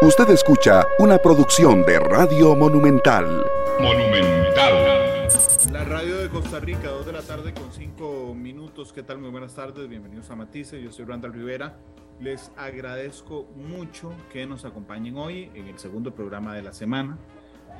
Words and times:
Usted 0.00 0.30
escucha 0.30 0.86
una 1.00 1.18
producción 1.18 1.82
de 1.82 1.98
Radio 1.98 2.54
Monumental. 2.54 3.44
Monumental. 3.80 5.28
La 5.72 5.84
radio 5.84 6.18
de 6.18 6.28
Costa 6.28 6.60
Rica, 6.60 6.88
2 6.88 7.06
de 7.06 7.12
la 7.12 7.22
tarde 7.22 7.52
con 7.52 7.72
5 7.72 8.32
minutos. 8.32 8.92
¿Qué 8.92 9.02
tal? 9.02 9.18
Muy 9.18 9.30
buenas 9.30 9.56
tardes. 9.56 9.88
Bienvenidos 9.88 10.30
a 10.30 10.36
Matices. 10.36 10.80
Yo 10.80 10.92
soy 10.92 11.04
Randall 11.04 11.32
Rivera. 11.32 11.78
Les 12.20 12.52
agradezco 12.56 13.48
mucho 13.56 14.12
que 14.32 14.46
nos 14.46 14.64
acompañen 14.64 15.16
hoy 15.16 15.50
en 15.56 15.66
el 15.66 15.80
segundo 15.80 16.14
programa 16.14 16.54
de 16.54 16.62
la 16.62 16.72
semana. 16.72 17.18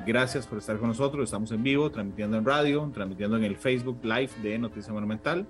Gracias 0.05 0.49
por 0.49 0.59
estar 0.59 0.77
con 0.79 0.89
nosotros. 0.89 1.23
Estamos 1.23 1.53
en 1.53 1.63
vivo, 1.63 1.89
transmitiendo 1.93 2.37
en 2.37 2.45
radio, 2.45 2.91
transmitiendo 2.93 3.37
en 3.37 3.45
el 3.45 3.57
Facebook 3.57 4.01
Live 4.03 4.31
de 4.43 4.59
Noticia 4.59 4.93
Monumental 4.93 5.47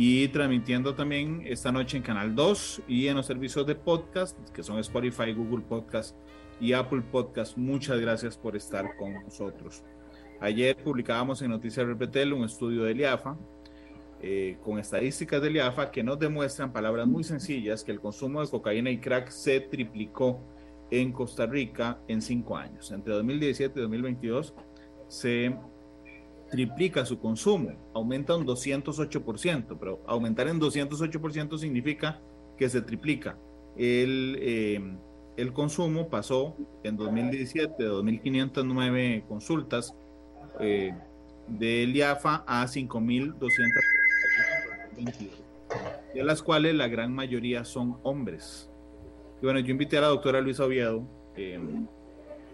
y 0.00 0.28
transmitiendo 0.28 0.94
también 0.94 1.42
esta 1.44 1.72
noche 1.72 1.96
en 1.96 2.04
Canal 2.04 2.32
2 2.32 2.82
y 2.86 3.08
en 3.08 3.16
los 3.16 3.26
servicios 3.26 3.66
de 3.66 3.74
podcast 3.74 4.38
que 4.50 4.62
son 4.62 4.78
Spotify, 4.78 5.32
Google 5.32 5.64
Podcast 5.68 6.16
y 6.60 6.72
Apple 6.72 7.02
Podcast. 7.10 7.56
Muchas 7.56 7.98
gracias 7.98 8.38
por 8.38 8.54
estar 8.54 8.96
con 8.96 9.14
nosotros. 9.14 9.82
Ayer 10.40 10.76
publicábamos 10.76 11.42
en 11.42 11.50
Noticias 11.50 11.84
Repetel 11.84 12.32
un 12.32 12.44
estudio 12.44 12.84
de 12.84 12.94
IAFA 12.94 13.36
eh, 14.22 14.56
con 14.62 14.78
estadísticas 14.78 15.42
de 15.42 15.50
IAFA 15.50 15.90
que 15.90 16.04
nos 16.04 16.16
demuestran 16.16 16.72
palabras 16.72 17.08
muy 17.08 17.24
sencillas 17.24 17.82
que 17.82 17.90
el 17.90 17.98
consumo 17.98 18.40
de 18.40 18.48
cocaína 18.48 18.90
y 18.90 19.00
crack 19.00 19.30
se 19.30 19.58
triplicó 19.62 20.38
en 20.92 21.10
Costa 21.10 21.44
Rica 21.44 21.98
en 22.06 22.22
cinco 22.22 22.56
años. 22.56 22.92
Entre 22.92 23.12
2017 23.14 23.76
y 23.76 23.82
2022 23.82 24.54
se 25.08 25.56
triplica 26.50 27.04
su 27.04 27.18
consumo, 27.18 27.72
aumenta 27.94 28.36
un 28.36 28.46
208%, 28.46 29.76
pero 29.78 30.02
aumentar 30.06 30.48
en 30.48 30.60
208% 30.60 31.58
significa 31.58 32.20
que 32.56 32.68
se 32.68 32.82
triplica. 32.82 33.38
El, 33.76 34.38
eh, 34.40 34.96
el 35.36 35.52
consumo 35.52 36.08
pasó 36.08 36.56
en 36.82 36.96
2017 36.96 37.82
de 37.82 37.90
2.509 37.90 39.26
consultas 39.28 39.94
eh, 40.58 40.92
del 41.46 41.94
IAFA 41.94 42.44
a 42.46 42.66
5.200, 42.66 43.38
de 46.14 46.24
las 46.24 46.42
cuales 46.42 46.74
la 46.74 46.88
gran 46.88 47.12
mayoría 47.12 47.64
son 47.64 47.98
hombres. 48.02 48.68
Y 49.40 49.44
bueno, 49.44 49.60
yo 49.60 49.70
invité 49.70 49.98
a 49.98 50.00
la 50.00 50.08
doctora 50.08 50.40
Luisa 50.40 50.64
Oviedo 50.64 51.06
eh, 51.36 51.60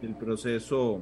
del 0.02 0.14
proceso 0.16 1.00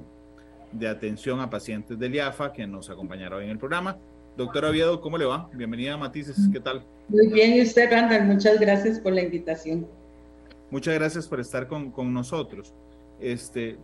de 0.73 0.89
atención 0.89 1.41
a 1.41 1.51
pacientes 1.51 1.99
del 1.99 2.15
IAFA 2.15 2.53
que 2.53 2.67
nos 2.67 2.91
acompañará 2.91 3.37
hoy 3.37 3.45
en 3.45 3.51
el 3.51 3.59
programa. 3.59 3.99
Doctora 4.37 4.71
Oviedo, 4.71 5.01
¿cómo 5.01 5.19
le 5.19 5.27
va? 5.27 5.51
Bienvenida 5.53 5.95
a 5.95 5.97
Matices, 5.99 6.49
¿qué 6.53 6.61
tal? 6.61 6.85
Muy 7.09 7.29
bien, 7.29 7.55
y 7.55 7.63
usted, 7.63 7.91
Randall, 7.91 8.25
muchas 8.25 8.59
gracias 8.59 8.99
por 8.99 9.13
la 9.13 9.23
invitación. 9.23 9.87
Muchas 10.71 10.95
gracias 10.95 11.29
por 11.29 11.39
estar 11.39 11.69
con, 11.69 11.91
con 11.91 12.15
nosotros. 12.15 12.75
Este, 13.21 13.79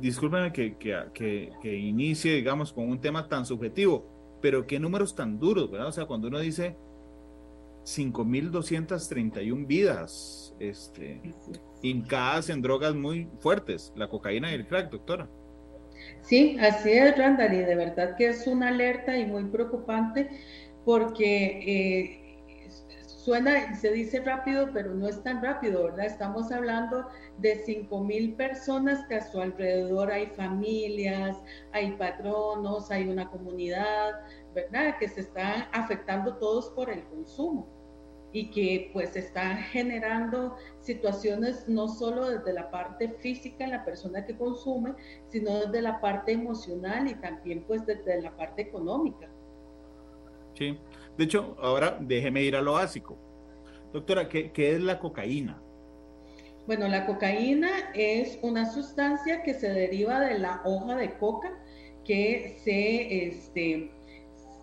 discúlpenme 0.00 0.52
que, 0.52 0.76
que, 0.76 1.50
que, 1.62 1.76
inicie, 1.76 2.34
digamos, 2.34 2.72
con 2.72 2.90
un 2.90 3.00
tema 3.00 3.26
tan 3.26 3.46
subjetivo, 3.46 4.06
pero 4.42 4.66
qué 4.66 4.78
números 4.78 5.14
tan 5.14 5.38
duros, 5.38 5.70
¿verdad? 5.70 5.88
O 5.88 5.92
sea, 5.92 6.04
cuando 6.04 6.28
uno 6.28 6.38
dice 6.40 6.76
5.231 7.84 9.66
vidas 9.66 10.54
este, 10.58 11.20
hincadas 11.82 12.50
en 12.50 12.60
drogas 12.60 12.94
muy 12.94 13.28
fuertes, 13.40 13.92
la 13.96 14.08
cocaína 14.08 14.50
y 14.50 14.54
el 14.54 14.66
crack, 14.66 14.90
doctora. 14.90 15.28
Sí, 16.22 16.56
así 16.60 16.90
es, 16.90 17.16
Randall, 17.18 17.52
y 17.54 17.58
de 17.58 17.74
verdad 17.74 18.16
que 18.16 18.28
es 18.28 18.46
una 18.46 18.68
alerta 18.68 19.16
y 19.16 19.26
muy 19.26 19.44
preocupante 19.44 20.30
porque 20.84 21.60
eh, 21.66 22.68
suena, 23.06 23.74
se 23.74 23.90
dice 23.92 24.20
rápido, 24.20 24.70
pero 24.72 24.94
no 24.94 25.08
es 25.08 25.22
tan 25.22 25.42
rápido, 25.42 25.84
¿verdad? 25.84 26.06
Estamos 26.06 26.52
hablando 26.52 27.06
de 27.38 27.56
5 27.64 28.04
mil 28.04 28.34
personas 28.36 29.06
que 29.06 29.16
a 29.16 29.30
su 29.30 29.40
alrededor 29.40 30.10
hay 30.10 30.26
familias, 30.28 31.36
hay 31.72 31.92
patronos, 31.92 32.90
hay 32.90 33.08
una 33.08 33.28
comunidad, 33.30 34.12
¿verdad? 34.54 34.96
Que 34.98 35.08
se 35.08 35.20
están 35.20 35.66
afectando 35.72 36.36
todos 36.36 36.70
por 36.70 36.90
el 36.90 37.02
consumo 37.04 37.73
y 38.34 38.50
que 38.50 38.90
pues 38.92 39.14
están 39.14 39.58
generando 39.58 40.56
situaciones 40.80 41.68
no 41.68 41.88
solo 41.88 42.28
desde 42.28 42.52
la 42.52 42.68
parte 42.68 43.08
física 43.20 43.64
en 43.64 43.70
la 43.70 43.84
persona 43.84 44.26
que 44.26 44.36
consume, 44.36 44.94
sino 45.28 45.60
desde 45.60 45.80
la 45.80 46.00
parte 46.00 46.32
emocional 46.32 47.06
y 47.06 47.14
también 47.14 47.64
pues 47.64 47.86
desde 47.86 48.20
la 48.20 48.36
parte 48.36 48.62
económica. 48.62 49.30
Sí, 50.54 50.76
de 51.16 51.24
hecho, 51.24 51.56
ahora 51.60 51.96
déjeme 52.00 52.42
ir 52.42 52.56
a 52.56 52.60
lo 52.60 52.72
básico. 52.72 53.16
Doctora, 53.92 54.28
¿qué, 54.28 54.50
qué 54.50 54.74
es 54.74 54.80
la 54.80 54.98
cocaína? 54.98 55.62
Bueno, 56.66 56.88
la 56.88 57.06
cocaína 57.06 57.70
es 57.94 58.40
una 58.42 58.68
sustancia 58.68 59.44
que 59.44 59.54
se 59.54 59.68
deriva 59.68 60.18
de 60.18 60.40
la 60.40 60.60
hoja 60.64 60.96
de 60.96 61.16
coca 61.18 61.52
que 62.04 62.58
se, 62.64 63.28
este, 63.28 63.92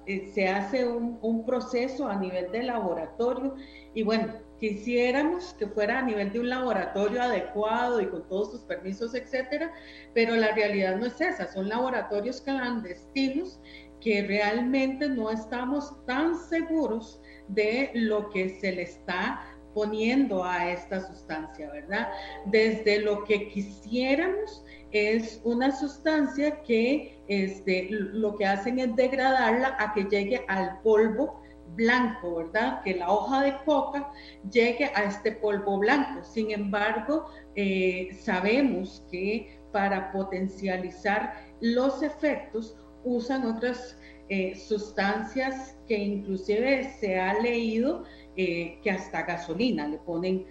eh, 0.07 0.31
se 0.33 0.47
hace 0.47 0.87
un, 0.87 1.45
proceso 1.45 2.07
a 2.07 2.15
nivel 2.15 2.51
de 2.51 2.63
laboratorio 2.63 3.55
y 3.93 4.03
bueno, 4.03 4.33
quisiéramos 4.59 5.53
que 5.55 5.67
fuera 5.67 5.99
a 5.99 6.01
nivel 6.01 6.31
de 6.31 6.39
un 6.39 6.49
laboratorio 6.49 7.21
adecuado 7.21 8.01
y 8.01 8.07
con 8.07 8.27
todos 8.27 8.51
sus 8.51 8.61
permisos, 8.61 9.13
etcétera, 9.13 9.71
pero 10.13 10.35
la 10.35 10.53
realidad 10.53 10.97
no 10.97 11.05
es 11.05 11.19
esa, 11.21 11.51
son 11.51 11.69
laboratorios 11.69 12.41
clandestinos 12.41 13.59
que 13.99 14.23
realmente 14.23 15.07
no 15.07 15.29
estamos 15.29 15.93
tan 16.05 16.35
seguros 16.35 17.21
de 17.47 17.91
lo 17.93 18.29
que 18.29 18.49
se 18.49 18.71
le 18.71 18.83
está 18.83 19.41
poniendo 19.73 20.43
a 20.43 20.69
esta 20.71 20.99
sustancia, 21.07 21.71
¿verdad? 21.71 22.09
Desde 22.47 22.99
lo 22.99 23.23
que 23.23 23.47
quisiéramos 23.49 24.63
es 24.91 25.41
una 25.43 25.71
sustancia 25.71 26.61
que 26.63 27.21
este, 27.27 27.87
lo 27.91 28.35
que 28.35 28.45
hacen 28.45 28.79
es 28.79 28.95
degradarla 28.95 29.75
a 29.79 29.93
que 29.93 30.03
llegue 30.03 30.43
al 30.47 30.79
polvo 30.81 31.41
blanco, 31.75 32.35
¿verdad? 32.35 32.81
Que 32.83 32.95
la 32.95 33.09
hoja 33.09 33.43
de 33.43 33.55
coca 33.65 34.11
llegue 34.51 34.85
a 34.95 35.03
este 35.03 35.31
polvo 35.33 35.79
blanco. 35.79 36.23
Sin 36.23 36.51
embargo, 36.51 37.27
eh, 37.55 38.09
sabemos 38.19 39.05
que 39.11 39.59
para 39.71 40.11
potencializar 40.11 41.33
los 41.61 42.03
efectos 42.03 42.75
usan 43.03 43.45
otras 43.45 43.97
eh, 44.29 44.55
sustancias 44.55 45.77
que 45.87 45.97
inclusive 45.97 46.91
se 46.99 47.19
ha 47.19 47.39
leído 47.39 48.03
eh, 48.37 48.79
que 48.83 48.91
hasta 48.91 49.23
gasolina 49.23 49.87
le 49.87 49.97
ponen 49.99 50.45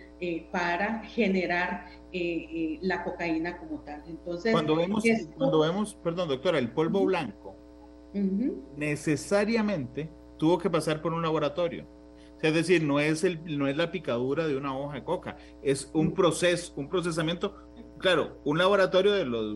para 0.53 1.03
generar 1.05 1.87
eh, 2.13 2.47
eh, 2.53 2.79
la 2.83 3.05
cocaína 3.05 3.59
como 3.59 3.81
tal. 3.83 4.03
Entonces, 4.07 4.53
cuando 4.53 4.77
vemos, 4.77 5.05
cuando 5.37 5.61
vemos, 5.61 5.95
perdón, 5.95 6.29
doctora, 6.29 6.59
el 6.59 6.73
polvo 6.73 7.05
blanco, 7.05 7.57
necesariamente 8.77 10.11
tuvo 10.39 10.59
que 10.59 10.69
pasar 10.69 11.01
por 11.01 11.13
un 11.13 11.23
laboratorio. 11.23 11.87
Es 12.43 12.55
decir, 12.55 12.83
no 12.83 12.99
es, 12.99 13.23
el, 13.23 13.59
no 13.59 13.69
es 13.69 13.77
la 13.77 13.91
picadura 13.93 14.49
de 14.49 14.57
una 14.57 14.77
hoja 14.77 14.95
de 14.95 15.05
coca, 15.05 15.37
es 15.63 15.91
un 15.95 16.13
proceso, 16.13 16.73
un 16.77 16.89
procesamiento. 16.89 17.55
Claro, 17.99 18.41
un 18.45 18.59
laboratorio 18.59 19.13
de 19.13 19.27
lo, 19.27 19.55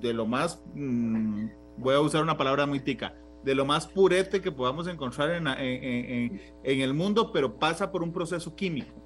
de 0.00 0.12
lo 0.12 0.26
más, 0.26 0.62
mm, 0.74 1.46
voy 1.78 1.94
a 1.94 2.00
usar 2.00 2.22
una 2.22 2.36
palabra 2.36 2.66
muy 2.66 2.80
tica, 2.80 3.14
de 3.44 3.54
lo 3.54 3.64
más 3.64 3.86
purete 3.86 4.40
que 4.40 4.50
podamos 4.50 4.88
encontrar 4.88 5.30
en, 5.30 5.46
en, 5.46 6.40
en 6.64 6.80
el 6.80 6.92
mundo, 6.92 7.30
pero 7.32 7.56
pasa 7.58 7.90
por 7.92 8.02
un 8.02 8.12
proceso 8.12 8.54
químico. 8.56 9.03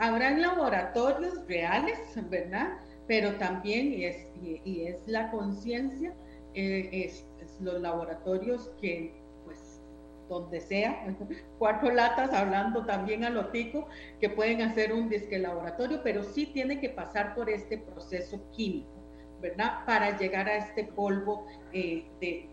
Habrán 0.00 0.40
laboratorios 0.40 1.46
reales, 1.46 1.98
¿verdad? 2.30 2.78
Pero 3.06 3.34
también, 3.36 3.92
y 3.92 4.06
es, 4.06 4.32
y, 4.40 4.86
es 4.86 5.06
la 5.06 5.30
conciencia, 5.30 6.14
eh, 6.54 6.88
es, 6.90 7.26
los 7.60 7.78
laboratorios 7.82 8.70
que, 8.80 9.22
pues, 9.44 9.82
donde 10.26 10.58
sea, 10.62 11.06
cuatro 11.58 11.90
latas 11.90 12.32
hablando 12.32 12.86
también 12.86 13.24
a 13.24 13.30
lotico, 13.30 13.88
que 14.20 14.30
pueden 14.30 14.62
hacer 14.62 14.94
un 14.94 15.10
disque 15.10 15.38
laboratorio, 15.38 16.00
pero 16.02 16.24
sí 16.24 16.46
tiene 16.46 16.80
que 16.80 16.88
pasar 16.88 17.34
por 17.34 17.50
este 17.50 17.76
proceso 17.76 18.40
químico, 18.52 19.04
¿verdad? 19.42 19.84
Para 19.84 20.16
llegar 20.16 20.48
a 20.48 20.56
este 20.56 20.84
polvo, 20.84 21.44
eh, 21.74 22.06
de, 22.22 22.48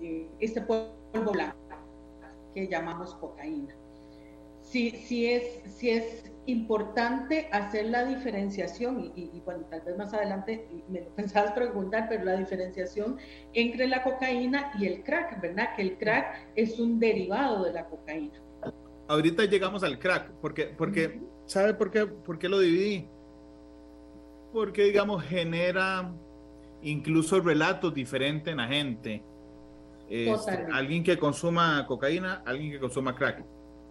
de, 0.00 0.28
este 0.40 0.60
polvo 0.62 1.30
blanco 1.30 1.56
que 2.54 2.66
llamamos 2.66 3.14
cocaína. 3.14 3.72
Sí, 4.62 4.90
sí 4.90 5.30
es, 5.30 5.62
sí 5.76 5.90
es 5.90 6.31
importante 6.46 7.48
hacer 7.52 7.86
la 7.86 8.04
diferenciación, 8.04 9.12
y, 9.14 9.40
bueno, 9.44 9.64
tal 9.70 9.82
vez 9.82 9.96
más 9.96 10.12
adelante 10.12 10.68
me 10.88 11.02
lo 11.02 11.10
pensabas 11.16 11.52
preguntar, 11.52 12.06
pero 12.08 12.24
la 12.24 12.36
diferenciación 12.36 13.18
entre 13.54 13.86
la 13.86 14.02
cocaína 14.02 14.72
y 14.78 14.86
el 14.86 15.02
crack, 15.02 15.40
¿verdad? 15.40 15.74
Que 15.76 15.82
el 15.82 15.98
crack 15.98 16.50
es 16.56 16.78
un 16.78 16.98
derivado 16.98 17.64
de 17.64 17.72
la 17.72 17.86
cocaína. 17.86 18.40
Ahorita 19.08 19.44
llegamos 19.44 19.82
al 19.82 19.98
crack, 19.98 20.30
porque, 20.40 20.66
porque 20.66 21.20
¿sabe 21.46 21.74
por 21.74 21.90
qué, 21.90 22.06
por 22.06 22.38
qué 22.38 22.48
lo 22.48 22.58
dividí? 22.58 23.08
Porque, 24.52 24.84
digamos, 24.84 25.22
genera 25.24 26.12
incluso 26.82 27.40
relatos 27.40 27.94
diferentes 27.94 28.50
en 28.50 28.56
la 28.58 28.68
gente. 28.68 29.22
Este, 30.08 30.66
alguien 30.72 31.02
que 31.02 31.18
consuma 31.18 31.86
cocaína, 31.86 32.42
alguien 32.44 32.72
que 32.72 32.78
consuma 32.78 33.14
crack. 33.14 33.44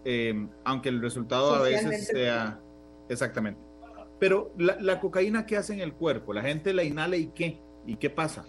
Eh, 0.06 0.48
aunque 0.66 0.90
el 0.90 1.02
resultado 1.02 1.54
a 1.54 1.62
veces 1.62 2.08
sea 2.08 2.60
exactamente. 3.10 3.62
Pero 4.20 4.54
la, 4.58 5.00
cocaína, 5.00 5.46
¿qué 5.46 5.58
hace 5.58 5.74
en 5.74 5.80
el 5.80 5.94
cuerpo? 5.94 6.34
La 6.34 6.44
gente 6.44 6.74
la 6.74 6.84
inhala 6.84 7.18
y 7.18 7.28
qué? 7.28 7.60
¿Y 7.88 7.96
qué 7.96 8.10
pasa? 8.10 8.46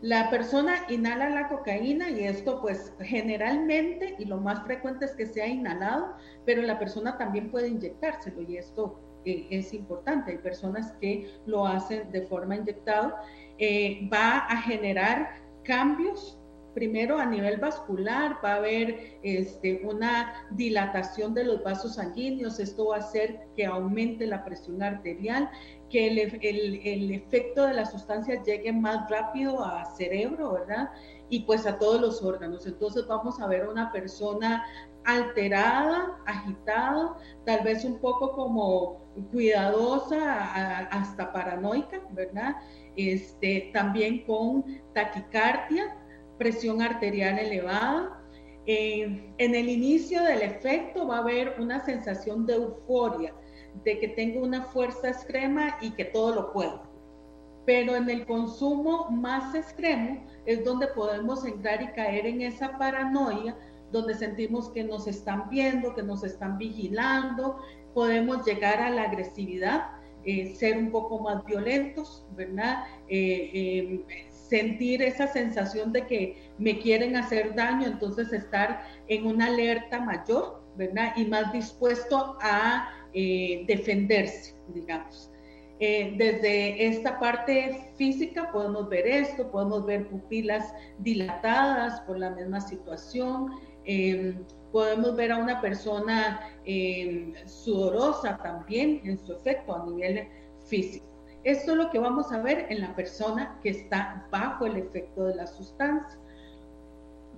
La 0.00 0.30
persona 0.30 0.86
inhala 0.88 1.28
la 1.28 1.48
cocaína 1.48 2.08
y 2.10 2.24
esto 2.24 2.60
pues 2.62 2.94
generalmente 3.00 4.16
y 4.18 4.24
lo 4.24 4.38
más 4.38 4.62
frecuente 4.64 5.04
es 5.04 5.12
que 5.16 5.26
sea 5.26 5.46
inhalado, 5.46 6.14
pero 6.46 6.62
la 6.62 6.78
persona 6.78 7.18
también 7.18 7.50
puede 7.50 7.68
inyectárselo 7.68 8.42
y 8.42 8.56
esto 8.56 9.00
eh, 9.24 9.46
es 9.50 9.74
importante. 9.74 10.32
Hay 10.32 10.38
personas 10.38 10.92
que 11.00 11.30
lo 11.44 11.66
hacen 11.66 12.10
de 12.10 12.22
forma 12.22 12.56
inyectada. 12.56 13.20
Eh, 13.58 14.08
va 14.10 14.38
a 14.46 14.62
generar 14.62 15.42
cambios 15.64 16.37
primero 16.74 17.18
a 17.18 17.26
nivel 17.26 17.58
vascular 17.58 18.38
va 18.44 18.52
a 18.52 18.56
haber 18.56 19.18
este, 19.22 19.80
una 19.84 20.46
dilatación 20.50 21.34
de 21.34 21.44
los 21.44 21.62
vasos 21.62 21.96
sanguíneos, 21.96 22.60
esto 22.60 22.88
va 22.88 22.96
a 22.96 22.98
hacer 23.00 23.48
que 23.56 23.66
aumente 23.66 24.26
la 24.26 24.44
presión 24.44 24.82
arterial, 24.82 25.50
que 25.90 26.08
el, 26.08 26.18
el, 26.18 26.80
el 26.84 27.10
efecto 27.12 27.66
de 27.66 27.74
la 27.74 27.86
sustancia 27.86 28.42
llegue 28.42 28.72
más 28.72 29.08
rápido 29.10 29.64
al 29.64 29.86
cerebro, 29.96 30.52
¿verdad? 30.52 30.90
Y 31.30 31.40
pues 31.40 31.66
a 31.66 31.78
todos 31.78 32.00
los 32.00 32.22
órganos. 32.22 32.66
Entonces 32.66 33.06
vamos 33.06 33.40
a 33.40 33.46
ver 33.46 33.68
una 33.68 33.90
persona 33.92 34.64
alterada, 35.04 36.18
agitada, 36.26 37.16
tal 37.46 37.64
vez 37.64 37.84
un 37.84 37.98
poco 37.98 38.32
como 38.32 39.08
cuidadosa, 39.32 40.86
hasta 40.90 41.32
paranoica, 41.32 42.00
¿verdad? 42.10 42.56
Este, 42.96 43.70
también 43.72 44.24
con 44.24 44.64
taquicardia, 44.94 45.96
presión 46.38 46.80
arterial 46.80 47.38
elevada. 47.38 48.22
Eh, 48.66 49.32
en 49.38 49.54
el 49.54 49.68
inicio 49.68 50.22
del 50.22 50.42
efecto 50.42 51.06
va 51.06 51.16
a 51.16 51.20
haber 51.20 51.54
una 51.58 51.84
sensación 51.84 52.46
de 52.46 52.54
euforia, 52.54 53.34
de 53.84 53.98
que 53.98 54.08
tengo 54.08 54.40
una 54.40 54.62
fuerza 54.62 55.08
extrema 55.08 55.76
y 55.80 55.90
que 55.92 56.04
todo 56.06 56.34
lo 56.34 56.52
puedo. 56.52 56.82
Pero 57.64 57.96
en 57.96 58.08
el 58.08 58.26
consumo 58.26 59.10
más 59.10 59.54
extremo 59.54 60.24
es 60.46 60.64
donde 60.64 60.86
podemos 60.88 61.44
entrar 61.44 61.82
y 61.82 61.88
caer 61.88 62.26
en 62.26 62.42
esa 62.42 62.78
paranoia, 62.78 63.56
donde 63.92 64.14
sentimos 64.14 64.70
que 64.70 64.84
nos 64.84 65.06
están 65.06 65.48
viendo, 65.48 65.94
que 65.94 66.02
nos 66.02 66.22
están 66.24 66.58
vigilando, 66.58 67.58
podemos 67.94 68.44
llegar 68.46 68.80
a 68.80 68.90
la 68.90 69.04
agresividad, 69.04 69.90
eh, 70.24 70.54
ser 70.54 70.76
un 70.76 70.90
poco 70.90 71.20
más 71.20 71.44
violentos, 71.46 72.26
¿verdad? 72.36 72.84
Eh, 73.08 74.04
sentir 74.48 75.02
esa 75.02 75.26
sensación 75.26 75.92
de 75.92 76.06
que 76.06 76.50
me 76.58 76.78
quieren 76.78 77.16
hacer 77.16 77.54
daño, 77.54 77.86
entonces 77.86 78.32
estar 78.32 78.82
en 79.08 79.26
una 79.26 79.46
alerta 79.46 80.00
mayor, 80.00 80.62
¿verdad? 80.76 81.12
Y 81.16 81.26
más 81.26 81.52
dispuesto 81.52 82.38
a 82.40 82.88
eh, 83.12 83.64
defenderse, 83.66 84.54
digamos. 84.68 85.30
Eh, 85.80 86.14
desde 86.16 86.86
esta 86.86 87.20
parte 87.20 87.92
física 87.96 88.50
podemos 88.50 88.88
ver 88.88 89.06
esto, 89.06 89.48
podemos 89.50 89.86
ver 89.86 90.08
pupilas 90.08 90.74
dilatadas 90.98 92.00
por 92.00 92.18
la 92.18 92.30
misma 92.30 92.60
situación, 92.60 93.52
em, 93.84 94.44
podemos 94.72 95.14
ver 95.14 95.30
a 95.30 95.38
una 95.38 95.60
persona 95.60 96.40
em, 96.64 97.32
sudorosa 97.46 98.36
también 98.38 99.00
en 99.04 99.18
su 99.18 99.32
efecto 99.32 99.74
a 99.74 99.86
nivel 99.86 100.26
físico. 100.66 101.06
Esto 101.48 101.70
es 101.70 101.78
lo 101.78 101.88
que 101.88 101.98
vamos 101.98 102.30
a 102.30 102.42
ver 102.42 102.66
en 102.68 102.82
la 102.82 102.94
persona 102.94 103.58
que 103.62 103.70
está 103.70 104.28
bajo 104.30 104.66
el 104.66 104.76
efecto 104.76 105.24
de 105.24 105.34
la 105.34 105.46
sustancia. 105.46 106.20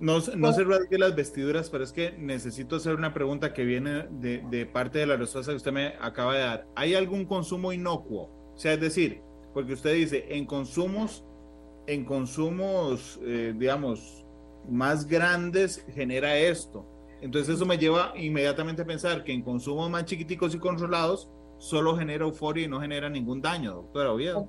No, 0.01 0.19
no 0.35 0.51
se 0.51 0.65
rasgue 0.65 0.97
las 0.97 1.15
vestiduras, 1.15 1.69
pero 1.69 1.85
es 1.85 1.93
que 1.93 2.11
necesito 2.17 2.75
hacer 2.75 2.95
una 2.95 3.13
pregunta 3.13 3.53
que 3.53 3.63
viene 3.63 4.07
de, 4.09 4.65
parte 4.65 4.99
de 4.99 5.05
la 5.05 5.15
respuesta 5.15 5.53
que 5.53 5.55
usted 5.55 5.71
me 5.71 5.93
acaba 6.01 6.33
de 6.33 6.41
dar. 6.41 6.67
¿Hay 6.75 6.93
algún 6.93 7.23
consumo 7.23 7.71
inocuo? 7.71 8.23
O 8.53 8.57
sea, 8.57 8.73
es 8.73 8.81
decir, 8.81 9.21
porque 9.53 9.71
usted 9.71 9.93
dice, 9.93 10.25
en 10.27 10.45
consumos, 10.45 11.23
en 11.87 12.03
consumos, 12.03 13.17
eh, 13.23 13.53
digamos, 13.55 14.25
más 14.69 15.07
grandes 15.07 15.85
genera 15.95 16.37
esto. 16.37 16.85
Entonces 17.21 17.55
eso 17.55 17.65
me 17.65 17.77
lleva 17.77 18.11
inmediatamente 18.17 18.81
a 18.81 18.85
pensar 18.85 19.23
que 19.23 19.31
en 19.31 19.41
consumos 19.41 19.89
más 19.89 20.03
chiquiticos 20.03 20.53
y 20.53 20.59
controlados 20.59 21.29
solo 21.61 21.95
genera 21.95 22.25
euforia 22.25 22.65
y 22.65 22.67
no 22.67 22.81
genera 22.81 23.07
ningún 23.07 23.39
daño, 23.39 23.75
doctora 23.75 24.11
Oviedo. 24.11 24.47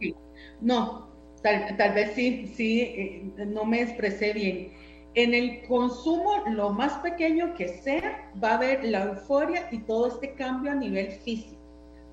No, 0.62 1.10
tal, 1.42 1.94
vez 1.94 2.12
sí, 2.14 2.46
sí, 2.46 2.80
eh, 2.80 3.32
no 3.46 3.64
me 3.66 3.82
expresé 3.82 4.32
bien. 4.32 4.72
En 5.14 5.34
el 5.34 5.62
consumo, 5.68 6.42
lo 6.48 6.70
más 6.70 6.94
pequeño 7.00 7.52
que 7.54 7.68
sea, 7.68 8.32
va 8.42 8.52
a 8.52 8.54
haber 8.54 8.82
la 8.84 9.04
euforia 9.04 9.68
y 9.70 9.80
todo 9.80 10.06
este 10.06 10.34
cambio 10.34 10.72
a 10.72 10.74
nivel 10.74 11.12
físico, 11.12 11.60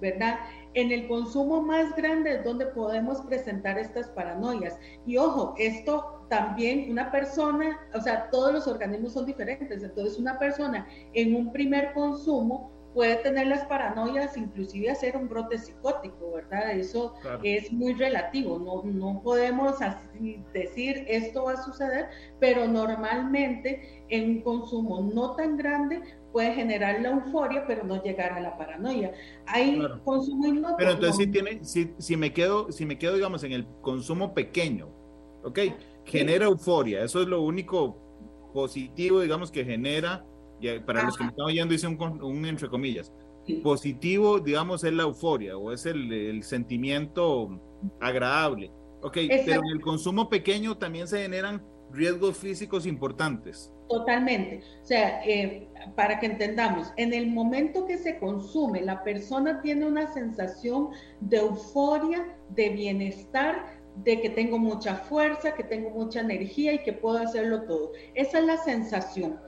¿verdad? 0.01 0.37
En 0.73 0.91
el 0.91 1.07
consumo 1.07 1.61
más 1.61 1.95
grande 1.95 2.35
es 2.35 2.43
donde 2.43 2.65
podemos 2.65 3.21
presentar 3.21 3.79
estas 3.79 4.09
paranoias. 4.09 4.77
Y 5.07 5.15
ojo, 5.15 5.55
esto 5.57 6.25
también 6.29 6.91
una 6.91 7.09
persona, 7.09 7.79
o 7.95 8.01
sea, 8.01 8.29
todos 8.29 8.51
los 8.51 8.67
organismos 8.67 9.13
son 9.13 9.25
diferentes. 9.25 9.81
Entonces, 9.81 10.19
una 10.19 10.37
persona 10.37 10.85
en 11.13 11.37
un 11.37 11.53
primer 11.53 11.93
consumo 11.93 12.78
puede 12.93 13.17
tener 13.17 13.47
las 13.47 13.65
paranoias, 13.65 14.35
inclusive 14.35 14.89
hacer 14.89 15.15
un 15.15 15.29
brote 15.29 15.57
psicótico, 15.57 16.33
¿verdad? 16.33 16.71
Eso 16.71 17.13
es 17.43 17.71
muy 17.71 17.93
relativo, 17.93 18.59
no, 18.59 18.83
no 18.83 19.21
podemos 19.21 19.77
decir 20.53 21.05
esto 21.07 21.45
va 21.45 21.53
a 21.53 21.63
suceder, 21.63 22.07
pero 22.39 22.67
normalmente 22.67 24.03
en 24.09 24.29
un 24.29 24.41
consumo 24.41 25.01
no 25.01 25.35
tan 25.35 25.57
grande 25.57 26.01
puede 26.31 26.53
generar 26.53 27.01
la 27.01 27.09
euforia, 27.09 27.65
pero 27.67 27.83
no 27.83 28.01
llegar 28.01 28.33
a 28.33 28.39
la 28.39 28.57
paranoia. 28.57 29.13
Hay 29.45 29.79
consumo 30.03 30.47
inocuo. 30.47 30.77
Pero 30.77 30.91
entonces 30.91 31.17
si 31.17 31.27
tiene, 31.27 31.63
si, 31.63 31.93
si, 31.97 32.17
me 32.17 32.33
quedo, 32.33 32.71
si 32.71 32.85
me 32.85 32.97
quedo, 32.97 33.15
digamos, 33.15 33.43
en 33.43 33.53
el 33.53 33.67
consumo 33.81 34.33
pequeño, 34.33 34.89
¿ok? 35.43 35.59
Genera 36.05 36.45
euforia, 36.45 37.03
eso 37.03 37.21
es 37.21 37.27
lo 37.27 37.41
único 37.41 37.97
positivo, 38.53 39.21
digamos, 39.21 39.51
que 39.51 39.63
genera 39.63 40.25
para 40.85 41.03
los 41.03 41.17
que 41.17 41.23
me 41.23 41.29
están 41.29 41.45
oyendo, 41.45 41.73
dice 41.73 41.87
un, 41.87 42.45
entre 42.45 42.67
comillas. 42.67 43.11
Positivo, 43.63 44.39
digamos, 44.39 44.83
es 44.83 44.93
la 44.93 45.03
euforia 45.03 45.57
o 45.57 45.71
es 45.71 45.85
el, 45.85 46.43
sentimiento 46.43 47.59
agradable. 47.99 48.71
Ok, 49.01 49.17
pero 49.45 49.61
en 49.61 49.71
el 49.71 49.81
consumo 49.81 50.29
pequeño 50.29 50.77
también 50.77 51.07
se 51.07 51.21
generan 51.21 51.63
riesgos 51.91 52.37
físicos 52.37 52.85
importantes. 52.85 53.71
Totalmente. 53.89 54.61
O 54.83 54.85
sea, 54.85 55.23
eh, 55.25 55.67
para 55.95 56.19
que 56.19 56.27
entendamos, 56.27 56.93
en 56.97 57.13
el 57.13 57.27
momento 57.27 57.85
que 57.87 57.97
se 57.97 58.19
consume, 58.19 58.81
la 58.81 59.03
persona 59.03 59.61
tiene 59.61 59.87
una 59.87 60.13
sensación 60.13 60.89
de 61.21 61.37
euforia, 61.37 62.37
de 62.49 62.69
bienestar, 62.69 63.79
de 64.03 64.21
que 64.21 64.29
tengo 64.29 64.59
mucha 64.59 64.95
fuerza, 64.95 65.55
que 65.55 65.63
tengo 65.63 65.89
mucha 65.89 66.21
energía 66.21 66.73
y 66.73 66.83
que 66.83 66.93
puedo 66.93 67.17
hacerlo 67.17 67.63
todo. 67.63 67.91
Esa 68.13 68.39
es 68.39 68.45
la 68.45 68.57
sensación 68.57 69.39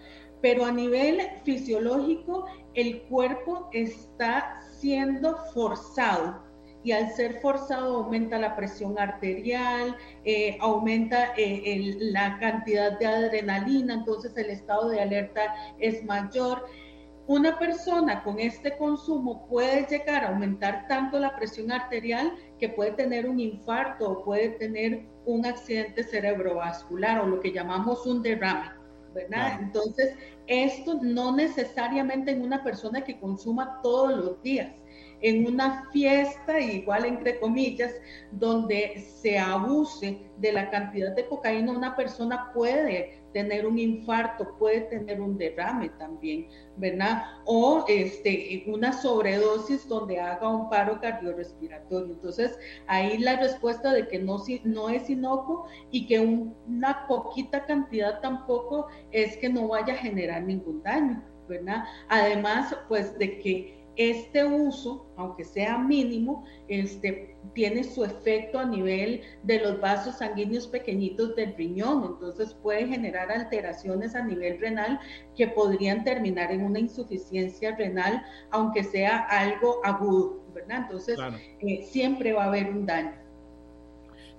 pero 0.42 0.66
a 0.66 0.72
nivel 0.72 1.22
fisiológico 1.44 2.46
el 2.74 3.04
cuerpo 3.04 3.70
está 3.74 4.62
siendo 4.80 5.38
forzado 5.54 6.52
y 6.84 6.92
al 6.94 7.12
ser 7.12 7.40
forzado 7.42 7.98
aumenta 7.98 8.40
la 8.40 8.56
presión 8.56 8.98
arterial, 8.98 9.96
eh, 10.26 10.58
aumenta 10.62 11.34
eh, 11.38 11.96
la 12.00 12.40
cantidad 12.40 12.98
de 12.98 13.06
adrenalina, 13.06 13.94
entonces 13.94 14.36
el 14.36 14.50
estado 14.50 14.90
de 14.90 15.02
alerta 15.02 15.54
es 15.80 16.04
mayor. 16.04 16.66
Una 17.28 17.60
persona 17.60 18.24
con 18.24 18.40
este 18.40 18.76
consumo 18.78 19.48
puede 19.48 19.86
llegar 19.86 20.24
a 20.24 20.30
aumentar 20.30 20.88
tanto 20.88 21.20
la 21.20 21.36
presión 21.36 21.72
arterial 21.72 22.34
que 22.60 22.70
puede 22.70 22.92
tener 22.94 23.30
un 23.30 23.40
infarto 23.40 24.10
o 24.10 24.24
puede 24.24 24.50
tener 24.50 25.06
un 25.26 25.46
accidente 25.46 26.04
cerebrovascular 26.04 27.20
o 27.22 27.28
lo 27.28 27.40
que 27.40 27.52
llamamos 27.52 28.08
un 28.08 28.24
derrame. 28.24 28.81
¿Verdad? 29.14 29.60
Entonces, 29.62 30.16
esto 30.48 31.00
no 31.02 31.36
necesariamente 31.36 32.32
en 32.32 32.42
una 32.42 32.64
persona 32.64 33.04
que 33.04 33.20
consuma 33.20 33.80
todos 33.82 34.18
los 34.18 34.42
días, 34.42 34.72
en 35.22 35.48
una 35.48 35.90
fiesta, 35.92 36.60
igual 36.60 37.06
entre 37.06 37.40
comillas, 37.40 37.94
donde 38.32 39.04
se 39.22 39.38
abuse 39.38 40.20
de 40.38 40.52
la 40.52 40.70
cantidad 40.70 41.16
de 41.16 41.28
cocaína, 41.28 41.72
una 41.72 41.96
persona 41.96 42.52
puede 42.54 43.21
tener 43.34 43.66
un 43.66 43.80
infarto, 43.80 44.56
puede 44.58 44.82
tener 44.82 45.22
un 45.22 45.38
derrame 45.38 45.90
también, 45.90 46.48
¿verdad? 46.78 47.24
O 47.46 47.86
este, 47.88 48.64
una 48.68 48.94
sobredosis 48.94 49.88
donde 49.88 50.20
haga 50.20 50.50
un 50.50 50.70
paro 50.70 51.00
cardiorrespiratorio. 51.00 52.14
Entonces, 52.14 52.58
ahí 52.88 53.18
la 53.18 53.38
respuesta 53.38 53.94
de 53.94 54.08
que 54.08 54.20
no, 54.20 54.38
no 54.64 54.90
es 54.90 55.10
inocuo 55.10 55.68
y 55.92 56.08
que 56.08 56.20
una 56.20 57.08
poquita 57.08 57.66
cantidad 57.66 58.22
tampoco 58.22 58.88
es 59.12 59.38
que 59.38 59.50
no 59.50 59.68
vaya 59.68 59.94
a 59.94 59.98
generar 59.98 60.44
ningún 60.44 60.82
daño, 60.84 61.24
¿verdad? 61.48 61.84
Además, 62.10 62.76
pues 62.88 63.18
de 63.18 63.40
que 63.40 63.81
este 64.10 64.44
uso, 64.44 65.06
aunque 65.18 65.44
sea 65.44 65.78
mínimo, 65.78 66.46
este, 66.68 67.36
tiene 67.54 67.84
su 67.84 68.04
efecto 68.04 68.58
a 68.60 68.66
nivel 68.66 69.22
de 69.44 69.60
los 69.60 69.80
vasos 69.80 70.18
sanguíneos 70.18 70.68
pequeñitos 70.68 71.36
del 71.36 71.56
riñón, 71.56 72.06
entonces 72.06 72.54
puede 72.54 72.88
generar 72.88 73.32
alteraciones 73.32 74.16
a 74.16 74.24
nivel 74.24 74.60
renal 74.60 75.00
que 75.36 75.48
podrían 75.48 76.04
terminar 76.04 76.52
en 76.52 76.64
una 76.64 76.80
insuficiencia 76.80 77.76
renal, 77.76 78.24
aunque 78.50 78.84
sea 78.84 79.20
algo 79.30 79.80
agudo, 79.84 80.42
¿verdad? 80.54 80.84
Entonces, 80.84 81.20
eh, 81.60 81.84
siempre 81.84 82.34
va 82.34 82.46
a 82.46 82.48
haber 82.48 82.70
un 82.70 82.86
daño. 82.86 83.22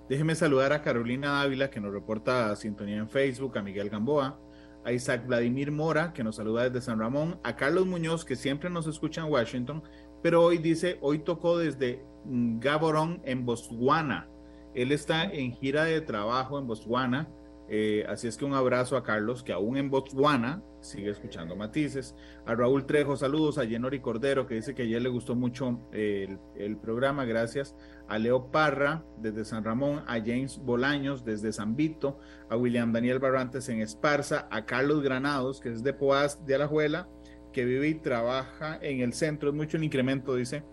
Déjeme 0.09 0.35
saludar 0.35 0.73
a 0.73 0.81
Carolina 0.81 1.41
Ávila, 1.41 1.69
que 1.69 1.79
nos 1.79 1.93
reporta 1.93 2.55
sintonía 2.55 2.97
en 2.97 3.09
Facebook, 3.09 3.57
a 3.57 3.61
Miguel 3.61 3.89
Gamboa, 3.89 4.37
a 4.85 4.91
Isaac 4.91 5.25
Vladimir 5.25 5.71
Mora, 5.71 6.13
que 6.13 6.23
nos 6.23 6.37
saluda 6.37 6.69
desde 6.69 6.85
San 6.85 6.99
Ramón, 6.99 7.39
a 7.43 7.55
Carlos 7.55 7.85
Muñoz, 7.85 8.25
que 8.25 8.35
siempre 8.35 8.69
nos 8.69 8.87
escucha 8.87 9.21
en 9.21 9.31
Washington, 9.31 9.83
pero 10.21 10.43
hoy 10.43 10.57
dice, 10.57 10.97
hoy 11.01 11.19
tocó 11.19 11.57
desde 11.57 12.03
Gaborone, 12.25 13.21
en 13.23 13.45
Botswana. 13.45 14.29
Él 14.73 14.91
está 14.91 15.23
en 15.25 15.53
gira 15.53 15.83
de 15.83 16.01
trabajo 16.01 16.57
en 16.57 16.67
Botswana, 16.67 17.29
eh, 17.69 18.05
así 18.07 18.27
es 18.27 18.37
que 18.37 18.45
un 18.45 18.53
abrazo 18.53 18.97
a 18.97 19.03
Carlos, 19.03 19.43
que 19.43 19.53
aún 19.53 19.77
en 19.77 19.89
Botswana 19.89 20.63
sigue 20.83 21.09
escuchando 21.09 21.55
matices. 21.55 22.15
A 22.45 22.55
Raúl 22.55 22.85
Trejo, 22.85 23.15
saludos. 23.15 23.57
A 23.57 23.65
Jenori 23.65 23.99
Cordero, 23.99 24.45
que 24.45 24.55
dice 24.55 24.75
que 24.75 24.83
ayer 24.83 25.01
le 25.01 25.09
gustó 25.09 25.35
mucho 25.35 25.79
el, 25.91 26.39
el, 26.55 26.77
programa, 26.77 27.25
gracias. 27.25 27.75
A 28.07 28.17
Leo 28.19 28.51
Parra, 28.51 29.03
desde 29.17 29.45
San 29.45 29.63
Ramón. 29.63 30.03
A 30.07 30.19
James 30.19 30.59
Bolaños, 30.59 31.23
desde 31.25 31.51
San 31.51 31.75
Vito. 31.75 32.19
A 32.49 32.57
William 32.57 32.91
Daniel 32.91 33.19
Barrantes 33.19 33.69
en 33.69 33.81
Esparza. 33.81 34.47
A 34.51 34.65
Carlos 34.65 35.01
Granados, 35.01 35.59
que 35.59 35.69
es 35.69 35.83
de 35.83 35.93
Poás 35.93 36.45
de 36.45 36.55
Alajuela, 36.55 37.07
que 37.51 37.65
vive 37.65 37.87
y 37.87 37.95
trabaja 37.95 38.77
en 38.81 39.01
el 39.01 39.13
centro. 39.13 39.49
Es 39.49 39.55
mucho 39.55 39.77
el 39.77 39.83
incremento, 39.83 40.35
dice. 40.35 40.63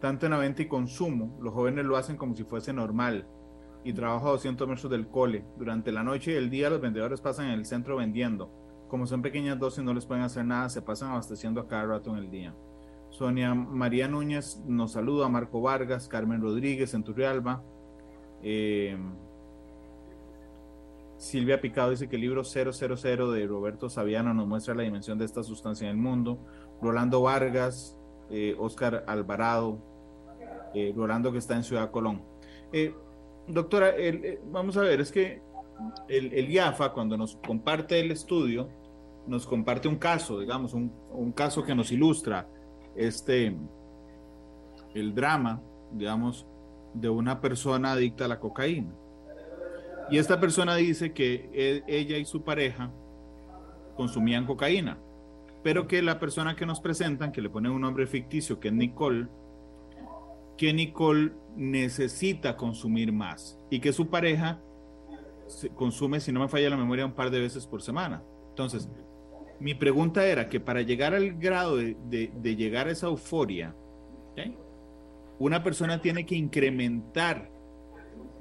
Tanto 0.00 0.26
en 0.26 0.32
la 0.32 0.38
venta 0.38 0.62
y 0.62 0.66
consumo. 0.66 1.38
Los 1.40 1.54
jóvenes 1.54 1.84
lo 1.84 1.96
hacen 1.96 2.16
como 2.16 2.34
si 2.34 2.44
fuese 2.44 2.72
normal 2.72 3.26
y 3.84 3.92
trabajo 3.92 4.28
a 4.28 4.32
200 4.32 4.66
metros 4.66 4.90
del 4.90 5.06
cole. 5.06 5.44
Durante 5.56 5.92
la 5.92 6.02
noche 6.02 6.32
y 6.32 6.36
el 6.36 6.50
día 6.50 6.70
los 6.70 6.80
vendedores 6.80 7.20
pasan 7.20 7.46
en 7.46 7.52
el 7.52 7.66
centro 7.66 7.96
vendiendo. 7.96 8.50
Como 8.94 9.08
son 9.08 9.22
pequeñas 9.22 9.58
dosis 9.58 9.82
no 9.82 9.92
les 9.92 10.06
pueden 10.06 10.22
hacer 10.22 10.44
nada, 10.44 10.68
se 10.68 10.80
pasan 10.80 11.10
abasteciendo 11.10 11.60
a 11.60 11.66
cada 11.66 11.84
rato 11.84 12.10
en 12.12 12.18
el 12.18 12.30
día. 12.30 12.54
Sonia 13.10 13.52
María 13.52 14.06
Núñez 14.06 14.62
nos 14.68 14.92
saluda, 14.92 15.28
Marco 15.28 15.60
Vargas, 15.60 16.06
Carmen 16.06 16.40
Rodríguez 16.40 16.94
en 16.94 17.02
Turrialba. 17.02 17.60
Eh, 18.40 18.96
Silvia 21.16 21.60
Picado 21.60 21.90
dice 21.90 22.08
que 22.08 22.14
el 22.14 22.22
libro 22.22 22.44
000 22.44 22.70
de 23.32 23.46
Roberto 23.48 23.90
Saviano 23.90 24.32
nos 24.32 24.46
muestra 24.46 24.76
la 24.76 24.84
dimensión 24.84 25.18
de 25.18 25.24
esta 25.24 25.42
sustancia 25.42 25.90
en 25.90 25.96
el 25.96 26.00
mundo. 26.00 26.38
Rolando 26.80 27.20
Vargas, 27.20 27.98
Oscar 28.60 28.94
eh, 28.94 29.10
Alvarado, 29.10 29.80
eh, 30.72 30.94
Rolando 30.94 31.32
que 31.32 31.38
está 31.38 31.56
en 31.56 31.64
Ciudad 31.64 31.90
Colón. 31.90 32.22
Doctora, 33.48 33.92
vamos 34.52 34.76
a 34.76 34.82
ver, 34.82 35.00
es 35.00 35.10
que 35.10 35.42
el, 36.06 36.32
el, 36.32 36.48
IAFA 36.48 36.92
cuando 36.92 37.16
nos 37.16 37.34
comparte 37.44 37.98
el 37.98 38.12
estudio, 38.12 38.68
nos 39.26 39.46
comparte 39.46 39.88
un 39.88 39.96
caso, 39.96 40.40
digamos, 40.40 40.74
un, 40.74 40.92
un, 41.12 41.32
caso 41.32 41.62
que 41.62 41.74
nos 41.74 41.90
ilustra 41.92 42.48
este, 42.94 43.56
el 44.94 45.14
drama, 45.14 45.60
digamos, 45.92 46.46
de 46.94 47.08
una 47.08 47.40
persona 47.40 47.92
adicta 47.92 48.26
a 48.26 48.28
la 48.28 48.40
cocaína. 48.40 48.94
Y 50.10 50.18
esta 50.18 50.38
persona 50.38 50.76
dice 50.76 51.12
que 51.12 51.50
e, 51.52 51.82
ella 51.86 52.18
y 52.18 52.24
su 52.24 52.42
pareja 52.42 52.90
consumían 53.96 54.46
cocaína, 54.46 54.98
pero 55.62 55.86
que 55.86 56.02
la 56.02 56.18
persona 56.18 56.56
que 56.56 56.66
nos 56.66 56.80
presentan, 56.80 57.32
que 57.32 57.40
le 57.40 57.50
pone 57.50 57.70
un 57.70 57.80
nombre 57.80 58.06
ficticio, 58.06 58.60
que 58.60 58.68
es 58.68 58.74
Nicole, 58.74 59.28
que 60.56 60.72
Nicole 60.72 61.32
necesita 61.56 62.56
consumir 62.56 63.12
más 63.12 63.58
y 63.70 63.80
que 63.80 63.92
su 63.92 64.08
pareja 64.08 64.60
consume, 65.74 66.20
si 66.20 66.32
no 66.32 66.40
me 66.40 66.48
falla 66.48 66.70
la 66.70 66.76
memoria, 66.76 67.06
un 67.06 67.12
par 67.12 67.30
de 67.30 67.40
veces 67.40 67.66
por 67.66 67.82
semana. 67.82 68.22
Entonces, 68.50 68.88
mi 69.60 69.74
pregunta 69.74 70.26
era 70.26 70.48
que 70.48 70.60
para 70.60 70.82
llegar 70.82 71.14
al 71.14 71.34
grado 71.34 71.76
de, 71.76 71.96
de, 72.08 72.56
llegar 72.56 72.88
a 72.88 72.90
esa 72.90 73.06
euforia, 73.06 73.74
una 75.38 75.62
persona 75.62 76.00
tiene 76.00 76.26
que 76.26 76.36
incrementar 76.36 77.50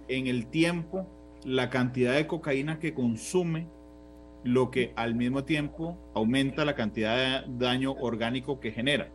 en 0.07 0.27
el 0.27 0.47
tiempo 0.47 1.07
la 1.43 1.69
cantidad 1.69 2.13
de 2.15 2.27
cocaína 2.27 2.79
que 2.79 2.93
consume, 2.93 3.67
lo 4.43 4.71
que 4.71 4.93
al 4.95 5.15
mismo 5.15 5.43
tiempo 5.43 5.97
aumenta 6.13 6.65
la 6.65 6.75
cantidad 6.75 7.45
de 7.45 7.57
daño 7.57 7.93
orgánico 7.93 8.59
que 8.59 8.71
genera. 8.71 9.09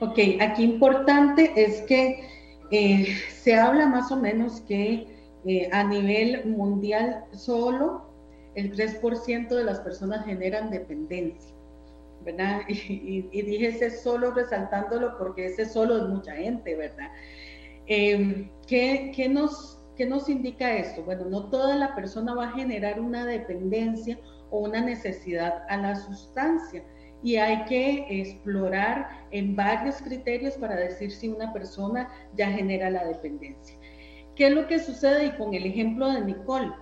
Ok, 0.00 0.18
aquí 0.40 0.64
importante 0.64 1.52
es 1.54 1.82
que 1.82 2.26
eh, 2.70 3.06
se 3.30 3.54
habla 3.54 3.86
más 3.86 4.10
o 4.10 4.16
menos 4.16 4.62
que 4.62 5.06
eh, 5.44 5.68
a 5.72 5.84
nivel 5.84 6.46
mundial 6.46 7.24
solo 7.32 8.01
el 8.54 8.74
3% 8.74 9.48
de 9.48 9.64
las 9.64 9.80
personas 9.80 10.24
generan 10.24 10.70
dependencia, 10.70 11.54
¿verdad? 12.24 12.62
Y, 12.68 13.42
dije 13.42 13.68
ese 13.68 13.90
solo 13.90 14.32
resaltándolo 14.32 15.16
porque 15.18 15.46
ese 15.46 15.66
solo 15.66 15.96
es 15.98 16.08
mucha 16.08 16.34
gente, 16.34 16.74
¿verdad? 16.74 17.10
Em, 17.86 18.50
¿qué, 18.66 19.12
qué, 19.14 19.28
nos, 19.28 19.78
¿Qué 19.96 20.06
nos 20.06 20.28
indica 20.28 20.76
esto? 20.76 21.02
Bueno, 21.02 21.24
no 21.26 21.50
toda 21.50 21.76
la 21.76 21.94
persona 21.94 22.34
va 22.34 22.48
a 22.48 22.52
generar 22.52 23.00
una 23.00 23.26
dependencia 23.26 24.18
o 24.50 24.60
una 24.60 24.80
necesidad 24.80 25.64
a 25.68 25.76
la 25.76 25.96
sustancia 25.96 26.84
y 27.22 27.36
hay 27.36 27.64
que 27.66 28.06
explorar 28.08 29.08
en 29.30 29.54
varios 29.54 29.96
criterios 30.02 30.54
para 30.54 30.76
decir 30.76 31.10
si 31.10 31.28
una 31.28 31.52
persona 31.52 32.08
ya 32.34 32.50
genera 32.50 32.90
la 32.90 33.04
dependencia. 33.04 33.76
¿Qué 34.34 34.46
es 34.46 34.52
lo 34.52 34.66
que 34.66 34.78
sucede? 34.78 35.26
Y 35.26 35.30
con 35.32 35.54
el 35.54 35.66
ejemplo 35.66 36.10
de 36.10 36.22
Nicole, 36.22 36.72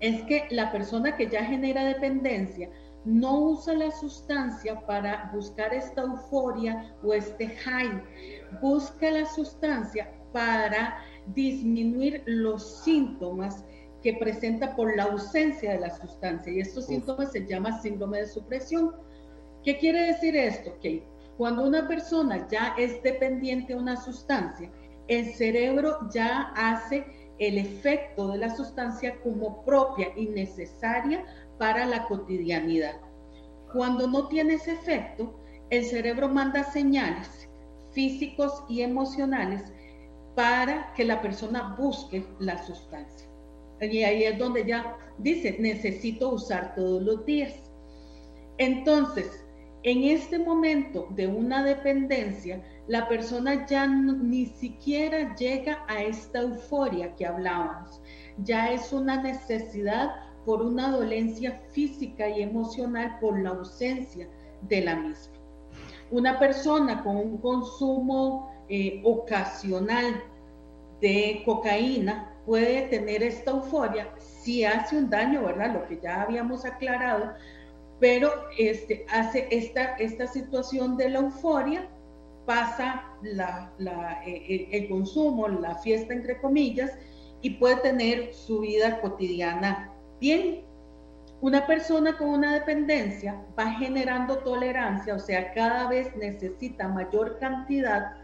es 0.00 0.22
que 0.24 0.46
la 0.50 0.72
persona 0.72 1.16
que 1.16 1.28
ya 1.28 1.44
genera 1.44 1.84
dependencia 1.84 2.70
no 3.04 3.38
usa 3.40 3.74
la 3.74 3.90
sustancia 3.90 4.80
para 4.86 5.30
buscar 5.32 5.72
esta 5.72 6.02
euforia 6.02 6.94
o 7.02 7.14
este 7.14 7.48
high, 7.48 8.02
busca 8.60 9.10
la 9.10 9.24
sustancia 9.26 10.12
para 10.32 10.98
disminuir 11.34 12.22
los 12.26 12.82
síntomas 12.82 13.64
que 14.02 14.14
presenta 14.14 14.74
por 14.76 14.96
la 14.96 15.04
ausencia 15.04 15.72
de 15.72 15.80
la 15.80 15.90
sustancia. 15.90 16.52
Y 16.52 16.60
estos 16.60 16.86
síntomas 16.86 17.32
se 17.32 17.46
llaman 17.46 17.80
síndrome 17.80 18.18
de 18.18 18.26
supresión 18.26 18.94
¿Qué 19.62 19.76
quiere 19.76 20.06
decir 20.06 20.36
esto? 20.36 20.78
Que 20.80 21.02
cuando 21.36 21.64
una 21.64 21.86
persona 21.86 22.48
ya 22.48 22.74
es 22.78 23.02
dependiente 23.02 23.74
de 23.74 23.78
una 23.78 23.96
sustancia, 23.96 24.70
el 25.08 25.34
cerebro 25.34 25.98
ya 26.10 26.52
hace 26.56 27.04
el 27.40 27.58
efecto 27.58 28.28
de 28.28 28.38
la 28.38 28.54
sustancia 28.54 29.18
como 29.22 29.64
propia 29.64 30.12
y 30.14 30.26
necesaria 30.26 31.24
para 31.58 31.86
la 31.86 32.06
cotidianidad. 32.06 33.00
Cuando 33.72 34.06
no 34.06 34.28
tiene 34.28 34.54
ese 34.54 34.72
efecto, 34.72 35.34
el 35.70 35.84
cerebro 35.84 36.28
manda 36.28 36.62
señales 36.64 37.48
físicos 37.92 38.62
y 38.68 38.82
emocionales 38.82 39.62
para 40.36 40.92
que 40.94 41.04
la 41.04 41.20
persona 41.20 41.74
busque 41.78 42.24
la 42.38 42.62
sustancia. 42.64 43.26
Y 43.80 44.02
ahí 44.02 44.24
es 44.24 44.38
donde 44.38 44.66
ya 44.66 44.96
dice, 45.18 45.56
necesito 45.58 46.30
usar 46.30 46.74
todos 46.74 47.02
los 47.02 47.24
días. 47.24 47.54
Entonces, 48.58 49.44
en 49.82 50.04
este 50.04 50.38
momento 50.38 51.08
de 51.10 51.26
una 51.26 51.64
dependencia, 51.64 52.62
la 52.90 53.06
persona 53.06 53.66
ya 53.66 53.86
ni 53.86 54.46
siquiera 54.46 55.36
llega 55.36 55.84
a 55.86 56.02
esta 56.02 56.40
euforia 56.40 57.14
que 57.14 57.24
hablábamos. 57.24 58.02
Ya 58.38 58.72
es 58.72 58.92
una 58.92 59.22
necesidad 59.22 60.10
por 60.44 60.60
una 60.60 60.90
dolencia 60.90 61.62
física 61.70 62.28
y 62.28 62.42
emocional 62.42 63.16
por 63.20 63.38
la 63.38 63.50
ausencia 63.50 64.28
de 64.62 64.80
la 64.80 64.96
misma. 64.96 65.34
Una 66.10 66.36
persona 66.40 67.00
con 67.04 67.14
un 67.14 67.38
consumo 67.38 68.50
eh, 68.68 69.00
ocasional 69.04 70.24
de 71.00 71.42
cocaína 71.44 72.34
puede 72.44 72.88
tener 72.88 73.22
esta 73.22 73.52
euforia 73.52 74.12
si 74.18 74.64
hace 74.64 74.96
un 74.96 75.08
daño, 75.08 75.44
¿verdad? 75.44 75.74
Lo 75.74 75.86
que 75.86 76.00
ya 76.00 76.22
habíamos 76.22 76.64
aclarado, 76.64 77.34
pero 78.00 78.32
este, 78.58 79.06
hace 79.12 79.46
esta, 79.52 79.94
esta 79.98 80.26
situación 80.26 80.96
de 80.96 81.10
la 81.10 81.20
euforia, 81.20 81.88
pasa 82.50 83.04
la, 83.22 83.70
eh, 84.26 84.68
el, 84.72 84.88
consumo, 84.88 85.46
la 85.46 85.76
fiesta 85.76 86.12
entre 86.12 86.40
comillas, 86.40 86.90
y 87.42 87.50
puede 87.50 87.76
tener 87.76 88.34
su 88.34 88.58
vida 88.58 89.00
cotidiana 89.00 89.92
bien. 90.20 90.64
Una 91.42 91.64
persona 91.64 92.18
con 92.18 92.30
una 92.30 92.52
dependencia 92.52 93.40
va 93.56 93.70
generando 93.74 94.38
tolerancia, 94.38 95.14
o 95.14 95.20
sea, 95.20 95.52
cada 95.52 95.88
vez 95.88 96.14
necesita 96.16 96.88
mayor 96.88 97.38
cantidad 97.38 98.16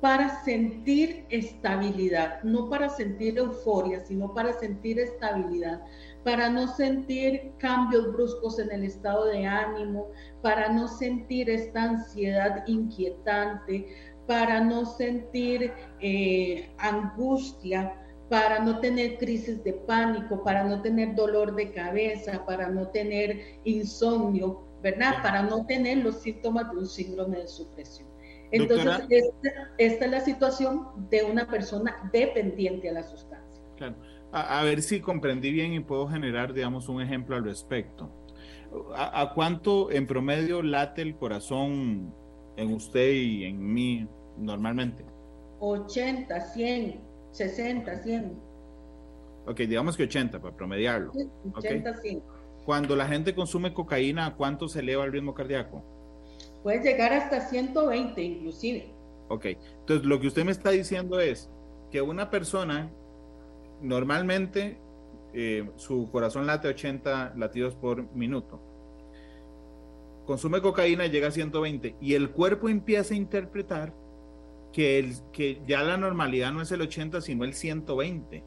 para 0.00 0.44
sentir 0.44 1.26
estabilidad, 1.30 2.44
no 2.44 2.70
para 2.70 2.88
sentir 2.88 3.38
euforia, 3.38 4.04
sino 4.04 4.32
para 4.32 4.52
sentir 4.52 5.00
estabilidad 5.00 5.82
para 6.24 6.48
no 6.48 6.66
sentir 6.66 7.52
cambios 7.58 8.12
bruscos 8.12 8.58
en 8.58 8.72
el 8.72 8.84
estado 8.84 9.26
de 9.26 9.46
ánimo, 9.46 10.08
para 10.42 10.70
no 10.70 10.88
sentir 10.88 11.50
esta 11.50 11.82
ansiedad 11.82 12.64
inquietante, 12.66 13.86
para 14.26 14.60
no 14.60 14.86
sentir 14.86 15.72
eh, 16.00 16.74
angustia, 16.78 18.00
para 18.30 18.58
no 18.58 18.80
tener 18.80 19.18
crisis 19.18 19.62
de 19.62 19.74
pánico, 19.74 20.42
para 20.42 20.64
no 20.64 20.80
tener 20.80 21.14
dolor 21.14 21.54
de 21.54 21.70
cabeza, 21.72 22.44
para 22.46 22.70
no 22.70 22.88
tener 22.88 23.60
insomnio, 23.64 24.64
¿verdad? 24.82 25.22
Para 25.22 25.42
no 25.42 25.66
tener 25.66 25.98
los 25.98 26.22
síntomas 26.22 26.70
de 26.70 26.78
un 26.78 26.86
síndrome 26.86 27.38
de 27.40 27.48
supresión. 27.48 28.08
Entonces, 28.50 29.04
esta, 29.78 30.04
es 30.04 30.10
la 30.10 30.20
situación 30.20 31.08
de 31.10 31.24
una 31.24 31.46
persona 31.46 32.08
dependiente 32.12 32.88
a 32.88 32.92
la 32.92 33.02
sustancia. 33.02 33.62
Claro. 33.76 34.13
A, 34.36 34.64
ver 34.64 34.82
si 34.82 34.98
comprendí 34.98 35.52
bien 35.52 35.74
y 35.74 35.80
puedo 35.80 36.08
generar, 36.08 36.52
digamos, 36.52 36.88
un 36.88 37.00
ejemplo 37.00 37.36
al 37.36 37.44
respecto. 37.44 38.10
¿A, 38.96 39.30
cuánto 39.32 39.92
en 39.92 40.08
promedio 40.08 40.60
late 40.60 41.02
el 41.02 41.14
corazón 41.14 42.12
en 42.56 42.72
usted 42.72 43.12
y 43.12 43.44
en 43.44 43.72
mí 43.72 44.08
normalmente? 44.36 45.04
80, 45.60 46.40
100, 46.40 47.00
60, 47.30 48.02
100. 48.02 48.42
Ok, 49.46 49.58
digamos 49.60 49.96
que 49.96 50.02
80 50.02 50.40
para 50.40 50.56
promediarlo. 50.56 51.12
80, 51.54 51.96
100. 51.98 52.22
Cuando 52.64 52.96
la 52.96 53.06
gente 53.06 53.36
consume 53.36 53.72
cocaína, 53.72 54.26
¿a 54.26 54.34
cuánto 54.34 54.66
se 54.66 54.80
eleva 54.80 55.04
el 55.04 55.12
ritmo 55.12 55.32
cardíaco? 55.32 55.84
Puede 56.64 56.82
llegar 56.82 57.12
hasta 57.12 57.40
120 57.40 58.20
inclusive. 58.20 58.92
Ok, 59.28 59.44
entonces 59.44 60.04
lo 60.04 60.18
que 60.18 60.26
usted 60.26 60.44
me 60.44 60.50
está 60.50 60.70
diciendo 60.70 61.20
es 61.20 61.48
que 61.92 62.02
una 62.02 62.30
persona 62.30 62.90
normalmente 63.82 64.78
eh, 65.32 65.68
su 65.76 66.10
corazón 66.10 66.46
late 66.46 66.68
80 66.68 67.34
latidos 67.36 67.74
por 67.74 68.10
minuto. 68.14 68.60
Consume 70.26 70.62
cocaína 70.62 71.06
y 71.06 71.10
llega 71.10 71.28
a 71.28 71.32
120 71.32 71.96
y 72.00 72.14
el 72.14 72.30
cuerpo 72.30 72.68
empieza 72.68 73.14
a 73.14 73.16
interpretar 73.16 73.92
que, 74.72 74.98
el, 74.98 75.14
que 75.32 75.60
ya 75.66 75.82
la 75.82 75.96
normalidad 75.96 76.52
no 76.52 76.62
es 76.62 76.72
el 76.72 76.80
80 76.80 77.20
sino 77.20 77.44
el 77.44 77.54
120. 77.54 78.44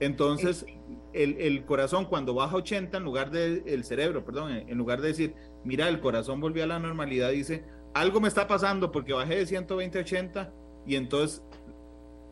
Entonces, 0.00 0.66
el, 1.12 1.64
corazón 1.64 2.06
cuando 2.06 2.34
baja 2.34 2.56
80, 2.56 2.98
en 2.98 3.04
lugar 3.04 3.30
de, 3.30 3.62
el 3.66 3.84
cerebro, 3.84 4.24
perdón, 4.24 4.50
en 4.52 4.76
lugar 4.76 5.00
de 5.00 5.08
decir, 5.08 5.34
mira, 5.64 5.88
el 5.88 6.00
corazón 6.00 6.40
volvió 6.40 6.64
a 6.64 6.66
la 6.66 6.78
normalidad, 6.78 7.30
dice, 7.30 7.64
algo 7.94 8.20
me 8.20 8.28
está 8.28 8.48
pasando 8.48 8.90
porque 8.90 9.12
bajé 9.12 9.36
de 9.36 9.46
120 9.46 9.98
a 9.98 10.02
80 10.02 10.52
y 10.86 10.96
entonces 10.96 11.42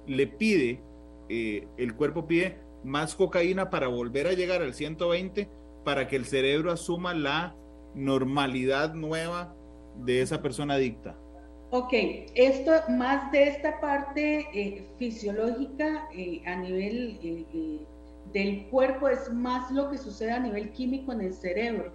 le 0.06 0.26
pide, 0.26 0.80
eh, 1.28 1.66
el 1.76 1.94
cuerpo 1.94 2.26
pide 2.26 2.59
más 2.85 3.14
cocaína 3.14 3.71
para 3.71 3.88
volver 3.88 4.26
a 4.26 4.32
llegar 4.32 4.62
al 4.62 4.75
120 4.75 5.49
para 5.85 6.09
que 6.09 6.16
el 6.16 6.25
cerebro 6.25 6.73
asuma 6.73 7.14
la 7.14 7.56
normalidad 7.94 8.94
nueva 8.94 9.54
de 9.97 10.23
esa 10.23 10.42
persona 10.42 10.75
adicta. 10.75 11.16
Ok, 11.71 11.92
esto 12.35 12.73
más 12.90 13.32
de 13.32 13.49
esta 13.49 13.80
parte 13.80 14.47
eh, 14.52 14.87
fisiológica 14.99 16.06
eh, 16.14 16.42
a 16.44 16.56
nivel 16.56 17.18
eh, 17.23 17.78
del 18.32 18.66
cuerpo 18.66 19.09
es 19.09 19.32
más 19.32 19.71
lo 19.71 19.90
que 19.90 19.97
sucede 19.97 20.32
a 20.32 20.38
nivel 20.38 20.71
químico 20.73 21.12
en 21.12 21.23
el 21.23 21.32
cerebro. 21.32 21.92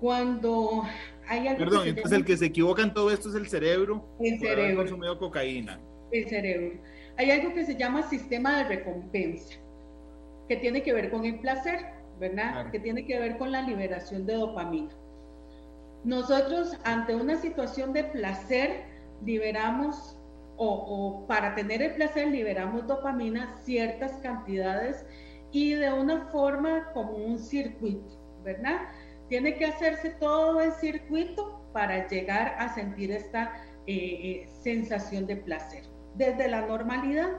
Cuando 0.00 0.84
hay 1.26 1.48
algo 1.48 1.58
Perdón, 1.58 1.88
entonces 1.88 2.12
el 2.12 2.24
que 2.24 2.36
se 2.36 2.46
equivoca 2.46 2.82
en 2.82 2.94
todo 2.94 3.10
esto 3.10 3.30
es 3.30 3.34
el 3.34 3.48
cerebro. 3.48 4.04
El 4.20 4.38
cerebro. 4.38 4.76
consumido 4.76 5.18
cocaína. 5.18 5.80
El 6.12 6.28
cerebro. 6.28 6.78
Hay 7.16 7.30
algo 7.30 7.54
que 7.54 7.64
se 7.64 7.76
llama 7.76 8.02
sistema 8.02 8.58
de 8.58 8.64
recompensa, 8.64 9.54
que 10.48 10.56
tiene 10.56 10.82
que 10.82 10.92
ver 10.92 11.10
con 11.10 11.24
el 11.24 11.38
placer, 11.38 11.80
¿verdad? 12.18 12.70
Que 12.70 12.80
tiene 12.80 13.04
que 13.06 13.18
ver 13.18 13.38
con 13.38 13.52
la 13.52 13.62
liberación 13.62 14.26
de 14.26 14.34
dopamina. 14.34 14.92
Nosotros 16.04 16.76
ante 16.84 17.14
una 17.14 17.36
situación 17.36 17.92
de 17.92 18.04
placer 18.04 18.84
liberamos 19.24 20.18
o, 20.56 21.24
para 21.26 21.54
tener 21.54 21.82
el 21.82 21.94
placer 21.94 22.28
liberamos 22.28 22.86
dopamina 22.86 23.56
ciertas 23.64 24.12
cantidades 24.18 25.04
y 25.50 25.74
de 25.74 25.92
una 25.92 26.26
forma 26.26 26.90
como 26.92 27.16
un 27.16 27.38
circuito, 27.38 28.20
¿verdad? 28.44 28.88
Tiene 29.28 29.56
que 29.56 29.66
hacerse 29.66 30.10
todo 30.10 30.60
el 30.60 30.72
circuito 30.72 31.60
para 31.72 32.06
llegar 32.08 32.54
a 32.58 32.72
sentir 32.74 33.10
esta 33.10 33.52
eh, 33.86 33.94
eh, 33.96 34.48
sensación 34.62 35.26
de 35.26 35.36
placer. 35.36 35.93
Desde 36.14 36.48
la 36.48 36.66
normalidad, 36.66 37.30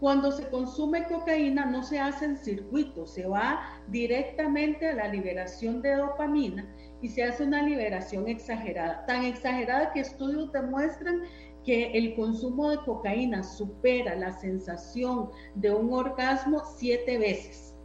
cuando 0.00 0.32
se 0.32 0.48
consume 0.48 1.04
cocaína 1.04 1.64
no 1.66 1.82
se 1.82 2.00
hace 2.00 2.24
en 2.24 2.36
circuito, 2.36 3.06
se 3.06 3.26
va 3.26 3.60
directamente 3.88 4.88
a 4.88 4.94
la 4.94 5.08
liberación 5.08 5.80
de 5.80 5.94
dopamina 5.94 6.66
y 7.00 7.08
se 7.08 7.22
hace 7.22 7.44
una 7.44 7.62
liberación 7.62 8.26
exagerada, 8.26 9.06
tan 9.06 9.24
exagerada 9.24 9.92
que 9.92 10.00
estudios 10.00 10.50
demuestran 10.52 11.22
que 11.64 11.92
el 11.92 12.16
consumo 12.16 12.70
de 12.70 12.78
cocaína 12.78 13.42
supera 13.42 14.16
la 14.16 14.32
sensación 14.32 15.30
de 15.54 15.72
un 15.72 15.92
orgasmo 15.92 16.62
siete 16.76 17.18
veces. 17.18 17.76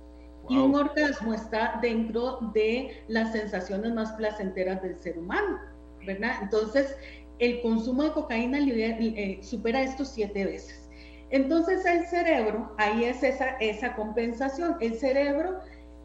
Y 0.49 0.57
un 0.57 0.75
orgasmo 0.75 1.33
está 1.33 1.77
dentro 1.81 2.39
de 2.53 3.03
las 3.09 3.33
sensaciones 3.33 3.93
más 3.93 4.13
placenteras 4.13 4.81
del 4.81 4.97
ser 4.97 5.19
humano, 5.19 5.59
¿verdad? 6.05 6.31
Entonces, 6.41 6.95
el 7.39 7.61
consumo 7.61 8.03
de 8.03 8.11
cocaína 8.11 8.59
eh, 8.59 9.39
supera 9.41 9.81
esto 9.81 10.05
siete 10.05 10.45
veces. 10.45 10.89
Entonces, 11.29 11.85
el 11.85 12.05
cerebro, 12.05 12.71
ahí 12.77 13.03
es 13.03 13.21
esa, 13.23 13.95
compensación. 13.95 14.77
El 14.79 14.95
cerebro 14.95 15.59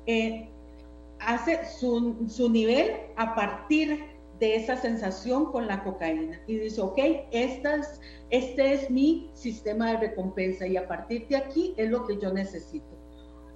eh, 0.07 0.49
hace 1.21 1.65
su, 1.65 2.49
nivel 2.51 2.93
a 3.17 3.35
partir 3.35 4.05
de 4.41 4.57
esa 4.57 4.77
sensación 4.77 5.53
con 5.53 5.69
la 5.69 5.85
cocaína 5.85 6.41
y 6.49 6.57
dice, 6.57 6.81
ok, 6.81 6.99
este 7.31 8.73
es 8.73 8.91
mi 8.91 9.31
sistema 9.35 9.93
de 9.93 10.09
recompensa 10.09 10.67
y 10.67 10.77
a 10.77 10.89
partir 10.89 11.29
de 11.29 11.37
aquí 11.37 11.75
es 11.77 11.89
lo 11.89 12.05
que 12.07 12.19
yo 12.19 12.33
necesito. 12.33 12.99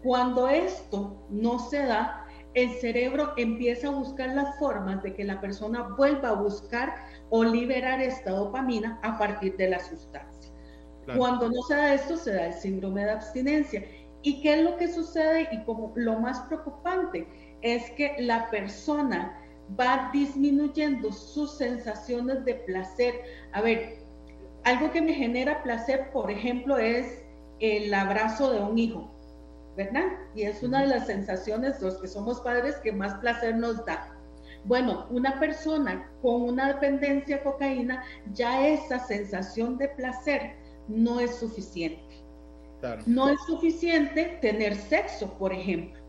Cuando 0.05 0.49
esto 0.49 1.27
no 1.29 1.59
se 1.59 1.79
da, 1.85 2.26
el 2.57 2.71
cerebro 2.71 3.35
empieza 3.37 3.88
a 3.88 3.90
buscar 3.90 4.31
las 4.31 4.59
formas 4.59 5.03
de 5.03 5.12
que 5.14 5.25
la 5.25 5.42
persona 5.42 5.95
vuelva 5.95 6.31
a 6.31 6.40
buscar 6.40 6.95
o 7.29 7.45
liberar 7.45 8.01
esta 8.01 8.31
dopamina 8.31 8.99
a 9.03 9.19
partir 9.19 9.59
de 9.59 9.69
la 9.69 9.79
sustancia. 9.79 10.51
Cuando 11.16 11.51
no 11.51 11.62
se 11.69 11.75
da 11.75 11.92
esto, 11.92 12.16
se 12.16 12.33
da 12.33 12.47
el 12.47 12.55
síndrome 12.55 13.05
de 13.05 13.11
abstinencia. 13.11 13.85
¿Y 14.23 14.40
qué 14.40 14.55
es 14.55 14.62
lo 14.62 14.79
que 14.79 14.88
sucede? 14.88 15.49
Y 15.53 15.64
como 15.64 15.92
lo 15.97 16.19
más 16.19 16.40
preocupante, 16.49 17.29
es 17.61 17.90
que 17.90 18.16
la 18.21 18.51
persona 18.51 19.38
va 19.79 20.09
disminuyendo 20.11 21.12
sus 21.12 21.59
sensaciones 21.59 22.42
de 22.47 22.55
placer. 22.55 23.14
A 23.53 23.61
ver, 23.61 23.99
algo 24.64 24.90
que 24.92 25.03
me 25.03 25.12
genera 25.12 25.62
placer, 25.62 26.11
por 26.11 26.31
ejemplo, 26.31 26.79
es 26.79 27.23
el 27.61 27.92
abrazo 27.92 28.51
de 28.51 28.61
un 28.61 28.79
hijo, 28.79 29.11
¿verdad? 29.77 30.07
Y 30.35 30.43
es 30.43 30.62
una 30.62 30.83
de 30.83 30.89
las 30.89 31.07
sensaciones, 31.07 31.81
los 31.81 31.97
que 31.99 32.09
somos 32.09 32.41
padres, 32.41 32.77
que 32.77 32.93
más 32.93 33.15
placer 33.15 33.57
nos 33.57 33.85
da. 33.85 34.12
Bueno, 34.65 35.07
una 35.11 35.39
persona 35.39 36.11
con 36.23 36.43
una 36.43 36.69
dependencia 36.69 37.37
a 37.37 37.43
cocaína, 37.43 38.03
ya 38.33 38.67
esa 38.67 38.99
sensación 38.99 39.79
de 39.79 39.89
placer 39.89 40.57
no 40.89 41.21
es 41.21 41.35
suficiente. 41.37 42.03
No 43.07 43.29
es 43.29 43.41
suficiente 43.47 44.39
tener 44.41 44.75
sexo, 44.77 45.33
por 45.39 45.53
ejemplo. 45.53 46.07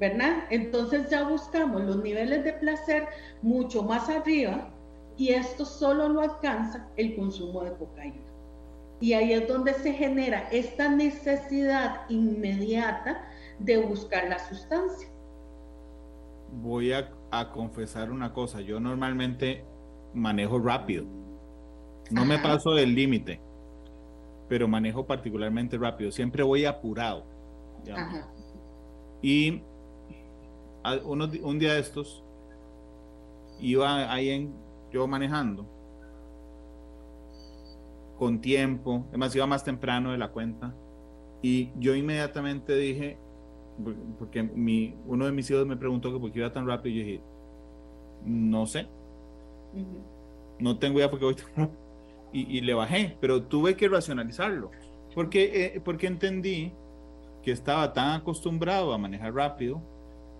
¿verdad? 0.00 0.44
Entonces 0.48 1.10
ya 1.10 1.28
buscamos 1.28 1.82
los 1.82 2.02
niveles 2.02 2.42
de 2.42 2.54
placer 2.54 3.06
mucho 3.42 3.82
más 3.82 4.08
arriba 4.08 4.70
y 5.18 5.28
esto 5.28 5.66
solo 5.66 6.08
lo 6.08 6.22
alcanza 6.22 6.88
el 6.96 7.14
consumo 7.14 7.62
de 7.62 7.74
cocaína. 7.74 8.29
Y 9.00 9.14
ahí 9.14 9.32
es 9.32 9.48
donde 9.48 9.72
se 9.74 9.94
genera 9.94 10.48
esta 10.50 10.88
necesidad 10.88 12.02
inmediata 12.10 13.26
de 13.58 13.78
buscar 13.78 14.28
la 14.28 14.38
sustancia. 14.38 15.08
Voy 16.52 16.92
a, 16.92 17.10
confesar 17.52 18.10
una 18.10 18.32
cosa, 18.32 18.60
yo 18.60 18.80
normalmente 18.80 19.64
manejo 20.12 20.58
rápido, 20.58 21.04
no 22.10 22.24
me 22.24 22.38
paso 22.40 22.74
del 22.74 22.94
límite, 22.94 23.40
pero 24.48 24.66
manejo 24.66 25.06
particularmente 25.06 25.78
rápido, 25.78 26.10
siempre 26.10 26.42
voy 26.42 26.64
apurado. 26.64 27.24
Y 29.22 29.62
un 31.04 31.58
día 31.58 31.74
de 31.74 31.80
estos, 31.80 32.24
iba 33.60 34.12
ahí 34.12 34.30
en, 34.30 34.54
yo 34.90 35.06
manejando, 35.06 35.64
con 38.20 38.42
tiempo, 38.42 39.06
además 39.08 39.34
iba 39.34 39.46
más 39.46 39.64
temprano 39.64 40.12
de 40.12 40.18
la 40.18 40.28
cuenta, 40.28 40.74
y 41.40 41.70
yo 41.78 41.94
inmediatamente 41.94 42.76
dije, 42.76 43.16
porque 44.18 44.42
mi, 44.42 44.94
uno 45.06 45.24
de 45.24 45.32
mis 45.32 45.50
hijos 45.50 45.66
me 45.66 45.78
preguntó 45.78 46.12
que 46.12 46.20
por 46.20 46.30
qué 46.30 46.40
iba 46.40 46.52
tan 46.52 46.66
rápido, 46.66 46.94
y 46.94 46.98
yo 46.98 47.04
dije, 47.06 47.22
no 48.26 48.66
sé, 48.66 48.86
no 50.58 50.78
tengo 50.78 50.98
idea 50.98 51.08
por 51.08 51.18
qué 51.18 51.24
voy 51.24 51.34
tan 51.34 51.46
rápido, 51.56 51.80
y, 52.30 52.60
le 52.60 52.74
bajé, 52.74 53.16
pero 53.22 53.42
tuve 53.44 53.74
que 53.74 53.88
racionalizarlo, 53.88 54.70
porque, 55.14 55.74
eh, 55.74 55.80
porque 55.82 56.06
entendí 56.06 56.74
que 57.42 57.52
estaba 57.52 57.94
tan 57.94 58.20
acostumbrado 58.20 58.92
a 58.92 58.98
manejar 58.98 59.32
rápido 59.32 59.80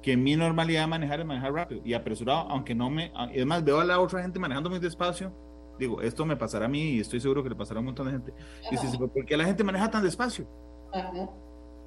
que 0.03 0.19
mi 0.19 0.37
normalidad 0.37 0.83
de 0.83 0.87
manejar 0.87 1.21
es 1.21 1.27
manejar 1.27 1.55
rápido 1.55 1.81
y 1.83 1.95
apresurado, 1.95 2.41
aunque 2.51 2.75
no 2.75 2.91
me... 2.91 3.11
además 3.15 3.65
veo 3.65 3.81
a 3.81 3.87
la 3.87 3.99
otra 4.01 4.21
gente 4.21 4.39
manejando 4.39 4.69
muy 4.69 4.81
despacio, 4.81 5.33
digo, 5.81 6.01
esto 6.03 6.25
me 6.25 6.37
pasará 6.37 6.67
a 6.67 6.69
mí 6.69 6.93
y 6.93 7.01
estoy 7.01 7.21
seguro 7.21 7.43
que 7.43 7.49
le 7.49 7.57
pasará 7.57 7.79
a 7.79 7.81
un 7.81 7.87
montón 7.87 8.07
de 8.07 8.13
gente. 8.13 8.33
Y 8.69 8.71
dices, 8.71 8.97
¿por 8.97 9.25
qué 9.25 9.37
la 9.37 9.45
gente 9.45 9.65
maneja 9.65 9.91
tan 9.91 10.05
despacio? 10.05 10.47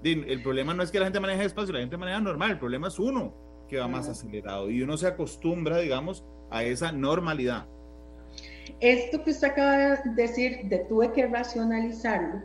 El 0.03 0.41
problema 0.43 0.73
no 0.73 0.83
es 0.83 0.91
que 0.91 0.99
la 0.99 1.05
gente 1.05 1.19
maneje 1.19 1.43
despacio, 1.43 1.73
la 1.73 1.79
gente 1.79 1.95
maneja 1.95 2.19
normal, 2.19 2.51
el 2.51 2.59
problema 2.59 2.89
es 2.89 2.99
uno 2.99 3.33
que 3.69 3.79
va 3.79 3.87
más 3.87 4.09
acelerado 4.09 4.69
y 4.69 4.81
uno 4.81 4.97
se 4.97 5.07
acostumbra, 5.07 5.77
digamos, 5.77 6.25
a 6.51 6.63
esa 6.63 6.91
normalidad. 6.91 7.67
esto 8.79 9.23
que 9.23 9.31
usted 9.31 9.47
acaba 9.47 9.77
de 9.77 9.97
decir, 10.15 10.65
de 10.65 10.79
tuve 10.79 11.13
que 11.13 11.27
racionalizarlo, 11.27 12.41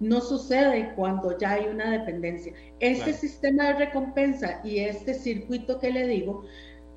no 0.00 0.20
sucede 0.20 0.92
cuando 0.94 1.38
ya 1.38 1.52
hay 1.52 1.66
una 1.66 1.90
dependencia. 1.90 2.52
Este 2.80 3.12
sistema 3.12 3.68
de 3.68 3.86
recompensa 3.86 4.60
y 4.64 4.80
este 4.80 5.14
circuito 5.14 5.78
que 5.78 5.90
le 5.90 6.06
digo, 6.06 6.44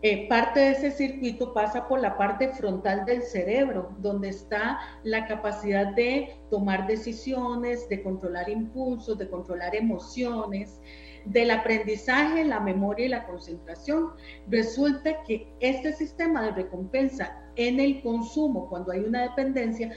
eh, 0.01 0.29
parte 0.29 0.61
de 0.61 0.71
ese 0.71 0.91
circuito 0.91 1.53
pasa 1.53 1.87
por 1.87 1.99
la 1.99 2.17
parte 2.17 2.49
frontal 2.49 3.05
del 3.05 3.21
cerebro, 3.21 3.89
donde 3.99 4.29
está 4.29 4.79
la 5.03 5.27
capacidad 5.27 5.93
de 5.93 6.37
tomar 6.49 6.87
decisiones, 6.87 7.89
de 7.89 8.01
controlar 8.01 8.49
impulsos, 8.49 9.17
de 9.17 9.29
controlar 9.29 9.75
emociones, 9.75 10.79
del 11.25 11.51
aprendizaje, 11.51 12.45
la 12.45 12.61
memoria 12.61 13.05
y 13.07 13.09
la 13.09 13.25
concentración. 13.25 14.11
Resulta 14.47 15.21
que 15.23 15.51
este 15.59 15.91
sistema 15.93 16.43
de 16.43 16.51
recompensa 16.51 17.37
en 17.55 17.81
el 17.81 18.01
consumo, 18.01 18.69
cuando 18.69 18.93
hay 18.93 18.99
una 18.99 19.23
dependencia, 19.23 19.91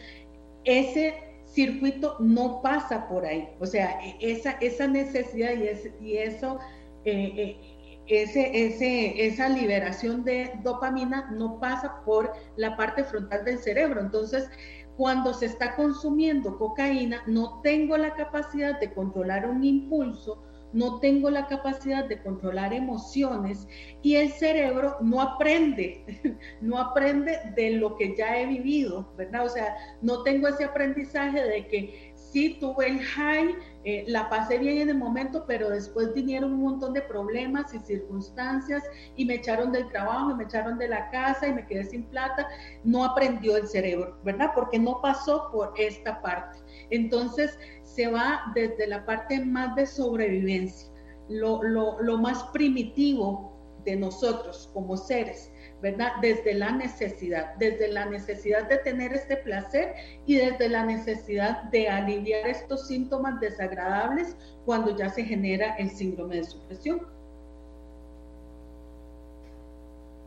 ese 0.64 1.14
circuito 1.44 2.16
no 2.18 2.60
pasa 2.62 3.08
por 3.08 3.24
ahí. 3.24 3.48
O 3.60 3.66
sea, 3.66 4.00
e, 4.02 4.16
esa, 4.20 4.52
esa 4.52 4.86
necesidad 4.88 5.52
y, 6.00 6.16
eso, 6.16 6.58
eh, 7.04 7.32
eh, 7.36 7.71
ese, 8.06 9.26
esa 9.26 9.48
liberación 9.48 10.24
de 10.24 10.52
dopamina 10.62 11.30
no 11.30 11.58
pasa 11.60 12.02
por 12.04 12.32
la 12.56 12.76
parte 12.76 13.04
frontal 13.04 13.44
del 13.44 13.58
cerebro. 13.58 14.00
Entonces, 14.00 14.48
cuando 14.96 15.32
se 15.32 15.46
está 15.46 15.74
consumiendo 15.74 16.58
cocaína, 16.58 17.22
no 17.26 17.60
tengo 17.62 17.96
la 17.96 18.14
capacidad 18.14 18.78
de 18.78 18.92
controlar 18.92 19.48
un 19.48 19.64
impulso, 19.64 20.42
no 20.72 21.00
tengo 21.00 21.30
la 21.30 21.46
capacidad 21.46 22.04
de 22.06 22.22
controlar 22.22 22.72
emociones 22.72 23.68
y 24.02 24.16
el 24.16 24.30
cerebro 24.30 24.96
no 25.00 25.20
aprende, 25.20 26.38
no 26.60 26.78
aprende 26.78 27.38
de 27.54 27.72
lo 27.72 27.96
que 27.96 28.16
ya 28.16 28.38
he 28.38 28.46
vivido, 28.46 29.12
¿verdad? 29.16 29.44
O 29.44 29.48
sea, 29.48 29.76
no 30.00 30.22
tengo 30.22 30.48
ese 30.48 30.64
aprendizaje 30.64 31.42
de 31.42 31.66
que 31.68 32.11
sí 32.32 32.56
tuve 32.58 32.88
el 32.88 33.00
high, 33.00 33.54
eh, 33.84 34.04
la 34.08 34.28
pasé 34.30 34.58
bien 34.58 34.78
en 34.78 34.88
el 34.88 34.98
momento, 34.98 35.44
pero 35.46 35.68
después 35.68 36.14
vinieron 36.14 36.54
un 36.54 36.62
montón 36.62 36.94
de 36.94 37.02
problemas 37.02 37.74
y 37.74 37.78
circunstancias 37.80 38.82
y 39.16 39.24
me 39.26 39.34
echaron 39.34 39.70
del 39.72 39.88
trabajo, 39.88 40.30
y 40.30 40.34
me 40.34 40.44
echaron 40.44 40.78
de 40.78 40.88
la 40.88 41.10
casa 41.10 41.46
y 41.46 41.52
me 41.52 41.66
quedé 41.66 41.84
sin 41.84 42.04
plata. 42.04 42.48
No 42.84 43.04
aprendió 43.04 43.56
el 43.56 43.68
cerebro, 43.68 44.16
¿verdad? 44.24 44.52
Porque 44.54 44.78
no 44.78 45.00
pasó 45.02 45.50
por 45.52 45.74
esta 45.76 46.22
parte. 46.22 46.58
Entonces, 46.90 47.58
se 47.82 48.08
va 48.08 48.40
desde 48.54 48.86
la 48.86 49.04
parte 49.04 49.44
más 49.44 49.74
de 49.76 49.86
sobrevivencia, 49.86 50.90
lo, 51.28 51.62
lo, 51.62 52.18
más 52.18 52.42
primitivo 52.44 53.52
de 53.84 53.96
nosotros 53.96 54.70
como 54.72 54.96
seres, 54.96 55.51
¿verdad? 55.82 56.12
Desde 56.22 56.54
la 56.54 56.70
necesidad, 56.70 57.56
desde 57.56 57.88
la 57.88 58.06
necesidad 58.06 58.68
de 58.68 58.78
tener 58.78 59.12
este 59.12 59.36
placer 59.36 59.94
y 60.26 60.36
desde 60.36 60.68
la 60.68 60.86
necesidad 60.86 61.64
de 61.64 61.88
aliviar 61.88 62.46
estos 62.46 62.86
síntomas 62.86 63.40
desagradables 63.40 64.36
cuando 64.64 64.96
ya 64.96 65.08
se 65.08 65.24
genera 65.24 65.74
el 65.74 65.90
síndrome 65.90 66.36
de 66.36 66.44
supresión. 66.44 67.02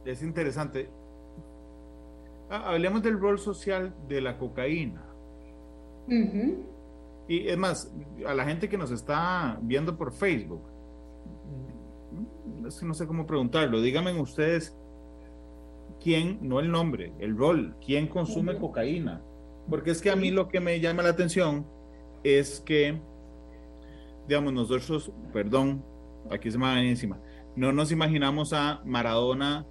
Es 0.03 0.21
interesante. 0.21 0.89
Ah, 2.49 2.73
hablemos 2.73 3.01
del 3.01 3.17
rol 3.17 3.39
social 3.39 3.95
de 4.09 4.21
la 4.21 4.37
cocaína. 4.37 5.03
Y 7.27 7.47
es 7.47 7.57
más, 7.57 7.91
a 8.27 8.33
la 8.35 8.45
gente 8.45 8.69
que 8.69 8.77
nos 8.77 8.91
está 8.91 9.57
viendo 9.61 9.97
por 9.97 10.11
Facebook, 10.11 10.61
no 12.83 12.93
sé 12.93 13.07
cómo 13.07 13.25
preguntarlo, 13.25 13.81
díganme 13.81 14.19
ustedes 14.19 14.75
quién, 16.05 16.37
no 16.39 16.59
el 16.59 16.69
nombre, 16.69 17.13
el 17.17 17.35
rol, 17.35 17.75
quién 17.83 18.05
consume 18.05 18.59
cocaína. 18.59 19.23
Porque 19.67 19.89
es 19.89 20.03
que 20.03 20.11
a 20.11 20.15
mí 20.15 20.29
lo 20.29 20.47
que 20.47 20.59
me 20.59 20.79
llama 20.79 21.01
la 21.01 21.09
atención 21.09 21.65
es 22.23 22.59
que, 22.63 23.01
digamos, 24.27 24.53
nosotros, 24.53 25.11
perdón, 25.33 25.83
aquí 26.29 26.51
se 26.51 26.59
me 26.59 26.65
va 26.65 26.79
encima, 26.79 27.19
no 27.55 27.73
nos 27.73 27.91
imaginamos 27.91 28.53
a 28.53 28.83
Maradona 28.85 29.65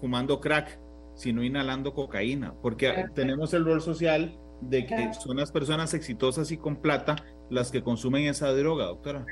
fumando 0.00 0.40
crack, 0.40 0.78
sino 1.16 1.42
inhalando 1.42 1.92
cocaína, 1.92 2.54
porque 2.62 3.06
tenemos 3.12 3.52
el 3.52 3.64
rol 3.64 3.82
social 3.82 4.38
de 4.60 4.86
que 4.86 5.12
son 5.14 5.38
las 5.38 5.50
personas 5.50 5.92
exitosas 5.92 6.52
y 6.52 6.56
con 6.56 6.76
plata 6.76 7.16
las 7.50 7.72
que 7.72 7.82
consumen 7.82 8.26
esa 8.26 8.52
droga, 8.52 8.84
doctora. 8.84 9.26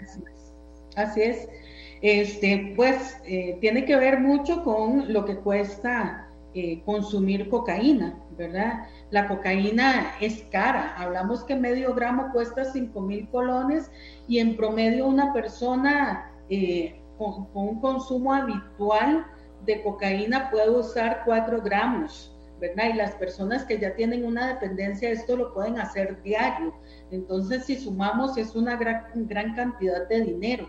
Así 0.96 1.23
es. 1.23 1.49
Este, 2.02 2.72
pues 2.76 3.18
eh, 3.26 3.58
tiene 3.60 3.84
que 3.84 3.96
ver 3.96 4.20
mucho 4.20 4.64
con 4.64 5.12
lo 5.12 5.24
que 5.24 5.36
cuesta 5.36 6.28
eh, 6.54 6.82
consumir 6.84 7.48
cocaína, 7.50 8.18
¿verdad? 8.36 8.86
La 9.10 9.28
cocaína 9.28 10.14
es 10.20 10.42
cara. 10.50 10.94
Hablamos 10.96 11.44
que 11.44 11.54
medio 11.54 11.94
gramo 11.94 12.32
cuesta 12.32 12.64
5 12.64 13.00
mil 13.02 13.28
colones 13.28 13.90
y 14.26 14.38
en 14.38 14.56
promedio 14.56 15.06
una 15.06 15.32
persona 15.32 16.32
eh, 16.48 17.00
con, 17.18 17.48
un 17.52 17.80
consumo 17.80 18.32
habitual 18.32 19.26
de 19.66 19.82
cocaína 19.82 20.50
puede 20.50 20.70
usar 20.70 21.22
4 21.24 21.60
gramos. 21.62 22.36
¿verdad? 22.58 22.90
Y 22.92 22.96
las 22.96 23.12
personas 23.12 23.64
que 23.64 23.78
ya 23.78 23.94
tienen 23.94 24.24
una 24.24 24.48
dependencia, 24.48 25.10
esto 25.10 25.36
lo 25.36 25.54
pueden 25.54 25.78
hacer 25.78 26.20
diario. 26.22 26.74
Entonces, 27.10 27.64
si 27.64 27.76
sumamos, 27.76 28.36
es 28.36 28.54
una 28.54 28.76
gran 28.76 29.54
cantidad 29.54 30.08
de 30.08 30.20
dinero. 30.22 30.68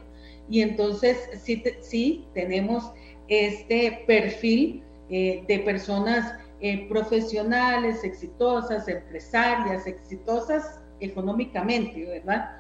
Y 0.50 0.62
entonces, 0.62 1.18
sí, 1.42 1.64
sí 1.82 2.26
tenemos 2.34 2.92
este 3.28 4.04
perfil 4.08 4.84
eh, 5.10 5.44
de 5.48 5.60
personas 5.60 6.36
eh, 6.60 6.88
profesionales, 6.88 8.04
exitosas, 8.04 8.88
empresarias, 8.88 9.88
exitosas 9.88 10.80
económicamente, 11.00 12.06
¿verdad? 12.06 12.58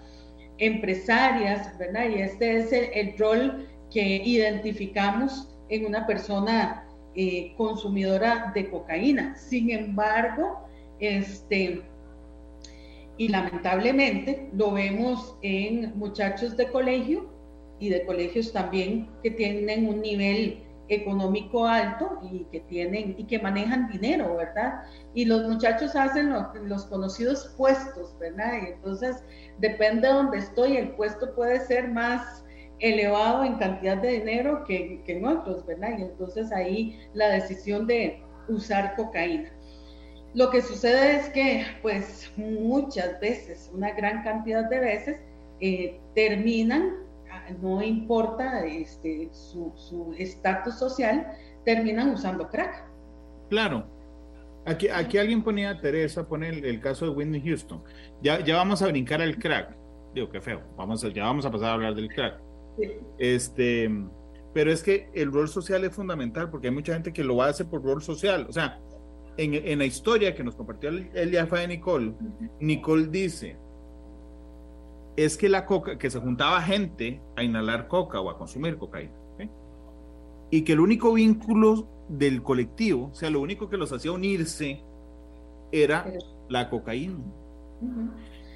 Empresarias, 0.58 1.78
¿verdad? 1.78 2.10
Y 2.10 2.22
este 2.22 2.58
es 2.58 2.74
el, 2.74 3.17
rol 3.17 3.67
que 3.91 4.22
identificamos 4.24 5.50
en 5.70 5.86
una 5.86 6.08
persona 6.08 6.88
eh, 7.15 7.54
consumidora 7.58 8.52
de 8.56 8.70
cocaína. 8.70 9.36
Sin 9.36 9.70
embargo, 9.70 10.67
este, 11.00 11.84
y 13.17 13.28
lamentablemente 13.28 14.50
lo 14.54 14.72
vemos 14.72 15.36
en 15.41 15.98
muchachos 15.98 16.58
de 16.58 16.72
colegio 16.72 17.30
y 17.82 17.89
de 17.89 18.06
colegios 18.06 18.54
también 18.54 19.10
que 19.22 19.32
tienen 19.32 19.89
un 19.89 20.02
nivel 20.02 20.63
económico 20.88 21.65
alto 21.65 22.20
y 22.22 22.46
que 22.52 22.60
tienen 22.62 23.15
y 23.17 23.24
que 23.26 23.39
manejan 23.39 23.89
dinero, 23.89 24.36
¿verdad? 24.38 24.84
Y 25.13 25.26
los 25.26 25.48
muchachos 25.48 25.96
hacen 25.96 26.34
los 26.63 26.86
conocidos 26.86 27.54
puestos, 27.58 28.15
¿verdad? 28.20 28.54
Y 28.62 28.74
entonces 28.74 29.24
depende 29.60 30.08
de 30.08 30.13
donde 30.13 30.38
estoy, 30.38 30.78
el 30.78 30.91
puesto 30.91 31.34
puede 31.34 31.60
ser 31.62 31.89
más 31.89 32.46
elevado 32.80 33.44
en 33.44 33.56
cantidad 33.58 33.98
de 33.98 34.20
dinero 34.20 34.63
que, 34.65 35.02
que 35.06 35.17
en 35.17 35.26
otros, 35.26 35.65
¿verdad? 35.65 35.98
Y 35.98 36.04
entonces 36.04 36.52
ahí 36.52 37.00
la 37.13 37.30
decisión 37.30 37.88
de 37.88 38.22
usar 38.48 38.96
cocaína. 38.96 39.52
Lo 40.34 40.50
que 40.50 40.62
sucede 40.62 41.17
es 41.17 41.30
que, 41.30 41.65
pues, 41.82 42.32
muchas 42.38 43.20
veces, 43.20 43.70
una 43.74 43.91
gran 43.91 44.24
cantidad 44.24 44.70
de 44.70 44.80
veces, 44.80 45.20
eh, 45.60 46.00
terminan, 46.15 46.96
no 47.62 47.82
importa 47.82 48.66
este, 48.66 49.30
su 49.32 50.16
estatus 50.18 50.78
social, 50.78 51.28
terminan 51.66 52.12
usando 52.12 52.48
crack. 52.48 52.86
Claro. 53.50 53.86
Aquí, 54.66 54.90
aquí 54.90 55.18
alguien 55.18 55.44
ponía, 55.44 55.80
Teresa, 55.82 56.28
pone 56.28 56.50
el, 56.50 56.80
caso 56.80 57.06
de 57.06 57.12
Whitney 57.12 57.42
Houston. 57.42 57.82
Ya, 58.22 58.44
ya 58.44 58.56
vamos 58.56 58.82
a 58.82 58.88
brincar 58.88 59.22
al 59.22 59.38
crack. 59.38 59.76
Digo, 60.14 60.30
qué 60.30 60.40
feo. 60.40 60.62
Vamos 60.78 61.02
ya 61.14 61.24
vamos 61.24 61.46
a 61.46 61.52
pasar 61.52 61.70
a 61.70 61.74
hablar 61.74 61.96
del 61.96 62.10
crack. 62.10 62.40
Este, 63.18 63.90
pero 64.54 64.72
es 64.72 64.84
que 64.84 65.10
el 65.14 65.32
rol 65.32 65.50
social 65.50 65.84
es 65.84 65.96
fundamental 65.96 66.50
porque 66.50 66.68
hay 66.68 66.74
mucha 66.74 66.94
gente 66.94 67.12
que 67.12 67.24
lo 67.24 67.42
hace 67.42 67.66
por 67.66 67.84
rol 67.84 68.02
social. 68.02 68.46
O 68.48 68.54
sea, 68.54 68.80
en, 69.38 69.54
en 69.54 69.80
la 69.80 69.86
historia 69.86 70.36
que 70.36 70.44
nos 70.44 70.56
compartió 70.56 70.90
el, 70.90 71.10
el 71.14 71.32
de 71.32 71.68
Nicole, 71.68 72.14
Nicole 72.60 73.08
dice, 73.08 73.58
es 75.15 75.38
que 75.38 75.50
la 75.50 75.65
coca, 75.65 75.97
que 75.97 76.10
se 76.10 76.19
juntaba 76.19 76.62
gente 76.62 77.21
a 77.36 77.43
inhalar 77.43 77.88
coca 77.88 78.19
o 78.19 78.30
a 78.30 78.38
consumir 78.38 78.78
cocaína. 78.78 79.13
Y 80.54 80.63
que 80.63 80.74
el 80.74 80.82
único 80.82 81.13
vínculo 81.13 81.88
del 82.10 82.43
colectivo, 82.43 83.10
o 83.12 83.15
sea, 83.15 83.30
lo 83.30 83.39
único 83.39 83.69
que 83.69 83.78
los 83.78 83.93
hacía 83.93 84.12
unirse 84.12 84.84
era 85.71 86.12
la 86.50 86.69
cocaína. 86.69 87.24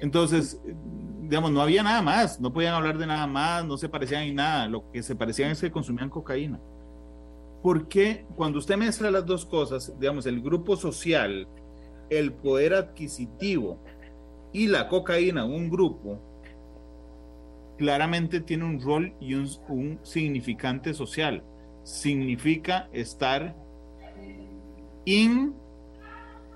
Entonces, 0.00 0.60
digamos, 1.22 1.50
no 1.50 1.62
había 1.62 1.82
nada 1.82 2.02
más, 2.02 2.38
no 2.38 2.52
podían 2.52 2.74
hablar 2.74 2.98
de 2.98 3.06
nada 3.06 3.26
más, 3.26 3.64
no 3.64 3.78
se 3.78 3.88
parecían 3.88 4.24
en 4.24 4.34
nada, 4.34 4.68
lo 4.68 4.90
que 4.92 5.02
se 5.02 5.16
parecían 5.16 5.50
es 5.50 5.60
que 5.60 5.70
consumían 5.70 6.10
cocaína. 6.10 6.60
Porque 7.62 8.26
cuando 8.36 8.58
usted 8.58 8.76
mezcla 8.76 9.10
las 9.10 9.24
dos 9.24 9.46
cosas, 9.46 9.92
digamos, 9.98 10.26
el 10.26 10.42
grupo 10.42 10.76
social, 10.76 11.48
el 12.10 12.32
poder 12.34 12.74
adquisitivo 12.74 13.78
y 14.52 14.66
la 14.66 14.88
cocaína, 14.88 15.44
un 15.44 15.70
grupo, 15.70 16.20
claramente 17.76 18.40
tiene 18.40 18.64
un 18.64 18.80
rol 18.80 19.14
y 19.20 19.34
un, 19.34 19.48
un 19.68 19.98
significante 20.02 20.94
social. 20.94 21.42
Significa 21.82 22.88
estar 22.92 23.54
in 25.04 25.54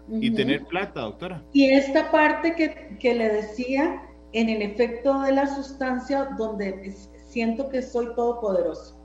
y 0.08 0.30
tener 0.32 0.64
plata, 0.64 1.02
doctora. 1.02 1.42
Y 1.52 1.70
esta 1.70 2.10
parte 2.10 2.54
que, 2.54 2.96
que, 2.98 3.14
le 3.14 3.28
decía, 3.28 4.02
en 4.32 4.48
el 4.48 4.62
efecto 4.62 5.20
de 5.20 5.32
la 5.32 5.46
sustancia, 5.46 6.24
donde 6.36 6.92
siento 7.26 7.68
que 7.68 7.80
soy 7.80 8.06
todopoderoso, 8.16 8.96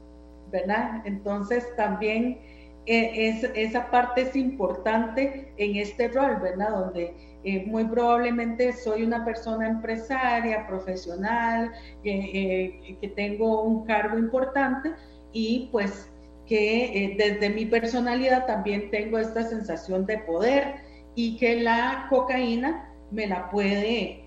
¿verdad? 0.51 1.01
Entonces 1.06 1.63
también 1.75 2.39
eh, 2.88 3.30
es, 3.30 3.43
esa 3.56 3.89
parte 3.89 4.21
es 4.21 4.36
importante 4.36 5.54
en 5.58 5.75
este 5.75 6.08
rol, 6.08 6.39
¿verdad? 6.41 6.69
Donde 6.71 7.15
eh, 7.45 7.63
muy 7.67 7.86
probablemente 7.86 8.73
soy 8.73 9.03
una 9.03 9.23
persona 9.23 9.67
empresaria, 9.67 10.67
profesional, 10.67 11.71
eh, 12.03 12.97
que 12.99 13.08
tengo 13.10 13.62
un 13.62 13.86
cargo 13.86 14.17
importante 14.17 14.91
y 15.31 15.69
pues 15.71 16.12
que 16.45 17.15
desde 17.17 17.49
mi 17.49 17.65
personalidad 17.65 18.45
también 18.45 18.91
tengo 18.91 19.17
esta 19.17 19.43
sensación 19.43 20.05
de 20.05 20.17
poder 20.19 20.75
y 21.15 21.38
que 21.38 21.62
la 21.62 22.08
cocaína 22.10 22.91
me 23.12 23.25
la 23.25 23.49
puede 23.49 24.23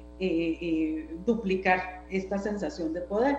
duplicar 1.26 2.04
esta 2.10 2.38
sensación 2.38 2.92
de 2.92 3.02
poder. 3.02 3.36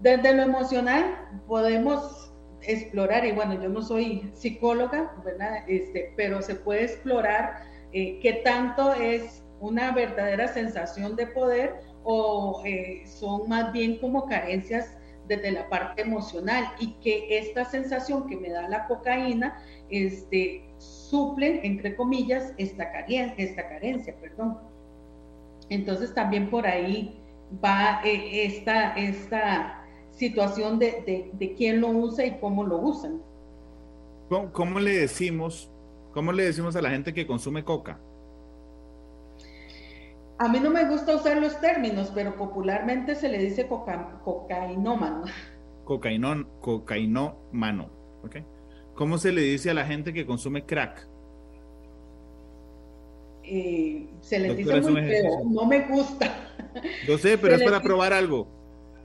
Desde 0.00 0.34
lo 0.34 0.42
emocional 0.42 1.16
podemos 1.46 2.32
explorar, 2.62 3.24
y 3.24 3.32
bueno, 3.32 3.60
yo 3.60 3.68
no 3.68 3.82
soy 3.82 4.30
psicóloga, 4.34 5.12
¿verdad? 5.24 5.64
Este, 5.68 6.12
pero 6.16 6.42
se 6.42 6.54
puede 6.54 6.84
explorar 6.84 7.71
eh, 7.92 8.18
qué 8.20 8.34
tanto 8.44 8.92
es 8.94 9.42
una 9.60 9.92
verdadera 9.92 10.48
sensación 10.48 11.14
de 11.16 11.26
poder 11.28 11.74
o 12.04 12.62
eh, 12.64 13.04
son 13.06 13.48
más 13.48 13.72
bien 13.72 13.98
como 13.98 14.26
carencias 14.26 14.96
desde 15.28 15.52
la 15.52 15.68
parte 15.68 16.02
emocional 16.02 16.64
y 16.80 16.94
que 16.94 17.38
esta 17.38 17.64
sensación 17.64 18.26
que 18.26 18.36
me 18.36 18.50
da 18.50 18.68
la 18.68 18.86
cocaína 18.86 19.62
este, 19.88 20.64
suple, 20.78 21.60
entre 21.64 21.94
comillas, 21.94 22.52
esta, 22.58 22.90
carencia, 22.90 23.44
esta 23.44 23.68
carencia. 23.68 24.16
Perdón. 24.20 24.58
Entonces 25.68 26.12
también 26.14 26.50
por 26.50 26.66
ahí 26.66 27.20
va 27.64 28.00
eh, 28.04 28.46
esta, 28.46 28.94
esta 28.94 29.84
situación 30.10 30.78
de, 30.78 31.30
de, 31.32 31.54
quién 31.54 31.80
lo 31.80 31.88
usa 31.88 32.26
y 32.26 32.38
cómo 32.38 32.64
lo 32.64 32.78
usan. 32.78 33.22
¿Cómo, 34.52 34.80
le 34.80 34.92
decimos, 34.92 35.70
cómo 36.12 36.32
le 36.32 36.44
decimos 36.44 36.76
a 36.76 36.82
la 36.82 36.90
gente 36.90 37.12
que 37.12 37.26
consume 37.26 37.64
coca? 37.64 37.98
A 40.38 40.48
mí 40.48 40.58
no 40.58 40.70
me 40.70 40.84
gusta 40.88 41.14
usar 41.14 41.36
los 41.38 41.60
términos, 41.60 42.10
pero 42.14 42.34
popularmente 42.36 43.14
se 43.14 43.28
le 43.28 43.38
dice 43.38 43.68
coca, 43.68 44.20
cocainómano. 44.24 45.24
Cocainón, 45.84 46.48
cocainómano. 46.60 47.90
¿okay? 48.24 48.44
¿Cómo 48.94 49.18
se 49.18 49.32
le 49.32 49.42
dice 49.42 49.70
a 49.70 49.74
la 49.74 49.84
gente 49.84 50.12
que 50.12 50.26
consume 50.26 50.64
crack? 50.64 51.08
Eh, 53.44 54.06
se 54.20 54.38
les 54.38 54.56
dice 54.56 54.80
muy 54.80 55.02
feo, 55.02 55.44
no 55.44 55.66
me 55.66 55.80
gusta. 55.88 56.32
Yo 57.06 57.18
sé, 57.18 57.38
pero 57.38 57.56
es 57.56 57.62
para 57.62 57.80
probar 57.80 58.12
algo. 58.12 58.46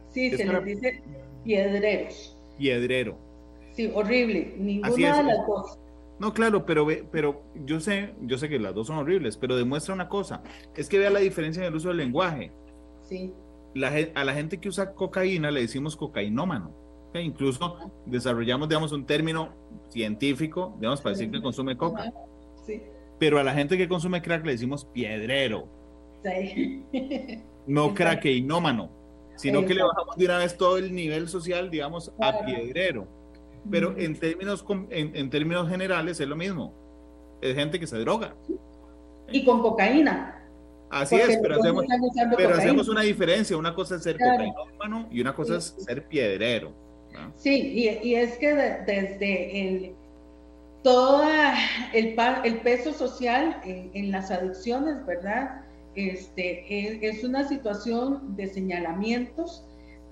Sí, 0.10 0.32
se 0.32 0.46
les 0.46 0.63
dice 0.63 1.02
piedreros. 1.43 2.38
Piedrero. 2.58 3.17
Sí, 3.74 3.91
horrible. 3.93 4.56
Ninguna 4.58 5.17
de 5.17 5.24
las 5.24 5.48
dos. 5.48 5.80
No, 6.19 6.34
claro, 6.34 6.65
pero 6.65 6.88
pero 7.12 7.43
yo 7.65 7.80
sé, 7.80 8.15
yo 8.21 8.38
sé 8.38 8.49
que 8.49 8.60
las 8.60 8.73
dos 8.73 8.88
son 8.88 8.97
horribles, 8.97 9.38
pero 9.38 9.56
demuestra 9.56 9.93
una 9.93 10.10
cosa, 10.10 10.41
es 10.75 10.89
que 10.89 10.97
vea 10.97 11.10
la 11.10 11.19
diferencia 11.19 11.62
en 11.62 11.67
el 11.67 11.75
uso 11.75 11.89
del 11.89 11.97
lenguaje. 11.97 12.51
Sí. 13.01 13.34
a 14.15 14.23
la 14.23 14.34
gente 14.34 14.60
que 14.60 14.69
usa 14.69 14.93
cocaína 14.93 15.51
le 15.51 15.62
decimos 15.62 15.95
cocainómano. 15.95 16.71
Incluso 17.13 17.91
desarrollamos, 18.06 18.69
digamos, 18.69 18.91
un 18.91 19.06
término 19.06 19.53
científico, 19.89 20.75
digamos, 20.77 21.01
para 21.01 21.15
decir 21.15 21.32
que 21.32 21.41
consume 21.41 21.75
coca. 21.75 22.13
Sí. 22.65 22.84
Pero 23.17 23.39
a 23.39 23.43
la 23.43 23.53
gente 23.53 23.77
que 23.77 23.88
consume 23.88 24.21
crack 24.21 24.45
le 24.45 24.51
decimos 24.51 24.86
piedrero. 24.86 25.67
Sí. 26.23 26.84
No 27.67 27.93
crackeinómano 27.93 28.89
sino 29.38 29.65
que 29.65 29.73
le 29.73 29.84
bajamos 29.84 30.15
de 30.17 30.25
una 30.25 30.38
vez 30.39 30.58
todo 30.58 30.77
el 30.77 30.93
nivel 30.93 31.30
social, 31.30 31.69
digamos, 31.69 32.12
a 32.19 32.43
piedrero. 32.43 33.08
Pero 33.69 33.97
en 33.97 34.17
términos, 34.19 34.65
en, 34.89 35.30
términos 35.30 35.69
generales 35.69 36.19
es 36.19 36.27
lo 36.27 36.36
mismo. 36.36 36.73
Es 37.41 37.56
gente 37.56 37.80
que 37.80 37.88
se 37.88 37.97
droga. 37.97 38.36
Y 39.32 39.43
con 39.45 39.62
cocaína. 39.62 40.34
Así 40.89 41.15
es, 41.15 41.38
pero, 41.41 41.56
hacemos, 41.56 41.86
pero 42.38 42.56
hacemos, 42.56 42.88
una 42.88 43.01
diferencia. 43.01 43.58
Una 43.58 43.73
cosa 43.73 43.95
es 43.95 44.03
ser 44.03 44.17
cocainómano 44.17 45.08
y 45.12 45.19
una 45.19 45.36
cosa 45.36 45.58
es 45.58 45.75
ser 45.77 46.08
piedrero. 46.08 46.73
Sí, 47.36 47.99
y, 48.03 48.15
es 48.15 48.38
que 48.38 48.53
desde 48.56 49.67
el 49.67 49.95
todo 50.84 51.23
el, 51.93 52.15
el 52.43 52.58
peso 52.62 52.93
social 52.93 53.60
en, 53.65 53.91
en 53.93 54.12
las 54.12 54.32
adicciones, 54.32 55.06
¿verdad? 55.06 55.62
este, 55.97 57.08
es, 57.08 57.23
una 57.23 57.47
situación 57.47 58.36
de 58.38 58.47
señalamientos, 58.47 59.65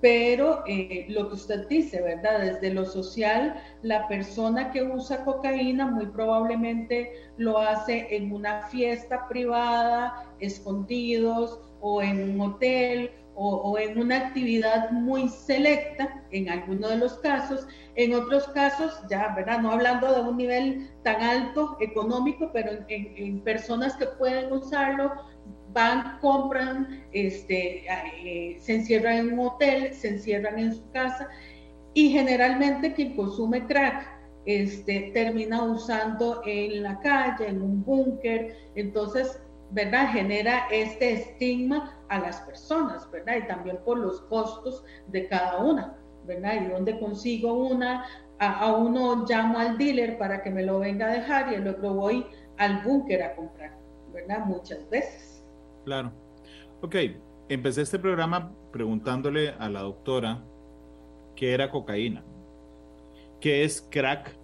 pero 0.06 0.62
eh, 0.68 1.04
lo 1.08 1.26
que 1.28 1.34
usted 1.34 1.66
dice, 1.66 2.00
¿verdad? 2.00 2.38
Desde 2.38 2.72
lo 2.72 2.84
social, 2.84 3.60
la 3.82 4.06
persona 4.06 4.70
que 4.70 4.84
usa 4.84 5.24
cocaína 5.24 5.88
muy 5.88 6.06
probablemente 6.06 7.10
lo 7.38 7.58
hace 7.58 8.06
en 8.14 8.30
una 8.30 8.68
fiesta 8.68 9.26
privada, 9.26 10.32
escondidos, 10.38 11.58
o 11.80 12.02
en 12.02 12.22
un 12.30 12.40
hotel, 12.40 13.10
o, 13.34 13.76
en 13.80 13.98
una 13.98 14.28
actividad 14.28 14.92
muy 14.92 15.28
selecta, 15.28 16.22
en 16.30 16.50
algunos 16.50 16.88
de 16.90 16.98
los 16.98 17.14
casos. 17.14 17.66
En 17.96 18.14
otros 18.14 18.46
casos, 18.50 19.02
ya, 19.10 19.34
¿verdad? 19.34 19.58
No 19.58 19.72
hablando 19.72 20.14
de 20.14 20.20
un 20.20 20.36
nivel 20.36 20.88
tan 21.02 21.20
alto 21.20 21.76
económico, 21.80 22.50
pero 22.52 22.70
en 22.88 23.40
personas 23.40 23.96
que 23.96 24.06
pueden 24.06 24.52
usarlo 24.52 25.10
van, 25.76 26.18
compran, 26.20 27.04
este, 27.12 27.84
eh, 28.24 28.56
se 28.58 28.76
encierran 28.76 29.18
en 29.18 29.32
un 29.34 29.46
hotel, 29.46 29.92
se 29.92 30.08
encierran 30.08 30.58
en 30.58 30.74
su 30.74 30.90
casa 30.90 31.28
y 31.92 32.08
generalmente 32.08 32.94
quien 32.94 33.14
consume 33.14 33.66
crack 33.66 34.08
este, 34.46 35.10
termina 35.12 35.62
usando 35.62 36.40
en 36.46 36.82
la 36.82 36.98
calle, 37.00 37.48
en 37.48 37.60
un 37.60 37.84
búnker, 37.84 38.56
entonces, 38.74 39.38
¿verdad? 39.70 40.12
Genera 40.12 40.66
este 40.70 41.12
estigma 41.12 41.98
a 42.08 42.20
las 42.20 42.40
personas, 42.40 43.10
¿verdad? 43.10 43.36
Y 43.44 43.46
también 43.46 43.78
por 43.84 43.98
los 43.98 44.22
costos 44.22 44.82
de 45.08 45.28
cada 45.28 45.58
una, 45.58 45.94
¿verdad? 46.24 46.54
Y 46.62 46.68
dónde 46.68 46.98
consigo 46.98 47.52
una, 47.52 48.06
a, 48.38 48.60
a 48.60 48.76
uno 48.76 49.26
llamo 49.28 49.58
al 49.58 49.76
dealer 49.76 50.16
para 50.16 50.42
que 50.42 50.50
me 50.50 50.62
lo 50.62 50.78
venga 50.78 51.06
a 51.06 51.12
dejar 51.12 51.52
y 51.52 51.56
el 51.56 51.68
otro 51.68 51.92
voy 51.92 52.24
al 52.56 52.82
búnker 52.82 53.22
a 53.22 53.36
comprar, 53.36 53.76
¿verdad? 54.14 54.46
Muchas 54.46 54.88
veces. 54.88 55.25
Claro. 55.86 56.10
Ok, 56.82 56.96
empecé 57.48 57.82
este 57.82 58.00
programa 58.00 58.52
preguntándole 58.72 59.50
a 59.50 59.68
la 59.68 59.82
doctora 59.82 60.42
qué 61.36 61.54
era 61.54 61.70
cocaína. 61.70 62.24
¿Qué 63.40 63.62
es 63.62 63.86
crack? 63.88 64.36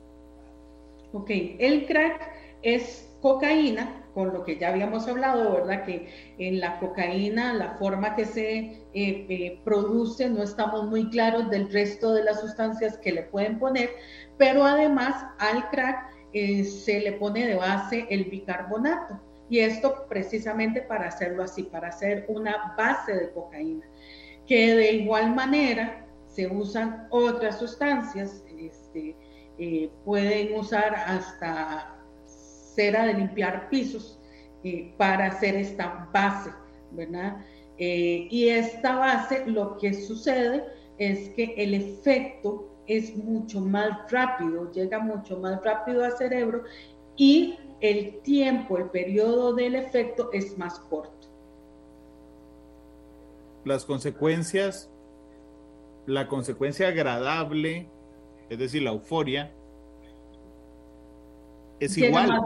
Ok, 1.13 1.31
el 1.59 1.87
crack 1.87 2.31
es 2.63 3.13
cocaína, 3.21 4.05
con 4.15 4.33
lo 4.33 4.45
que 4.45 4.57
ya 4.57 4.69
habíamos 4.69 5.09
hablado, 5.09 5.53
¿verdad? 5.53 5.85
Que 5.85 6.35
en 6.39 6.61
la 6.61 6.79
cocaína, 6.79 7.55
la 7.55 7.73
forma 7.73 8.15
que 8.15 8.25
se 8.25 8.59
eh, 8.59 8.85
eh, 8.95 9.61
produce, 9.65 10.31
no 10.31 10.45
estamos 10.45 10.87
muy 10.87 11.11
claros 11.11 11.51
del 11.51 11.73
resto 11.73 12.15
de 12.15 12.23
las 12.23 12.41
sustancias 12.41 12.99
que 12.99 13.11
le 13.11 13.23
pueden 13.25 13.59
poner, 13.59 13.91
pero 14.39 14.65
además 14.65 15.27
al 15.41 15.69
crack 15.71 16.09
eh, 16.35 16.63
se 16.63 17.01
le 17.01 17.15
pone 17.15 17.45
de 17.49 17.57
base 17.57 18.07
el 18.11 18.27
bicarbonato. 18.27 19.32
Y 19.53 19.61
esto 19.61 20.07
precisamente 20.09 20.81
para 20.81 21.09
hacerlo 21.09 21.43
así, 21.43 21.65
para 21.65 21.89
hacer 21.89 22.25
una 22.27 22.75
base 22.75 23.13
de 23.13 23.31
cocaína, 23.33 23.85
que 24.47 24.75
de 24.75 24.93
igual 24.93 25.35
manera 25.35 26.07
se 26.25 26.47
usan 26.47 27.07
otras 27.11 27.59
sustancias, 27.59 28.43
este, 28.59 29.15
eh, 29.59 29.91
pueden 30.07 30.59
usar 30.59 30.95
hasta 30.95 31.99
cera 32.25 33.05
de 33.05 33.13
limpiar 33.13 33.69
pisos 33.69 34.19
eh, 34.65 34.95
para 34.97 35.27
hacer 35.27 35.57
esta 35.57 36.09
base, 36.15 36.51
¿verdad? 36.93 37.37
Eh, 37.77 38.29
y 38.31 38.49
esta 38.49 38.97
base 38.97 39.45
lo 39.45 39.77
que 39.77 39.93
sucede 39.93 40.65
es 40.97 41.29
que 41.35 41.53
el 41.59 41.75
efecto 41.75 42.75
es 42.87 43.15
mucho 43.15 43.61
más 43.61 44.11
rápido, 44.11 44.73
llega 44.73 44.99
mucho 44.99 45.39
más 45.41 45.63
rápido 45.63 46.07
al 46.07 46.17
cerebro 46.17 46.65
y 47.17 47.59
el 47.83 48.21
tiempo, 48.23 48.79
el 48.79 48.91
periodo 48.91 49.55
del 49.55 49.75
efecto 49.75 50.31
es 50.33 50.57
más 50.57 50.79
corto. 50.79 51.29
Las 53.65 53.85
consecuencias, 53.85 54.89
la 56.07 56.29
consecuencia 56.29 56.89
agradable, 56.89 57.89
es 58.49 58.59
decir, 58.59 58.83
la 58.83 58.91
euforia, 58.91 59.53
es 61.81 61.99
igual. 61.99 62.41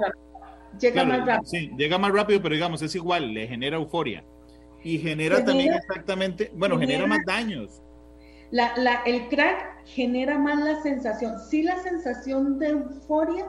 llega 0.81 1.05
más 1.05 1.27
rápido. 1.27 1.45
Sí, 1.45 1.71
llega 1.77 1.99
más 1.99 2.13
rápido, 2.13 2.41
pero 2.41 2.55
digamos, 2.55 2.81
es 2.81 2.95
igual, 2.95 3.35
le 3.35 3.47
genera 3.47 3.77
euforia. 3.77 4.25
Y 4.83 4.99
genera, 4.99 5.45
también 5.45 5.75
exactamente, 5.75 6.51
bueno, 6.55 6.79
genera, 6.79 7.07
más 7.07 7.21
daños. 7.27 7.83
La, 8.51 9.03
el 9.05 9.29
crack 9.29 9.85
genera 9.85 10.39
más 10.39 10.63
la 10.63 10.81
sensación, 10.81 11.39
sí 11.41 11.63
la 11.63 11.79
sensación 11.83 12.59
de 12.59 12.69
euforia, 12.69 13.47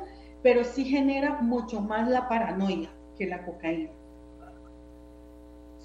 pero 0.48 0.64
sí 0.64 0.86
genera 0.86 1.42
mucho 1.42 1.82
más 1.82 2.08
la 2.08 2.30
paranoia, 2.30 2.90
que 3.18 3.28
la 3.28 3.44
cocaína. 3.44 3.92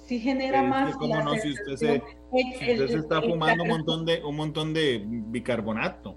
Sí 0.05 0.19
genera 0.19 0.63
más. 0.63 0.95
¿Cómo 0.95 1.21
no? 1.21 1.33
Si 1.35 1.51
usted 1.51 1.75
se, 1.75 2.95
está 2.95 3.21
fumando 3.21 3.63
un 3.63 3.69
montón 3.69 4.05
de 4.05 4.23
un 4.23 4.37
montón 4.37 4.73
de 4.73 5.03
bicarbonato. 5.05 6.15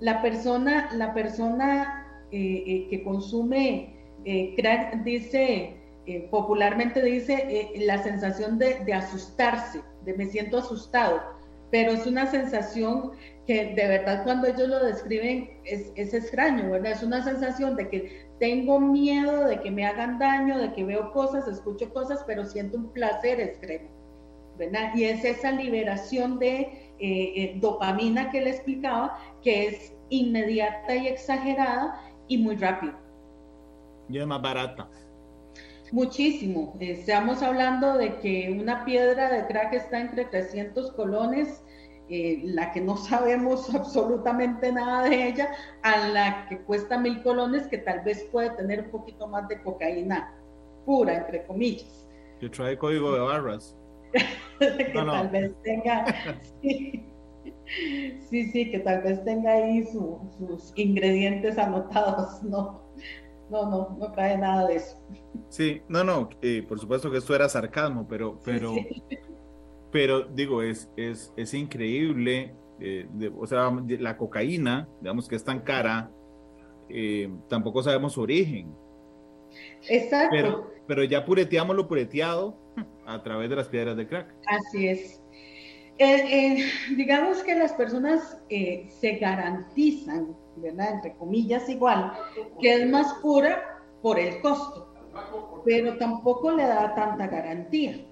La 0.00 0.22
persona, 0.22 0.88
la 0.94 1.12
persona 1.12 2.24
eh, 2.30 2.64
eh, 2.66 2.86
que 2.88 3.04
consume 3.04 3.96
eh, 4.24 4.54
crack 4.56 5.02
dice, 5.04 5.76
popularmente 6.30 7.02
dice, 7.02 7.70
la 7.80 8.02
sensación 8.02 8.58
de, 8.58 8.82
de 8.82 8.94
asustarse, 8.94 9.82
de 10.06 10.14
me 10.14 10.24
siento 10.24 10.56
asustado, 10.56 11.20
pero 11.70 11.92
es 11.92 12.06
una 12.06 12.24
sensación 12.30 13.12
que 13.46 13.74
de 13.74 13.88
verdad 13.88 14.22
cuando 14.24 14.46
ellos 14.46 14.68
lo 14.68 14.84
describen 14.84 15.50
es, 15.64 15.92
es, 15.96 16.14
extraño, 16.14 16.70
¿verdad? 16.70 16.92
Es 16.92 17.02
una 17.02 17.22
sensación 17.24 17.74
de 17.76 17.88
que 17.88 18.26
tengo 18.38 18.78
miedo 18.78 19.46
de 19.46 19.60
que 19.60 19.70
me 19.70 19.84
hagan 19.84 20.18
daño, 20.18 20.58
de 20.58 20.72
que 20.72 20.84
veo 20.84 21.10
cosas, 21.12 21.48
escucho 21.48 21.92
cosas, 21.92 22.22
pero 22.26 22.44
siento 22.44 22.76
un 22.76 22.92
placer 22.92 23.40
extremo, 23.40 23.88
¿verdad? 24.58 24.94
Y 24.94 25.04
es 25.04 25.24
esa 25.24 25.50
liberación 25.52 26.38
de 26.38 26.60
eh, 26.60 26.92
eh, 27.00 27.58
dopamina 27.60 28.30
que 28.30 28.40
le 28.42 28.50
explicaba, 28.50 29.18
que 29.42 29.66
es 29.66 29.92
inmediata 30.08 30.94
y 30.94 31.08
exagerada 31.08 32.00
y 32.28 32.38
muy 32.38 32.56
rápida. 32.56 32.98
Y 34.08 34.18
es 34.18 34.26
más 34.26 34.40
barata. 34.40 34.88
Muchísimo. 35.90 36.74
Estamos 36.80 37.42
hablando 37.42 37.98
de 37.98 38.16
que 38.20 38.56
una 38.58 38.84
piedra 38.84 39.30
de 39.30 39.46
crack 39.46 39.74
está 39.74 40.00
entre 40.00 40.24
300 40.24 40.92
colones 40.92 41.62
eh, 42.14 42.42
la 42.44 42.72
que 42.72 42.80
no 42.82 42.94
sabemos 42.94 43.74
absolutamente 43.74 44.70
nada 44.70 45.08
de 45.08 45.28
ella, 45.28 45.48
a 45.82 46.08
la 46.08 46.46
que 46.46 46.58
cuesta 46.58 46.98
mil 46.98 47.22
colones, 47.22 47.66
que 47.68 47.78
tal 47.78 48.04
vez 48.04 48.22
puede 48.30 48.50
tener 48.50 48.82
un 48.82 48.90
poquito 48.90 49.26
más 49.26 49.48
de 49.48 49.62
cocaína 49.62 50.34
pura, 50.84 51.16
entre 51.16 51.46
comillas. 51.46 52.06
Que 52.38 52.50
trae 52.50 52.76
código 52.76 53.14
de 53.14 53.20
barras. 53.20 53.78
que 54.58 54.92
tal 54.92 55.28
vez 55.30 55.54
tenga, 55.62 56.04
sí, 56.60 57.02
sí, 58.28 58.70
que 58.70 58.80
tal 58.80 59.02
vez 59.02 59.24
tenga 59.24 59.52
ahí 59.52 59.82
sus 59.86 60.74
ingredientes 60.76 61.56
anotados, 61.56 62.42
no, 62.42 62.82
no, 63.48 63.70
no, 63.70 63.96
no 63.98 64.12
trae 64.12 64.36
nada 64.36 64.68
de 64.68 64.76
eso. 64.76 65.02
Sí, 65.48 65.80
no, 65.88 66.04
no, 66.04 66.28
eh, 66.42 66.62
por 66.68 66.78
supuesto 66.78 67.10
que 67.10 67.16
esto 67.16 67.34
era 67.34 67.48
sarcasmo, 67.48 68.06
pero, 68.06 68.38
pero, 68.44 68.74
pero 69.92 70.22
digo, 70.22 70.62
es, 70.62 70.90
es, 70.96 71.32
es 71.36 71.54
increíble, 71.54 72.54
eh, 72.80 73.06
o 73.38 73.46
sea, 73.46 73.70
la 73.86 74.16
cocaína, 74.16 74.88
digamos 75.00 75.28
que 75.28 75.36
es 75.36 75.44
tan 75.44 75.60
cara, 75.60 76.10
eh, 76.88 77.30
tampoco 77.48 77.82
sabemos 77.82 78.14
su 78.14 78.22
origen. 78.22 78.74
Exacto. 79.88 80.30
Pero, 80.32 80.70
pero 80.88 81.04
ya 81.04 81.24
pureteamos 81.24 81.76
lo 81.76 81.86
pureteado 81.86 82.56
a 83.06 83.22
través 83.22 83.50
de 83.50 83.56
las 83.56 83.68
piedras 83.68 83.96
de 83.96 84.08
crack. 84.08 84.34
Así 84.46 84.88
es. 84.88 85.22
Eh, 85.98 86.64
digamos 86.96 87.42
que 87.42 87.54
las 87.54 87.74
personas 87.74 88.42
se 88.48 89.18
garantizan, 89.20 90.34
¿verdad? 90.56 90.94
Entre 90.94 91.12
comillas, 91.14 91.68
igual, 91.68 92.14
que 92.60 92.74
es 92.74 92.90
más 92.90 93.12
pura 93.20 93.84
por 94.00 94.18
el 94.18 94.40
costo, 94.40 94.92
pero 95.66 95.98
tampoco 95.98 96.50
le 96.50 96.64
da 96.64 96.94
tanta 96.94 97.26
garantía. 97.26 98.06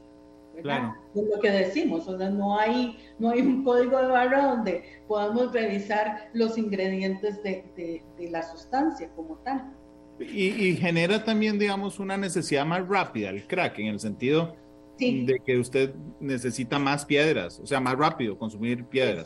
Claro. 0.63 0.95
lo 1.15 1.41
que 1.41 1.51
decimos, 1.51 2.07
o 2.09 2.19
sea, 2.19 2.31
no 2.31 2.59
hay, 2.59 2.99
no 3.19 3.31
hay 3.31 3.41
un 3.41 3.65
código 3.65 4.01
de 4.01 4.07
barra 4.07 4.55
donde 4.55 4.85
podamos 5.09 5.53
revisar 5.53 6.31
los 6.33 6.57
ingredientes 6.59 7.43
de, 7.43 7.65
de, 7.77 8.31
la 8.31 8.43
sustancia 8.43 9.11
como 9.17 9.37
tal. 9.39 9.73
Y, 10.21 10.77
genera 10.77 11.25
también, 11.25 11.59
digamos, 11.59 11.99
una 11.99 12.17
necesidad 12.17 12.67
más 12.67 12.87
rápida, 12.87 13.31
el 13.31 13.47
crack, 13.47 13.79
en 13.79 13.87
el 13.87 14.01
sentido 14.01 14.55
de 14.99 15.41
que 15.47 15.59
usted 15.59 15.95
necesita 16.21 16.79
más 16.79 17.07
piedras, 17.07 17.59
o 17.59 17.67
sea, 17.67 17.81
más 17.81 17.97
rápido 17.97 18.39
consumir 18.39 18.85
piedras. 18.85 19.25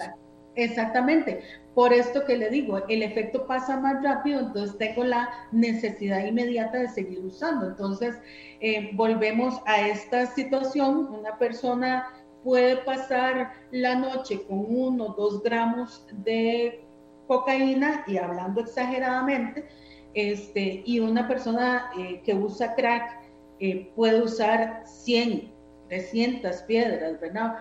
Exactamente. 0.56 1.42
Por 1.74 1.92
esto 1.92 2.24
que 2.24 2.36
le 2.36 2.50
digo, 2.50 2.80
el 2.88 3.02
efecto 3.02 3.46
pasa 3.46 3.80
más 3.80 4.02
rápido, 4.02 4.40
entonces 4.40 4.78
tengo 4.78 5.02
la 5.02 5.28
necesidad 5.50 6.24
inmediata 6.24 6.78
de 6.78 6.88
seguir 6.88 7.18
usando. 7.24 7.66
Entonces, 7.66 8.16
eh, 8.60 8.90
volvemos 8.94 9.60
a 9.66 9.80
esta 9.88 10.26
situación, 10.26 11.08
una 11.12 11.36
persona 11.36 12.06
puede 12.44 12.76
pasar 12.76 13.52
la 13.72 13.96
noche 13.96 14.42
con 14.46 14.64
uno, 14.68 15.14
dos 15.18 15.42
gramos 15.42 16.06
de 16.12 16.84
cocaína 17.26 18.04
y 18.06 18.18
hablando 18.18 18.60
exageradamente, 18.60 19.66
este, 20.12 20.82
y 20.84 21.00
una 21.00 21.26
persona 21.26 21.90
eh, 21.98 22.20
que 22.24 22.34
usa 22.34 22.74
crack 22.74 23.18
eh, 23.58 23.90
puede 23.96 24.22
usar 24.22 24.82
100, 24.86 25.52
300 25.88 26.56
piedras, 26.62 27.20
¿verdad? 27.20 27.56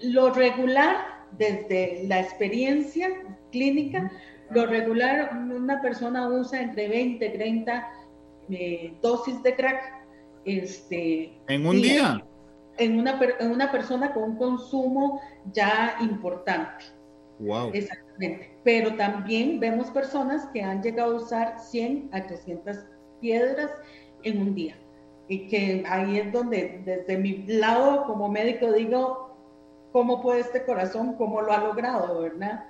Lo 0.00 0.30
regular, 0.30 0.96
desde 1.38 2.04
la 2.06 2.20
experiencia 2.20 3.08
clínica, 3.50 4.10
lo 4.50 4.66
regular, 4.66 5.30
una 5.32 5.80
persona 5.80 6.28
usa 6.28 6.60
entre 6.60 6.88
20 6.88 7.26
y 7.26 7.32
30 7.32 7.90
dosis 9.00 9.42
de 9.42 9.56
crack 9.56 10.04
este, 10.44 11.32
¿En 11.48 11.66
un 11.66 11.80
día? 11.80 12.24
En 12.76 12.98
una, 12.98 13.18
en 13.40 13.50
una 13.50 13.70
persona 13.70 14.12
con 14.12 14.24
un 14.24 14.36
consumo 14.36 15.20
ya 15.52 15.96
importante. 16.00 16.84
Wow. 17.38 17.70
Exactamente. 17.72 18.56
Pero 18.62 18.94
también 18.96 19.60
vemos 19.60 19.90
personas 19.90 20.46
que 20.52 20.62
han 20.62 20.82
llegado 20.82 21.12
a 21.12 21.16
usar 21.16 21.58
100 21.58 22.10
a 22.12 22.26
300 22.26 22.76
piedras 23.20 23.70
en 24.22 24.40
un 24.40 24.54
día. 24.54 24.76
Y 25.28 25.48
que 25.48 25.84
ahí 25.88 26.18
es 26.18 26.32
donde, 26.32 26.82
desde 26.84 27.16
mi 27.16 27.44
lado 27.46 28.04
como 28.04 28.28
médico, 28.28 28.72
digo, 28.72 29.33
¿cómo 29.94 30.20
puede 30.20 30.40
este 30.40 30.64
corazón? 30.64 31.14
¿Cómo 31.14 31.40
lo 31.40 31.52
ha 31.52 31.58
logrado? 31.58 32.20
¿Verdad? 32.20 32.64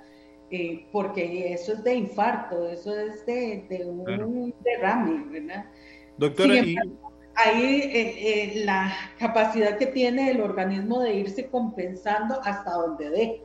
Eh, 0.50 0.86
porque 0.92 1.54
eso 1.54 1.72
es 1.72 1.82
de 1.82 1.94
infarto, 1.94 2.68
eso 2.68 2.94
es 2.94 3.24
de, 3.24 3.64
de 3.66 3.86
un 3.86 4.54
derrame, 4.62 5.24
¿verdad? 5.30 5.64
Doctora, 6.18 6.56
y, 6.56 6.76
ahí 7.34 7.80
eh, 7.80 8.52
eh, 8.52 8.64
la 8.66 8.92
capacidad 9.18 9.78
que 9.78 9.86
tiene 9.86 10.32
el 10.32 10.42
organismo 10.42 11.00
de 11.00 11.14
irse 11.14 11.48
compensando 11.48 12.38
hasta 12.42 12.72
donde 12.72 13.08
dé. 13.08 13.42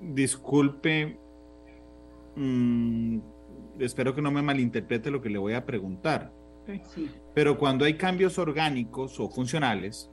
Disculpe, 0.00 1.18
mm, 2.34 3.18
espero 3.78 4.14
que 4.14 4.22
no 4.22 4.30
me 4.30 4.40
malinterprete 4.40 5.10
lo 5.10 5.20
que 5.20 5.28
le 5.28 5.36
voy 5.36 5.52
a 5.52 5.66
preguntar. 5.66 6.32
Pero 7.34 7.58
cuando 7.58 7.84
hay 7.84 7.94
cambios 7.98 8.38
orgánicos 8.38 9.20
o 9.20 9.28
funcionales, 9.28 10.10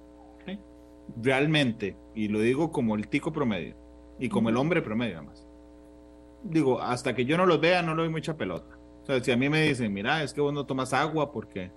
realmente, 1.22 1.98
y 2.14 2.28
lo 2.28 2.40
digo 2.40 2.72
como 2.72 2.96
el 2.96 3.08
tico 3.08 3.32
promedio 3.32 3.76
y 4.20 4.30
como 4.30 4.50
el 4.50 4.58
hombre 4.58 4.82
promedio 4.82 5.18
además, 5.18 5.48
digo, 6.44 6.82
hasta 6.82 7.14
que 7.16 7.26
yo 7.26 7.38
no 7.38 7.46
los 7.46 7.60
vea, 7.60 7.82
no 7.82 7.96
le 7.96 8.04
doy 8.04 8.12
mucha 8.12 8.38
pelota. 8.38 8.78
O 9.04 9.06
sea, 9.06 9.24
si 9.24 9.32
a 9.32 9.38
mí 9.38 9.50
me 9.50 9.62
dicen, 9.62 9.94
mira, 9.94 10.24
es 10.24 10.34
que 10.34 10.42
vos 10.42 10.54
no 10.54 10.66
tomas 10.66 10.94
agua 10.94 11.32
porque 11.32 11.72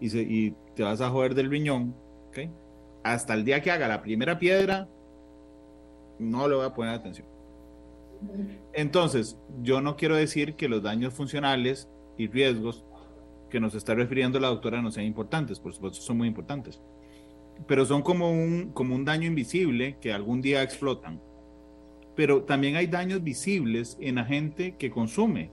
y, 0.00 0.18
y 0.18 0.54
te 0.74 0.82
vas 0.82 1.00
a 1.00 1.10
joder 1.10 1.34
del 1.34 1.50
riñón, 1.50 1.94
¿ok? 2.28 2.50
Hasta 3.02 3.34
el 3.34 3.44
día 3.44 3.62
que 3.62 3.70
haga 3.70 3.88
la 3.88 4.02
primera 4.02 4.38
piedra, 4.38 4.88
no 6.18 6.48
le 6.48 6.56
voy 6.56 6.66
a 6.66 6.74
poner 6.74 6.94
atención. 6.94 7.26
Entonces, 8.72 9.38
yo 9.62 9.80
no 9.80 9.96
quiero 9.96 10.16
decir 10.16 10.54
que 10.54 10.68
los 10.68 10.82
daños 10.82 11.14
funcionales 11.14 11.88
y 12.16 12.28
riesgos 12.28 12.84
que 13.50 13.60
nos 13.60 13.74
está 13.74 13.94
refiriendo 13.94 14.40
la 14.40 14.48
doctora 14.48 14.82
no 14.82 14.90
sean 14.90 15.06
importantes, 15.06 15.60
por 15.60 15.72
supuesto 15.72 16.00
son 16.00 16.18
muy 16.18 16.28
importantes, 16.28 16.80
pero 17.66 17.84
son 17.84 18.02
como 18.02 18.30
un, 18.30 18.70
como 18.72 18.94
un 18.94 19.04
daño 19.04 19.26
invisible 19.26 19.96
que 20.00 20.12
algún 20.12 20.40
día 20.40 20.62
explotan. 20.62 21.20
Pero 22.14 22.42
también 22.44 22.76
hay 22.76 22.86
daños 22.86 23.22
visibles 23.22 23.96
en 24.00 24.16
la 24.16 24.24
gente 24.24 24.76
que 24.78 24.90
consume 24.90 25.50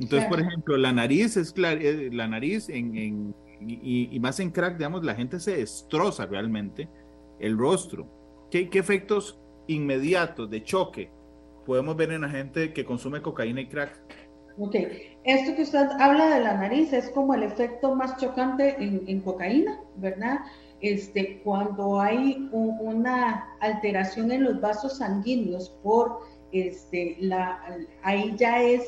entonces, 0.00 0.28
por 0.28 0.40
ejemplo, 0.40 0.76
la 0.78 0.92
nariz 0.92 1.36
es 1.36 1.54
eh, 1.56 2.08
la 2.12 2.26
nariz 2.26 2.68
en, 2.70 3.34
y, 3.60 4.18
más 4.20 4.40
en 4.40 4.50
crack, 4.50 4.78
digamos, 4.78 5.04
la 5.04 5.14
gente 5.14 5.38
se 5.38 5.58
destroza 5.58 6.26
realmente 6.26 6.88
el 7.38 7.58
rostro. 7.58 8.06
¿Qué, 8.50 8.68
efectos 8.72 9.38
inmediatos 9.66 10.48
de 10.48 10.62
choque 10.62 11.10
podemos 11.66 11.96
ver 11.96 12.12
en 12.12 12.22
la 12.22 12.30
gente 12.30 12.72
que 12.72 12.84
consume 12.84 13.20
cocaína 13.20 13.60
y 13.60 13.68
crack? 13.68 14.00
Ok, 14.58 14.74
esto 15.24 15.54
que 15.54 15.62
usted 15.62 15.86
habla 15.98 16.34
de 16.34 16.40
la 16.40 16.54
nariz 16.54 16.92
es 16.92 17.10
como 17.10 17.34
el 17.34 17.42
efecto 17.42 17.94
más 17.94 18.16
chocante 18.16 18.76
en, 18.78 19.20
cocaína, 19.20 19.80
¿verdad? 19.96 20.40
Este, 20.80 21.40
cuando 21.44 22.00
hay 22.00 22.48
una 22.52 23.46
alteración 23.60 24.32
en 24.32 24.44
los 24.44 24.60
vasos 24.60 24.98
sanguíneos 24.98 25.70
por 25.82 26.20
este, 26.52 27.16
la, 27.20 27.62
ahí 28.02 28.34
ya 28.36 28.62
es 28.62 28.82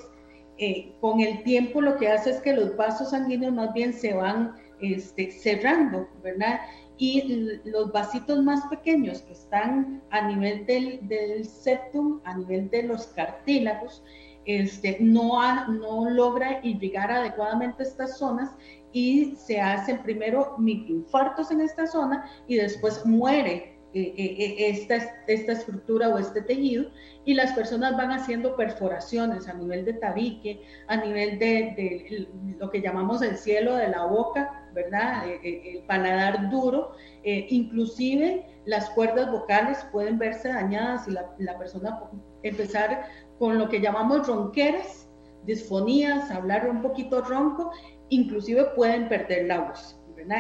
eh, 0.59 0.93
con 1.01 1.21
el 1.21 1.43
tiempo 1.43 1.81
lo 1.81 1.97
que 1.97 2.09
hace 2.09 2.31
es 2.31 2.41
que 2.41 2.53
los 2.53 2.77
vasos 2.77 3.11
sanguíneos 3.11 3.53
más 3.53 3.73
bien 3.75 3.93
se 3.93 4.15
van 4.15 4.55
este, 4.81 5.31
cerrando, 5.31 6.09
¿verdad? 6.23 6.61
Y 6.99 7.59
los 7.65 7.91
vasitos 7.93 8.43
más 8.43 8.65
pequeños 8.67 9.23
que 9.23 9.33
están 9.33 10.03
a 10.11 10.29
nivel 10.29 10.67
del, 10.67 11.07
del 11.09 11.45
septum, 11.45 12.21
a 12.25 12.37
nivel 12.37 12.69
de 12.71 12.85
los 12.85 13.07
cartílagos, 13.09 14.03
este, 14.45 14.99
no, 15.01 15.41
no 15.69 16.11
logra 16.11 16.61
irrigar 16.63 17.11
adecuadamente 17.11 17.83
estas 17.83 18.19
zonas 18.19 18.51
y 18.93 19.37
se 19.37 19.61
hacen 19.61 20.03
primero 20.03 20.57
microinfartos 20.59 21.51
en 21.51 21.61
esta 21.61 21.87
zona 21.87 22.31
y 22.47 22.57
después 22.57 23.05
muere 23.07 23.73
eh, 23.95 24.15
eh, 24.17 24.37
eh, 24.39 24.71
esta, 24.71 24.97
esta 25.27 25.53
estructura 25.53 26.09
o 26.09 26.19
este 26.19 26.41
tejido 26.41 26.87
y 27.27 27.35
las 27.35 27.53
personas 27.53 27.95
van 27.95 28.11
haciendo 28.11 28.57
perforaciones 28.57 29.49
a 29.49 29.53
nivel 29.53 29.85
de 29.85 29.93
tabique, 29.93 30.63
a 30.89 30.97
nivel 30.97 31.39
de, 31.39 32.27
lo 32.59 32.71
que 32.71 32.81
llamamos 32.81 33.21
el 33.21 33.37
cielo 33.37 33.77
de 33.77 33.89
la 33.89 34.07
boca, 34.07 34.67
¿verdad? 34.73 35.25
el 35.45 35.83
paladar 35.87 36.49
duro, 36.49 36.93
inclusive 37.23 38.47
las 38.65 38.89
cuerdas 38.91 39.31
vocales 39.31 39.85
pueden 39.93 40.19
verse 40.19 40.49
dañadas 40.49 41.07
y 41.07 41.11
la, 41.11 41.31
la 41.39 41.59
persona 41.59 42.01
empezar 42.43 43.05
con 43.39 43.59
lo 43.59 43.69
que 43.69 43.83
llamamos 43.83 44.27
ronqueras, 44.27 45.07
disfonías, 45.45 46.31
hablar 46.31 46.69
un 46.71 46.81
poquito 46.81 47.21
ronco, 47.21 47.73
inclusive 48.13 48.65
pueden 48.77 49.09
perder 49.09 49.47
la 49.47 49.61
voz. 49.61 49.99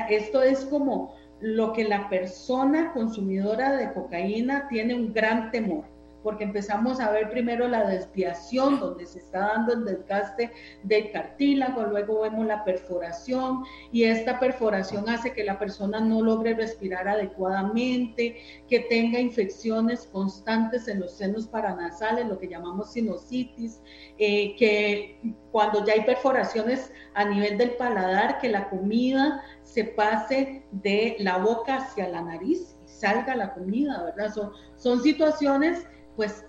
Esto 0.09 0.43
es 0.43 0.64
como 0.66 1.14
lo 1.41 1.73
que 1.73 1.85
la 1.85 2.09
persona 2.09 2.93
consumidora 2.93 3.77
de 3.77 3.93
cocaína 3.93 4.68
tiene 4.68 4.95
un 4.95 5.12
gran 5.12 5.51
temor 5.51 5.91
porque 6.23 6.45
empezamos 6.45 7.01
a 7.01 7.11
ver 7.11 7.31
primero 7.31 7.68
la 7.68 7.87
desviación, 7.87 8.81
donde 8.81 9.07
se 9.07 9.18
está 9.18 9.41
dando 9.41 9.73
el 9.75 9.85
desgaste 9.85 10.51
del 10.83 11.11
cartílago, 11.11 11.83
luego 11.85 12.20
vemos 12.23 12.47
la 12.47 12.64
perforación 12.64 13.64
y 13.91 14.05
esta 14.05 14.39
perforación 14.39 15.09
hace 15.09 15.33
que 15.33 15.45
la 15.45 15.59
persona 15.59 16.01
no 16.01 16.23
logre 16.23 16.55
respirar 16.55 17.09
adecuadamente, 17.09 18.37
que 18.68 18.81
tenga 18.81 19.18
infecciones 19.18 20.07
constantes 20.12 20.89
en 20.89 21.01
los 21.01 21.12
senos 21.12 21.47
paranasales, 21.47 22.27
lo 22.27 22.39
que 22.39 22.49
llamamos 22.49 22.93
sinusitis, 22.93 23.81
eh, 24.18 24.57
que 24.57 25.20
cuando 25.51 25.85
ya 25.85 25.95
hay 25.95 26.03
perforaciones 26.03 26.93
a 27.14 27.25
nivel 27.25 27.59
del 27.59 27.73
paladar, 27.73 28.39
que 28.39 28.49
la 28.49 28.68
comida 28.68 29.43
se 29.62 29.85
pase 29.85 30.64
de 30.70 31.16
la 31.18 31.39
boca 31.39 31.77
hacia 31.77 32.09
la 32.09 32.23
nariz 32.23 32.77
y 32.85 32.89
salga 32.89 33.35
la 33.37 33.55
comida, 33.55 34.03
¿verdad? 34.05 34.33
Son, 34.33 34.53
son 34.77 35.03
situaciones 35.03 35.87
pues 36.17 36.45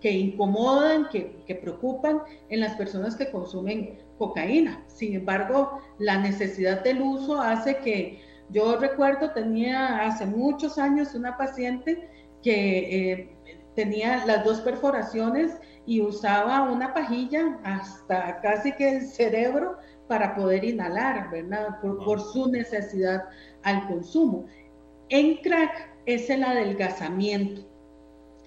que 0.00 0.10
incomodan, 0.10 1.08
que, 1.10 1.36
que, 1.46 1.54
preocupan 1.54 2.22
en 2.48 2.60
las 2.60 2.74
personas 2.74 3.14
que 3.14 3.30
consumen 3.30 3.98
cocaína. 4.18 4.84
Sin 4.88 5.14
embargo, 5.14 5.80
la 5.98 6.18
necesidad 6.18 6.82
del 6.82 7.00
uso 7.00 7.40
hace 7.40 7.76
que 7.78 8.20
yo 8.50 8.76
recuerdo, 8.76 9.30
tenía 9.30 10.02
hace 10.02 10.26
muchos 10.26 10.76
años 10.76 11.14
una 11.14 11.38
paciente 11.38 12.08
que 12.42 13.12
eh, 13.12 13.36
tenía 13.74 14.26
las 14.26 14.44
dos 14.44 14.60
perforaciones 14.60 15.52
y 15.86 16.00
usaba 16.00 16.70
una 16.70 16.92
pajilla 16.92 17.58
hasta 17.64 18.40
casi 18.40 18.72
que 18.72 18.96
el 18.96 19.06
cerebro 19.06 19.78
para 20.06 20.34
poder 20.34 20.64
inhalar, 20.64 21.30
¿verdad? 21.30 21.80
Por, 21.80 22.04
por 22.04 22.20
su 22.20 22.50
necesidad 22.50 23.24
al 23.62 23.86
consumo. 23.86 24.46
En 25.08 25.36
crack 25.36 25.90
es 26.04 26.28
el 26.28 26.44
adelgazamiento 26.44 27.71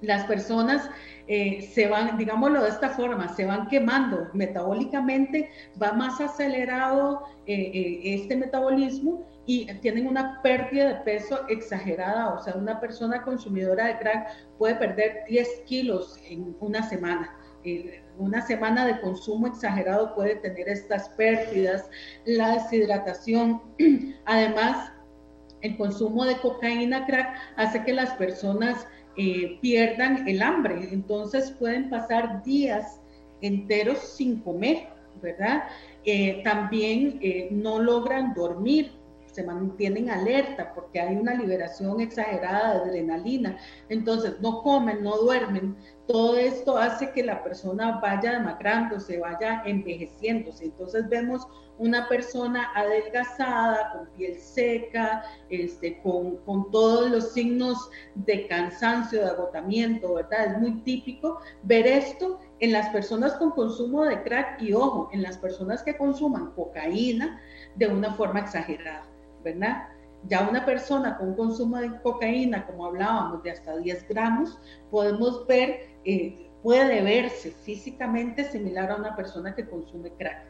las 0.06 0.26
personas 0.26 0.89
eh, 1.28 1.68
se 1.74 1.88
van, 1.88 2.18
digámoslo 2.18 2.62
de 2.62 2.70
esta 2.70 2.89
forma, 2.89 3.34
se 3.36 3.45
van 3.45 3.68
quemando 3.68 4.30
metabólicamente, 4.34 5.49
va 5.82 5.91
más 5.93 6.22
acelerado 6.22 7.24
eh, 7.47 7.72
eh, 7.74 7.99
este 8.03 8.36
metabolismo 8.36 9.26
y 9.47 9.66
tienen 9.80 10.08
una 10.08 10.41
pérdida 10.43 10.88
de 10.89 10.95
peso 11.03 11.47
exagerada, 11.49 12.34
o 12.34 12.43
sea, 12.43 12.53
una 12.56 12.80
persona 12.80 13.24
consumidora 13.24 13.88
de 13.88 13.97
crack 13.97 14.28
puede 14.58 14.76
perder 14.76 15.24
10 15.28 15.47
kilos 15.66 16.20
en 16.30 16.56
una 16.60 16.84
semana. 16.84 17.36
una 18.20 18.41
semana 18.45 18.86
de 18.86 19.01
consumo 19.01 19.47
exagerado 19.47 20.14
puede 20.14 20.36
tener 20.36 20.70
estas 20.70 21.10
pérdidas, 21.10 21.89
la 22.26 22.53
deshidratación, 22.53 23.62
además 24.26 24.91
el 25.62 25.76
consumo 25.78 26.26
de 26.26 26.38
cocaína 26.38 27.08
crack 27.08 27.36
hace 27.56 27.84
que 27.84 27.93
las 27.93 28.12
personas 28.14 28.88
eh, 29.18 29.59
pierdan 29.61 30.28
el 30.28 30.41
hambre. 30.41 30.89
Entonces 30.91 31.51
pueden 31.51 31.89
pasar 31.89 32.43
días 32.43 32.99
enteros 33.41 33.99
sin 33.99 34.39
comer, 34.39 34.88
¿verdad? 35.22 35.63
Eh, 36.03 36.41
también 36.43 37.20
eh, 37.22 37.49
no 37.51 37.80
logran 37.80 38.34
dormir, 38.34 38.91
se 39.32 39.43
mantienen 39.43 40.09
alerta 40.09 40.74
porque 40.74 41.01
hay 41.01 41.16
una 41.16 41.34
liberación 41.34 41.99
exagerada 41.99 42.76
de 42.76 42.89
adrenalina. 42.89 43.57
Entonces 43.89 44.39
no 44.39 44.61
comen, 44.63 45.03
no 45.03 45.18
duermen. 45.18 45.76
Todo 46.08 46.38
esto 46.38 46.78
hace 46.78 47.12
que 47.12 47.24
la 47.24 47.43
persona 47.43 47.99
vaya 47.99 48.34
demacrándose, 48.34 49.20
vaya 49.20 49.64
envejeciéndose. 49.66 50.66
Entonces 50.66 51.10
vemos 51.10 51.47
una 51.78 52.08
persona 52.08 52.72
adelgazada, 52.76 53.91
con 53.91 54.08
piel 54.16 54.36
seca, 54.39 55.24
este, 55.49 55.99
con, 56.01 56.38
con, 56.38 56.72
todos 56.72 57.10
los 57.10 57.34
signos 57.34 57.89
de 58.14 58.47
cansancio, 58.47 59.22
de 59.22 59.32
agotamiento, 59.32 60.14
¿verdad? 60.14 60.45
Es 60.45 60.58
muy 60.60 60.82
típico 60.82 61.39
ver 61.64 61.86
esto 61.88 62.39
en 62.60 62.72
las 62.72 62.89
personas 62.89 63.34
con 63.34 63.51
consumo 63.51 64.06
de 64.06 64.22
crack 64.24 64.62
y 64.62 64.74
ojo, 64.74 65.10
en 65.12 65.22
las 65.22 65.38
personas 65.38 65.84
que 65.84 65.97
consuman 65.97 66.51
cocaína 66.51 67.41
de 67.76 67.88
una 67.88 68.14
forma 68.14 68.39
exagerada, 68.39 69.03
¿verdad? 69.43 69.88
Ya 70.28 70.47
una 70.49 70.66
persona 70.66 71.18
con 71.18 71.36
consumo 71.36 71.78
de 71.78 72.01
cocaína, 72.01 72.66
como 72.66 72.86
hablábamos, 72.88 73.43
de 73.43 73.51
hasta 73.51 73.78
10 73.78 74.08
gramos, 74.08 74.58
podemos 74.89 75.45
ver, 75.45 75.94
eh, 76.06 76.49
puede 76.64 77.01
verse 77.01 77.51
físicamente 77.51 78.43
similar 78.45 78.91
a 78.91 78.95
una 78.95 79.16
persona 79.16 79.56
que 79.56 79.68
consume 79.68 80.12
crack. 80.12 80.45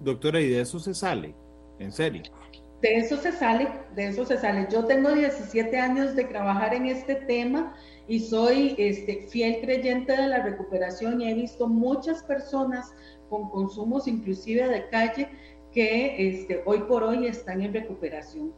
Doctora, 0.00 0.40
¿y 0.40 0.48
de 0.48 0.60
eso 0.60 0.78
se 0.78 0.94
sale? 0.94 1.34
¿En 1.78 1.92
serio? 1.92 2.22
De 2.80 2.96
eso 2.96 3.16
se 3.16 3.32
sale, 3.32 3.68
de 3.96 4.06
eso 4.06 4.24
se 4.24 4.38
sale. 4.38 4.68
Yo 4.70 4.84
tengo 4.84 5.10
17 5.10 5.76
años 5.78 6.14
de 6.14 6.24
trabajar 6.24 6.74
en 6.74 6.86
este 6.86 7.16
tema 7.16 7.74
y 8.06 8.20
soy 8.20 8.76
este, 8.78 9.26
fiel 9.28 9.60
creyente 9.60 10.16
de 10.16 10.28
la 10.28 10.42
recuperación 10.42 11.20
y 11.20 11.30
he 11.30 11.34
visto 11.34 11.66
muchas 11.66 12.22
personas 12.22 12.92
con 13.28 13.50
consumos 13.50 14.06
inclusive 14.06 14.68
de 14.68 14.88
calle 14.88 15.28
que 15.72 16.28
este, 16.28 16.62
hoy 16.66 16.80
por 16.80 17.02
hoy 17.02 17.26
están 17.26 17.62
en 17.62 17.72
recuperación. 17.72 18.54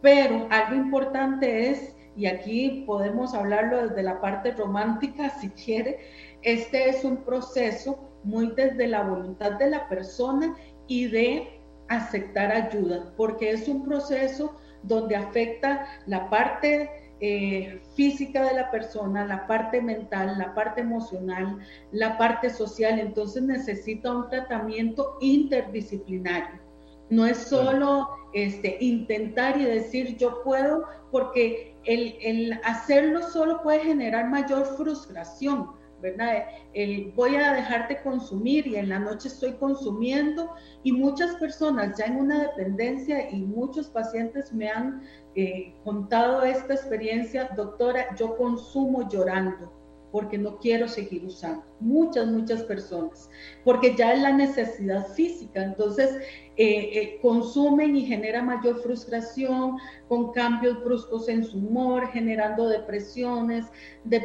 Pero 0.00 0.46
algo 0.50 0.76
importante 0.76 1.70
es, 1.70 1.95
y 2.16 2.26
aquí 2.26 2.84
podemos 2.86 3.34
hablarlo 3.34 3.88
desde 3.88 4.02
la 4.02 4.20
parte 4.20 4.52
romántica 4.52 5.30
si 5.40 5.50
quiere, 5.50 5.98
este 6.42 6.88
es 6.88 7.04
un 7.04 7.18
proceso 7.18 7.98
muy 8.24 8.52
desde 8.56 8.88
la 8.88 9.02
voluntad 9.02 9.52
de 9.52 9.70
la 9.70 9.88
persona 9.88 10.56
y 10.88 11.06
de 11.06 11.60
aceptar 11.88 12.50
ayuda, 12.50 13.12
porque 13.16 13.50
es 13.50 13.68
un 13.68 13.84
proceso 13.84 14.56
donde 14.82 15.16
afecta 15.16 15.86
la 16.06 16.28
parte 16.30 16.90
eh, 17.20 17.80
física 17.94 18.44
de 18.44 18.54
la 18.54 18.70
persona, 18.70 19.24
la 19.24 19.46
parte 19.46 19.80
mental, 19.80 20.36
la 20.38 20.54
parte 20.54 20.80
emocional, 20.80 21.58
la 21.92 22.18
parte 22.18 22.50
social, 22.50 22.98
entonces 22.98 23.42
necesita 23.42 24.14
un 24.14 24.28
tratamiento 24.28 25.16
interdisciplinario. 25.20 26.60
No 27.08 27.24
es 27.24 27.38
solo 27.38 28.08
este, 28.32 28.76
intentar 28.80 29.58
y 29.60 29.64
decir 29.64 30.16
yo 30.16 30.42
puedo, 30.42 30.84
porque 31.10 31.75
el, 31.86 32.16
el 32.20 32.60
hacerlo 32.64 33.22
solo 33.22 33.62
puede 33.62 33.80
generar 33.80 34.28
mayor 34.28 34.64
frustración 34.76 35.70
¿verdad? 36.00 36.44
El 36.74 37.12
voy 37.12 37.36
a 37.36 37.52
dejarte 37.52 38.02
consumir 38.02 38.66
y 38.66 38.76
en 38.76 38.90
la 38.90 38.98
noche 38.98 39.28
estoy 39.28 39.54
consumiendo 39.54 40.52
y 40.82 40.92
muchas 40.92 41.36
personas 41.36 41.96
ya 41.96 42.04
en 42.04 42.16
una 42.16 42.42
dependencia 42.42 43.30
y 43.30 43.42
muchos 43.42 43.88
pacientes 43.88 44.52
me 44.52 44.68
han 44.68 45.02
eh, 45.34 45.74
contado 45.84 46.42
esta 46.42 46.74
experiencia, 46.74 47.50
doctora, 47.56 48.14
yo 48.16 48.36
consumo 48.36 49.08
llorando 49.08 49.72
porque 50.10 50.38
no 50.38 50.58
quiero 50.58 50.88
seguir 50.88 51.24
usando. 51.24 51.64
Muchas, 51.80 52.26
muchas 52.26 52.62
personas, 52.62 53.28
porque 53.64 53.94
ya 53.96 54.14
es 54.14 54.22
la 54.22 54.32
necesidad 54.32 55.06
física. 55.08 55.62
Entonces, 55.62 56.16
eh, 56.56 56.90
eh, 56.92 57.18
consumen 57.20 57.96
y 57.96 58.06
genera 58.06 58.42
mayor 58.42 58.80
frustración, 58.82 59.76
con 60.08 60.32
cambios 60.32 60.82
bruscos 60.82 61.28
en 61.28 61.44
su 61.44 61.58
humor, 61.58 62.08
generando 62.08 62.68
depresiones, 62.68 63.66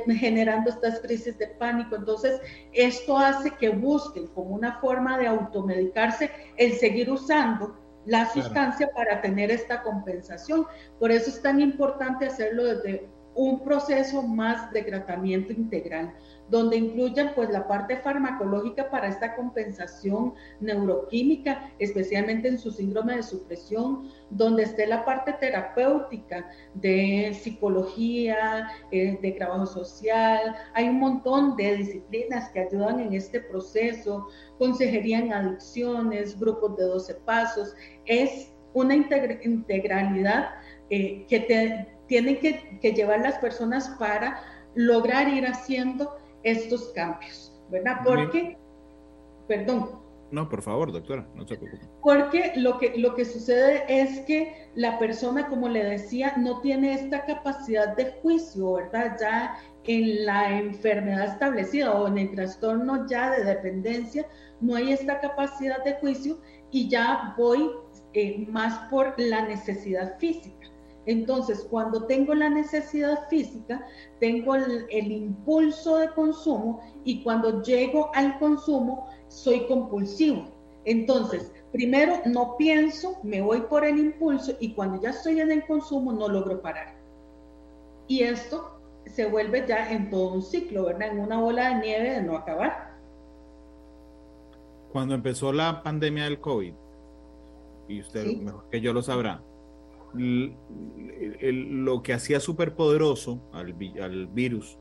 generando 0.07 0.69
estas 0.69 0.99
crisis 1.01 1.37
de 1.37 1.47
pánico. 1.47 1.95
Entonces, 1.95 2.39
esto 2.73 3.17
hace 3.17 3.51
que 3.51 3.69
busquen 3.69 4.27
como 4.27 4.55
una 4.55 4.79
forma 4.79 5.17
de 5.17 5.27
automedicarse 5.27 6.31
el 6.57 6.73
seguir 6.73 7.11
usando 7.11 7.75
la 8.05 8.29
sustancia 8.29 8.89
para 8.95 9.21
tener 9.21 9.51
esta 9.51 9.83
compensación. 9.83 10.65
Por 10.99 11.11
eso 11.11 11.29
es 11.29 11.41
tan 11.41 11.59
importante 11.59 12.25
hacerlo 12.27 12.63
desde 12.63 13.09
un 13.35 13.63
proceso 13.63 14.21
más 14.23 14.71
de 14.71 14.83
tratamiento 14.83 15.53
integral, 15.53 16.13
donde 16.49 16.75
incluyan 16.75 17.31
pues 17.33 17.49
la 17.49 17.65
parte 17.65 17.97
farmacológica 17.97 18.89
para 18.89 19.07
esta 19.07 19.35
compensación 19.35 20.33
neuroquímica, 20.59 21.71
especialmente 21.79 22.49
en 22.49 22.59
su 22.59 22.71
síndrome 22.71 23.15
de 23.15 23.23
supresión, 23.23 24.09
donde 24.29 24.63
esté 24.63 24.85
la 24.85 25.05
parte 25.05 25.31
terapéutica 25.33 26.49
de 26.73 27.31
psicología, 27.41 28.69
eh, 28.91 29.17
de 29.21 29.31
trabajo 29.31 29.65
social. 29.65 30.55
Hay 30.73 30.89
un 30.89 30.99
montón 30.99 31.55
de 31.55 31.77
disciplinas 31.77 32.49
que 32.49 32.59
ayudan 32.59 32.99
en 32.99 33.13
este 33.13 33.39
proceso, 33.39 34.27
consejería 34.57 35.19
en 35.19 35.31
adicciones, 35.31 36.37
grupos 36.37 36.75
de 36.75 36.83
12 36.83 37.13
pasos. 37.25 37.73
Es 38.05 38.53
una 38.73 38.95
integralidad 38.95 40.49
eh, 40.89 41.25
que 41.29 41.39
te, 41.39 41.87
tienen 42.11 42.41
que, 42.41 42.77
que 42.81 42.91
llevar 42.91 43.21
las 43.21 43.37
personas 43.37 43.87
para 43.97 44.43
lograr 44.75 45.29
ir 45.29 45.47
haciendo 45.47 46.17
estos 46.43 46.89
cambios, 46.89 47.57
¿verdad? 47.69 48.01
Porque, 48.03 48.57
perdón. 49.47 49.91
No, 50.29 50.49
por 50.49 50.61
favor, 50.61 50.91
doctora, 50.91 51.25
no 51.35 51.47
se 51.47 51.55
preocupe. 51.55 51.85
Porque 52.03 52.51
lo 52.57 52.77
que, 52.79 52.97
lo 52.97 53.15
que 53.15 53.23
sucede 53.23 53.85
es 53.87 54.19
que 54.25 54.69
la 54.75 54.99
persona, 54.99 55.47
como 55.47 55.69
le 55.69 55.85
decía, 55.85 56.33
no 56.35 56.59
tiene 56.59 56.95
esta 56.95 57.23
capacidad 57.25 57.95
de 57.95 58.11
juicio, 58.21 58.73
¿verdad? 58.73 59.15
Ya 59.17 59.55
en 59.85 60.25
la 60.25 60.59
enfermedad 60.59 61.27
establecida 61.27 61.93
o 61.93 62.09
en 62.09 62.17
el 62.17 62.35
trastorno 62.35 63.07
ya 63.07 63.31
de 63.31 63.45
dependencia, 63.45 64.25
no 64.59 64.75
hay 64.75 64.91
esta 64.91 65.21
capacidad 65.21 65.81
de 65.85 65.93
juicio 65.93 66.41
y 66.71 66.89
ya 66.89 67.33
voy 67.37 67.71
eh, 68.11 68.45
más 68.49 68.89
por 68.89 69.17
la 69.17 69.47
necesidad 69.47 70.17
física. 70.19 70.70
Entonces, 71.05 71.65
cuando 71.69 72.05
tengo 72.05 72.35
la 72.35 72.49
necesidad 72.49 73.27
física, 73.27 73.85
tengo 74.19 74.55
el, 74.55 75.11
impulso 75.11 75.97
de 75.97 76.09
consumo 76.11 76.81
y 77.03 77.23
cuando 77.23 77.63
llego 77.63 78.11
al 78.13 78.37
consumo, 78.37 79.09
soy 79.27 79.65
compulsivo. 79.65 80.49
Entonces, 80.85 81.51
primero 81.71 82.17
no 82.25 82.55
pienso, 82.57 83.17
me 83.23 83.41
voy 83.41 83.61
por 83.61 83.83
el 83.83 83.97
impulso 83.97 84.53
y 84.59 84.73
cuando 84.73 85.01
ya 85.01 85.09
estoy 85.09 85.39
en 85.39 85.51
el 85.51 85.65
consumo 85.65 86.13
no 86.13 86.27
logro 86.27 86.61
parar. 86.61 86.95
Y 88.07 88.21
esto 88.21 88.79
se 89.07 89.25
vuelve 89.25 89.65
ya 89.67 89.91
en 89.91 90.09
todo 90.09 90.33
un 90.33 90.43
ciclo, 90.43 90.85
¿verdad? 90.85 91.09
En 91.09 91.19
una 91.19 91.39
bola 91.39 91.69
de 91.69 91.75
nieve 91.81 92.11
de 92.11 92.21
no 92.21 92.35
acabar. 92.35 92.91
Cuando 94.91 95.15
empezó 95.15 95.51
la 95.51 95.81
pandemia 95.81 96.25
del 96.25 96.39
COVID, 96.39 96.73
y 97.87 98.01
usted 98.01 98.37
mejor 98.37 98.69
que 98.69 98.81
yo 98.81 98.93
lo 98.93 99.01
sabrá, 99.01 99.41
lo 100.13 102.03
que 102.03 102.13
hacía 102.13 102.39
súper 102.39 102.75
poderoso 102.75 103.49
al, 103.53 103.75
al 104.01 104.27
virus 104.27 104.77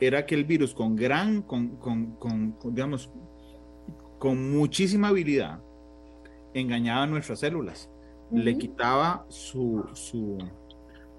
era 0.00 0.24
que 0.24 0.34
el 0.34 0.44
virus 0.44 0.72
con 0.74 0.96
gran, 0.96 1.42
con, 1.42 1.76
con, 1.76 2.12
con, 2.16 2.56
digamos, 2.74 3.10
con 4.18 4.50
muchísima 4.50 5.08
habilidad 5.08 5.62
engañaba 6.54 7.02
a 7.02 7.06
nuestras 7.06 7.40
células, 7.40 7.90
le 8.32 8.56
quitaba 8.56 9.26
su, 9.28 9.84
su, 9.92 10.38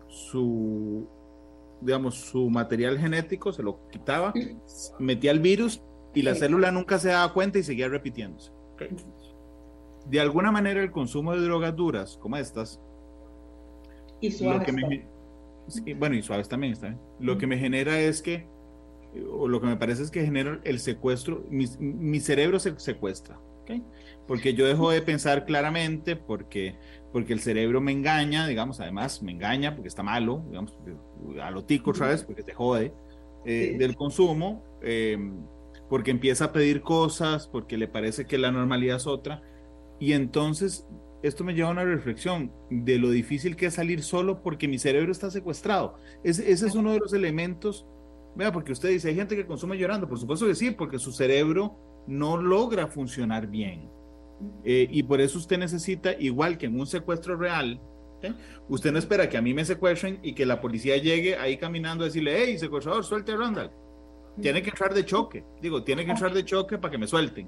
su, 0.08 1.08
digamos, 1.82 2.16
su 2.16 2.50
material 2.50 2.98
genético, 2.98 3.54
se 3.54 3.64
lo 3.64 3.88
quitaba, 3.90 4.34
metía 5.00 5.32
el 5.32 5.40
virus 5.40 5.82
y 6.14 6.24
la 6.24 6.36
célula 6.36 6.72
nunca 6.72 7.00
se 7.00 7.10
daba 7.10 7.34
cuenta 7.34 7.60
y 7.60 7.64
seguía 7.64 7.88
repitiéndose 7.88 8.52
de 10.10 10.20
alguna 10.20 10.52
manera 10.52 10.82
el 10.82 10.92
consumo 10.92 11.34
de 11.34 11.42
drogas 11.42 11.76
duras 11.76 12.18
como 12.22 12.38
estas 12.38 12.82
y 14.20 14.32
suaves 14.32 14.68
bueno 15.98 16.16
y 16.16 16.22
suaves 16.22 16.50
también 16.50 16.74
está 16.74 16.98
lo 17.20 17.38
que 17.38 17.48
me 17.48 17.58
genera 17.58 18.00
es 18.00 18.22
que 18.22 18.48
o 19.32 19.48
lo 19.48 19.60
que 19.60 19.68
me 19.68 19.76
parece 19.76 20.04
es 20.04 20.12
que 20.12 20.24
genera 20.24 20.60
el 20.64 20.80
secuestro 20.80 21.46
mi, 21.50 22.20
cerebro 22.20 22.60
se 22.60 22.78
secuestra 22.80 23.40
porque 24.28 24.54
yo 24.54 24.68
dejo 24.68 24.92
de 24.92 25.02
pensar 25.02 25.46
claramente 25.46 26.18
porque 26.18 26.76
porque 27.14 27.32
el 27.32 27.40
cerebro 27.40 27.80
me 27.80 27.94
engaña 27.94 28.46
digamos 28.48 28.82
además 28.82 29.24
me 29.24 29.32
engaña 29.32 29.76
porque 29.76 29.88
está 29.88 30.04
malo 30.04 30.44
digamos 30.48 30.78
a 31.42 31.52
lo 31.52 31.64
tico 31.64 31.92
otra 31.92 32.08
vez 32.08 32.24
porque 32.24 32.44
te 32.44 32.54
jode 32.54 32.94
eh, 33.46 33.76
del 33.80 33.96
consumo 33.96 34.62
eh, 34.82 35.18
porque 35.90 36.12
empieza 36.12 36.46
a 36.46 36.52
pedir 36.52 36.82
cosas 36.82 37.48
porque 37.48 37.78
le 37.78 37.88
parece 37.88 38.26
que 38.26 38.38
la 38.38 38.52
normalidad 38.52 38.98
es 38.98 39.08
otra 39.08 39.42
y 40.02 40.14
entonces 40.14 40.88
esto 41.22 41.44
me 41.44 41.54
lleva 41.54 41.70
a 41.70 41.74
una 41.74 41.86
reflexión 41.86 42.52
de 42.72 42.98
lo 42.98 43.12
difícil 43.12 43.56
que 43.56 43.68
es 43.68 43.76
salir 43.76 44.02
solo 44.02 44.42
porque 44.42 44.68
mi 44.68 44.80
cerebro 44.80 45.12
está 45.12 45.30
secuestrado. 45.30 45.96
ese 46.24 46.52
es 46.52 46.74
uno 46.74 46.92
de 46.92 46.98
los 46.98 47.14
elementos, 47.14 47.86
vea, 48.36 48.52
porque 48.52 48.72
usted 48.72 48.90
dice, 48.90 49.10
hay 49.10 49.16
gente 49.16 49.36
que 49.36 49.46
consume 49.46 49.78
llorando, 49.78 50.10
por 50.10 50.18
supuesto 50.18 50.48
que 50.48 50.56
sí, 50.56 50.72
porque 50.72 50.98
su 50.98 51.12
cerebro 51.12 51.78
no 52.08 52.36
logra 52.36 52.88
funcionar 52.88 53.46
bien. 53.46 53.92
Eh, 54.64 54.88
y 54.90 55.04
por 55.04 55.22
eso 55.22 55.38
usted 55.38 55.60
necesita, 55.60 56.14
igual 56.14 56.58
que 56.58 56.66
en 56.66 56.80
un 56.80 56.88
secuestro 56.88 57.36
real, 57.36 57.80
usted 58.70 58.92
no 58.92 58.98
espera 58.98 59.30
que 59.30 59.38
a 59.38 59.42
mí 59.44 59.54
me 59.54 59.66
secuestren 59.66 60.20
y 60.24 60.34
que 60.34 60.48
la 60.48 60.60
policía 60.60 60.98
llegue 60.98 61.36
ahí 61.36 61.58
caminando 61.58 62.04
a 62.04 62.08
decirle, 62.08 62.44
hey, 62.44 62.58
secuestrador, 62.58 63.04
suelte 63.04 63.34
a 63.34 63.38
Randall. 63.38 63.72
Tiene 64.42 64.64
que 64.64 64.72
entrar 64.72 64.96
de 64.96 65.06
choque, 65.06 65.46
digo, 65.62 65.84
tiene 65.84 66.06
que 66.06 66.12
entrar 66.12 66.34
de 66.34 66.44
choque 66.44 66.80
para 66.80 66.92
que 66.92 66.98
me 66.98 67.06
suelten. 67.06 67.48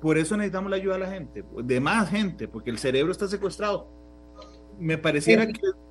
Por 0.00 0.16
eso 0.18 0.36
necesitamos 0.36 0.70
la 0.70 0.76
ayuda 0.76 0.94
de 0.94 1.00
la 1.00 1.10
gente, 1.10 1.44
de 1.64 1.80
más 1.80 2.10
gente, 2.10 2.46
porque 2.46 2.70
el 2.70 2.78
cerebro 2.78 3.10
está 3.10 3.26
secuestrado. 3.26 3.88
Me 4.78 4.96
pareciera 4.96 5.46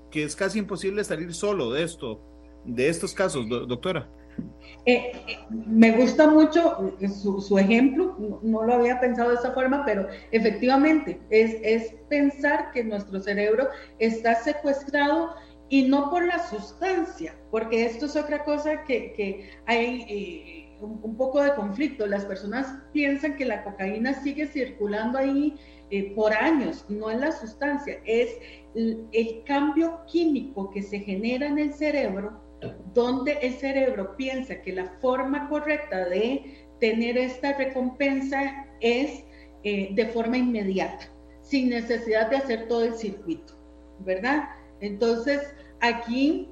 que, 0.09 0.23
es 0.23 0.35
casi 0.35 0.59
imposible 0.59 1.03
salir 1.03 1.33
solo 1.33 1.71
de 1.71 1.83
esto, 1.83 2.21
de 2.65 2.89
estos 2.89 3.13
casos, 3.13 3.47
doctora. 3.47 4.09
Eh, 4.85 5.11
eh, 5.27 5.39
me 5.49 5.91
gusta 5.91 6.29
mucho 6.29 6.95
su, 7.41 7.57
ejemplo, 7.57 8.39
no, 8.41 8.63
lo 8.63 8.73
había 8.73 8.99
pensado 8.99 9.29
de 9.29 9.35
esa 9.35 9.51
forma, 9.51 9.83
pero 9.85 10.07
efectivamente 10.31 11.19
es, 11.29 11.57
es 11.61 11.95
pensar 12.07 12.71
que 12.71 12.83
nuestro 12.83 13.19
cerebro 13.19 13.67
está 13.99 14.35
secuestrado 14.35 15.33
y 15.69 15.83
no 15.83 16.09
por 16.09 16.25
la 16.25 16.39
sustancia, 16.47 17.35
porque 17.51 17.85
esto 17.85 18.05
es 18.05 18.15
otra 18.15 18.43
cosa 18.43 18.83
que, 18.83 19.13
que 19.13 19.49
hay... 19.65 20.05
Eh, 20.07 20.66
un, 20.81 21.17
poco 21.17 21.41
de 21.41 21.53
conflicto. 21.53 22.05
Las 22.05 22.25
personas 22.25 22.67
piensan 22.93 23.35
que 23.35 23.45
la 23.45 23.63
cocaína 23.63 24.13
sigue 24.13 24.47
circulando 24.47 25.17
ahí 25.17 25.55
eh, 25.89 26.13
por 26.15 26.33
años, 26.33 26.85
no 26.89 27.09
es 27.09 27.19
la 27.19 27.31
sustancia, 27.31 27.99
es 28.05 28.29
el, 28.75 29.43
cambio 29.45 30.01
químico 30.05 30.69
que 30.69 30.81
se 30.81 30.99
genera 30.99 31.47
en 31.47 31.57
el 31.57 31.73
cerebro, 31.73 32.41
donde 32.93 33.33
el 33.41 33.53
cerebro 33.53 34.15
piensa 34.17 34.61
que 34.61 34.73
la 34.73 34.85
forma 34.99 35.47
correcta 35.47 36.09
de 36.09 36.67
tener 36.79 37.17
esta 37.17 37.53
recompensa 37.53 38.67
es 38.81 39.23
eh, 39.63 39.89
de 39.93 40.05
forma 40.07 40.37
inmediata, 40.37 41.09
sin 41.41 41.69
necesidad 41.69 42.29
de 42.29 42.37
hacer 42.37 42.67
todo 42.67 42.83
el 42.83 42.95
circuito, 42.95 43.53
¿verdad? 43.99 44.49
Entonces, 44.81 45.41
aquí, 45.79 46.49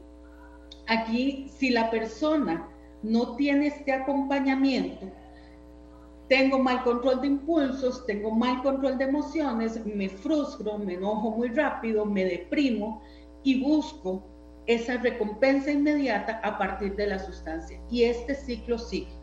aquí, 0.87 1.49
si 1.57 1.71
la 1.71 1.91
persona 1.91 2.69
no 3.03 3.35
tiene 3.35 3.67
este 3.67 3.91
acompañamiento, 3.91 5.11
tengo 6.27 6.57
mal 6.57 6.83
control 6.83 7.21
de 7.21 7.27
impulsos, 7.27 8.05
tengo 8.05 8.31
mal 8.31 8.63
control 8.63 8.97
de 8.97 9.05
emociones, 9.05 9.85
me 9.85 10.09
frustro, 10.09 10.77
me 10.79 10.95
enojo 10.95 11.31
muy 11.31 11.49
rápido, 11.49 12.05
me 12.05 12.25
deprimo 12.25 13.01
y 13.43 13.61
busco 13.63 14.23
esa 14.65 14.97
recompensa 14.97 15.71
inmediata 15.71 16.39
a 16.43 16.57
partir 16.57 16.95
de 16.95 17.07
la 17.07 17.19
sustancia. 17.19 17.79
Y 17.91 18.03
este 18.03 18.33
ciclo 18.33 18.79
sigue 18.79 19.13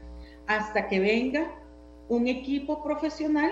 hasta 0.46 0.86
que 0.86 1.00
venga 1.00 1.52
un 2.08 2.28
equipo 2.28 2.82
profesional 2.84 3.50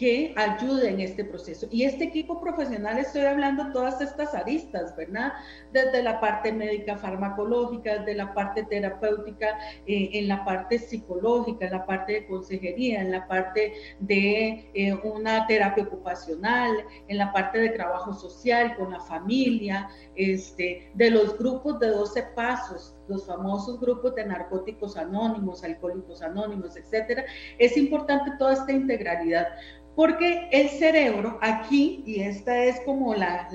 que 0.00 0.32
ayude 0.34 0.88
en 0.88 1.00
este 1.00 1.26
proceso. 1.26 1.68
Y 1.70 1.84
este 1.84 2.04
equipo 2.04 2.40
profesional, 2.40 2.96
estoy 2.96 3.20
hablando 3.20 3.70
todas 3.70 4.00
estas 4.00 4.34
aristas, 4.34 4.96
¿verdad? 4.96 5.34
Desde 5.74 6.02
la 6.02 6.18
parte 6.18 6.50
médica 6.52 6.96
farmacológica, 6.96 7.98
desde 7.98 8.14
la 8.14 8.32
parte 8.32 8.62
terapéutica, 8.62 9.58
eh, 9.86 10.08
en 10.14 10.28
la 10.28 10.42
parte 10.42 10.78
psicológica, 10.78 11.66
en 11.66 11.72
la 11.72 11.84
parte 11.84 12.14
de 12.14 12.26
consejería, 12.26 13.02
en 13.02 13.12
la 13.12 13.28
parte 13.28 13.74
de 13.98 14.70
eh, 14.72 14.94
una 15.04 15.46
terapia 15.46 15.84
ocupacional, 15.84 16.82
en 17.08 17.18
la 17.18 17.30
parte 17.30 17.58
de 17.58 17.68
trabajo 17.68 18.14
social 18.14 18.76
con 18.76 18.92
la 18.92 19.00
familia, 19.00 19.90
este, 20.16 20.90
de 20.94 21.10
los 21.10 21.36
grupos 21.36 21.78
de 21.78 21.88
12 21.88 22.22
pasos, 22.34 22.96
los 23.10 23.26
famosos 23.26 23.78
grupos 23.80 24.14
de 24.14 24.24
narcóticos 24.24 24.96
anónimos, 24.96 25.62
alcohólicos 25.62 26.22
anónimos, 26.22 26.76
etcétera. 26.76 27.24
Es 27.58 27.76
importante 27.76 28.30
toda 28.38 28.54
esta 28.54 28.72
integralidad 28.72 29.48
porque 29.96 30.48
el 30.52 30.68
cerebro 30.70 31.38
aquí, 31.42 32.02
y 32.06 32.22
esta 32.22 32.64
es 32.64 32.80
como 32.82 33.14
la, 33.14 33.48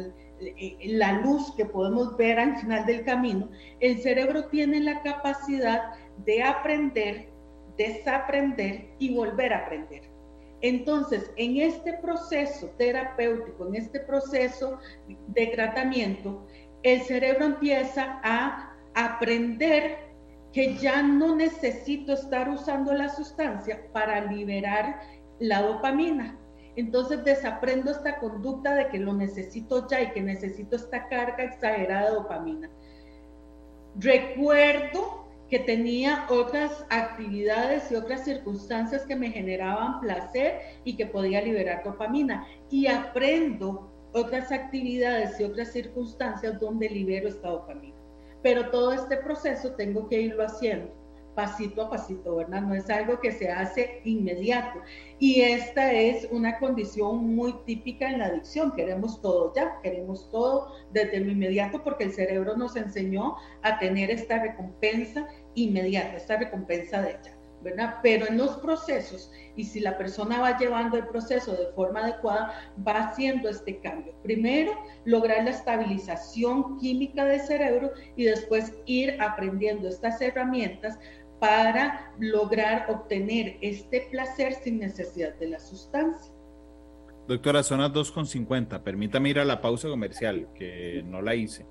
la 0.84 1.14
luz 1.22 1.52
que 1.56 1.66
podemos 1.66 2.16
ver 2.18 2.40
al 2.40 2.58
final 2.58 2.86
del 2.86 3.04
camino, 3.04 3.50
el 3.80 4.00
cerebro 4.00 4.46
tiene 4.50 4.80
la 4.82 5.02
capacidad 5.02 5.94
de 6.26 6.44
aprender, 6.44 7.30
desaprender 7.78 8.90
y 9.00 9.16
volver 9.16 9.54
a 9.54 9.66
aprender. 9.66 10.04
Entonces, 10.62 11.32
en 11.36 11.58
este 11.58 11.94
proceso 11.94 12.68
terapéutico, 12.78 13.68
en 13.68 13.76
este 13.76 14.00
proceso 14.02 14.80
de 15.28 15.48
tratamiento, 15.48 16.46
el 16.84 17.02
cerebro 17.02 17.46
empieza 17.46 18.20
a 18.24 18.75
aprender 18.96 19.98
que 20.52 20.76
ya 20.76 21.04
no 21.04 21.36
necesito 21.36 22.14
estar 22.14 22.50
usando 22.50 22.94
la 22.94 23.10
sustancia 23.10 23.92
para 23.92 24.22
liberar 24.32 25.02
la 25.40 25.62
dopamina. 25.62 26.40
Entonces 26.78 27.24
desaprendo 27.24 27.92
esta 27.92 28.20
conducta 28.20 28.74
de 28.76 28.88
que 28.88 29.00
lo 29.00 29.14
necesito 29.14 29.88
ya 29.88 30.02
y 30.02 30.12
que 30.12 30.22
necesito 30.22 30.76
esta 30.76 31.08
carga 31.08 31.44
exagerada 31.44 32.10
de 32.10 32.16
dopamina. 32.16 32.70
Recuerdo 33.98 35.26
que 35.50 35.60
tenía 35.60 36.26
otras 36.30 36.86
actividades 36.90 37.92
y 37.92 37.96
otras 37.96 38.24
circunstancias 38.24 39.06
que 39.06 39.16
me 39.16 39.30
generaban 39.30 40.00
placer 40.00 40.60
y 40.84 40.96
que 40.96 41.06
podía 41.06 41.42
liberar 41.42 41.84
dopamina. 41.84 42.48
Y 42.70 42.88
aprendo 42.88 43.92
otras 44.14 44.52
actividades 44.52 45.40
y 45.40 45.44
otras 45.44 45.72
circunstancias 45.72 46.60
donde 46.60 46.90
libero 46.90 47.28
esta 47.28 47.50
dopamina. 47.50 47.95
Pero 48.46 48.70
todo 48.70 48.94
este 48.94 49.18
proceso 49.18 49.72
tengo 49.72 50.08
que 50.08 50.22
irlo 50.22 50.46
haciendo 50.46 50.94
pasito 51.34 51.82
a 51.82 51.90
pasito, 51.90 52.36
¿verdad? 52.36 52.62
No 52.62 52.76
es 52.76 52.88
algo 52.92 53.20
que 53.20 53.32
se 53.32 53.50
hace 53.50 54.02
inmediato. 54.06 54.80
Y 55.18 55.42
esta 55.42 55.92
es 55.92 56.28
una 56.30 56.60
condición 56.60 57.36
muy 57.36 57.56
típica 57.66 58.08
en 58.08 58.20
la 58.20 58.28
adicción. 58.28 58.72
Queremos 58.76 59.20
todo 59.20 59.52
ya, 59.56 59.82
queremos 59.82 60.30
todo 60.30 60.72
desde 60.92 61.22
lo 61.22 61.32
inmediato 61.32 61.84
porque 61.84 62.04
el 62.04 62.14
cerebro 62.14 62.56
nos 62.56 62.76
enseñó 62.76 63.36
a 63.64 63.80
tener 63.80 64.12
esta 64.12 64.40
recompensa 64.40 65.28
inmediata, 65.56 66.16
esta 66.16 66.38
recompensa 66.38 67.02
de 67.02 67.18
ya. 67.24 67.45
Pero 68.02 68.28
en 68.28 68.38
los 68.38 68.58
procesos, 68.58 69.32
y 69.56 69.64
si 69.64 69.80
la 69.80 69.98
persona 69.98 70.40
va 70.40 70.58
llevando 70.58 70.98
el 70.98 71.08
proceso 71.08 71.54
de 71.54 71.68
forma 71.76 72.02
adecuada, 72.02 72.74
va 72.86 73.08
haciendo 73.08 73.50
este 73.50 73.80
cambio. 73.80 74.14
Primero, 74.24 74.72
lograr 75.06 75.44
la 75.44 75.52
estabilización 75.52 76.78
química 76.78 77.26
del 77.26 77.42
cerebro 77.42 77.92
y 78.16 78.26
después 78.26 78.74
ir 78.86 79.20
aprendiendo 79.22 79.88
estas 79.88 80.22
herramientas 80.22 81.00
para 81.40 82.14
lograr 82.20 82.86
obtener 82.90 83.58
este 83.62 84.08
placer 84.12 84.54
sin 84.54 84.80
necesidad 84.80 85.36
de 85.36 85.50
la 85.50 85.60
sustancia. 85.60 86.34
Doctora, 87.28 87.64
son 87.64 87.82
las 87.82 87.92
2.50. 87.92 88.84
Permítame 88.84 89.30
ir 89.30 89.40
a 89.40 89.46
la 89.46 89.60
pausa 89.60 89.90
comercial, 89.90 90.48
que 90.54 91.04
no 91.06 91.22
la 91.22 91.34
hice. 91.36 91.66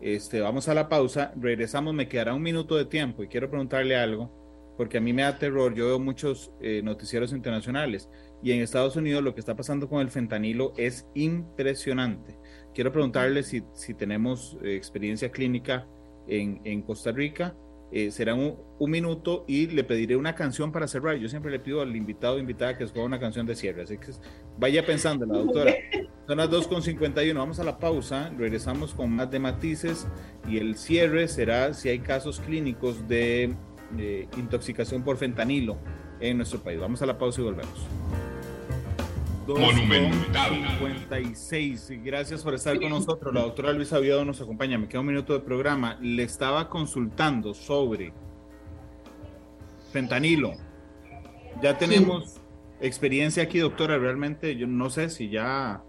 Este, 0.00 0.40
vamos 0.40 0.68
a 0.68 0.74
la 0.74 0.88
pausa, 0.88 1.32
regresamos, 1.36 1.94
me 1.94 2.08
quedará 2.08 2.34
un 2.34 2.42
minuto 2.42 2.76
de 2.76 2.86
tiempo 2.86 3.22
y 3.22 3.28
quiero 3.28 3.48
preguntarle 3.48 3.96
algo, 3.96 4.41
porque 4.76 4.98
a 4.98 5.00
mí 5.00 5.12
me 5.12 5.22
da 5.22 5.38
terror. 5.38 5.74
Yo 5.74 5.86
veo 5.86 5.98
muchos 5.98 6.52
eh, 6.60 6.80
noticieros 6.82 7.32
internacionales 7.32 8.08
y 8.42 8.52
en 8.52 8.60
Estados 8.60 8.96
Unidos 8.96 9.22
lo 9.22 9.34
que 9.34 9.40
está 9.40 9.54
pasando 9.54 9.88
con 9.88 10.00
el 10.00 10.10
fentanilo 10.10 10.72
es 10.76 11.06
impresionante. 11.14 12.38
Quiero 12.74 12.92
preguntarle 12.92 13.42
si, 13.42 13.62
si 13.74 13.94
tenemos 13.94 14.56
eh, 14.62 14.74
experiencia 14.74 15.30
clínica 15.30 15.86
en, 16.26 16.60
en 16.64 16.82
Costa 16.82 17.12
Rica 17.12 17.54
eh, 17.94 18.10
será 18.10 18.34
un, 18.34 18.56
minuto 18.90 19.44
y 19.46 19.66
le 19.66 19.84
pediré 19.84 20.16
una 20.16 20.34
canción 20.34 20.72
para 20.72 20.88
cerrar. 20.88 21.16
Yo 21.16 21.28
siempre 21.28 21.52
le 21.52 21.60
pido 21.60 21.82
al 21.82 21.94
invitado 21.94 22.36
o 22.36 22.38
invitada 22.38 22.76
que 22.76 22.84
escoja 22.84 23.04
una 23.04 23.20
canción 23.20 23.44
de 23.44 23.54
cierre, 23.54 23.82
así 23.82 23.98
que 23.98 24.12
vaya 24.58 24.84
pensando 24.84 25.26
la 25.26 25.34
doctora. 25.34 25.74
Son 26.26 26.38
las 26.38 26.48
2.51, 26.48 27.34
vamos 27.34 27.60
a 27.60 27.64
la 27.64 27.78
pausa, 27.78 28.30
regresamos 28.38 28.94
con 28.94 29.10
más 29.10 29.30
de 29.30 29.38
matices 29.38 30.08
y 30.48 30.56
el 30.56 30.76
cierre 30.76 31.28
será 31.28 31.74
si 31.74 31.90
hay 31.90 31.98
casos 31.98 32.40
clínicos 32.40 33.06
de 33.06 33.54
intoxicación 34.36 35.02
por 35.02 35.16
fentanilo 35.16 35.78
en 36.20 36.36
nuestro 36.36 36.60
país. 36.60 36.80
Vamos 36.80 37.02
a 37.02 37.06
la 37.06 37.18
pausa 37.18 37.40
y 37.40 37.44
volvemos. 37.44 37.86
Monumental. 39.46 40.50
56. 40.78 41.92
Gracias 42.04 42.42
por 42.42 42.54
estar 42.54 42.78
con 42.80 42.90
nosotros. 42.90 43.34
La 43.34 43.42
doctora 43.42 43.72
Luisa 43.72 43.98
Oviedo 43.98 44.24
nos 44.24 44.40
acompaña. 44.40 44.78
Me 44.78 44.88
queda 44.88 45.00
un 45.00 45.06
minuto 45.06 45.32
de 45.32 45.40
programa. 45.40 45.98
Le 46.00 46.22
estaba 46.22 46.68
consultando 46.68 47.52
sobre 47.52 48.12
fentanilo. 49.92 50.52
Ya 51.60 51.76
tenemos 51.76 52.40
experiencia 52.80 53.42
aquí, 53.42 53.58
doctora. 53.58 53.98
Realmente 53.98 54.56
yo 54.56 54.66
no 54.66 54.90
sé 54.90 55.10
si 55.10 55.28
ya, 55.28 55.82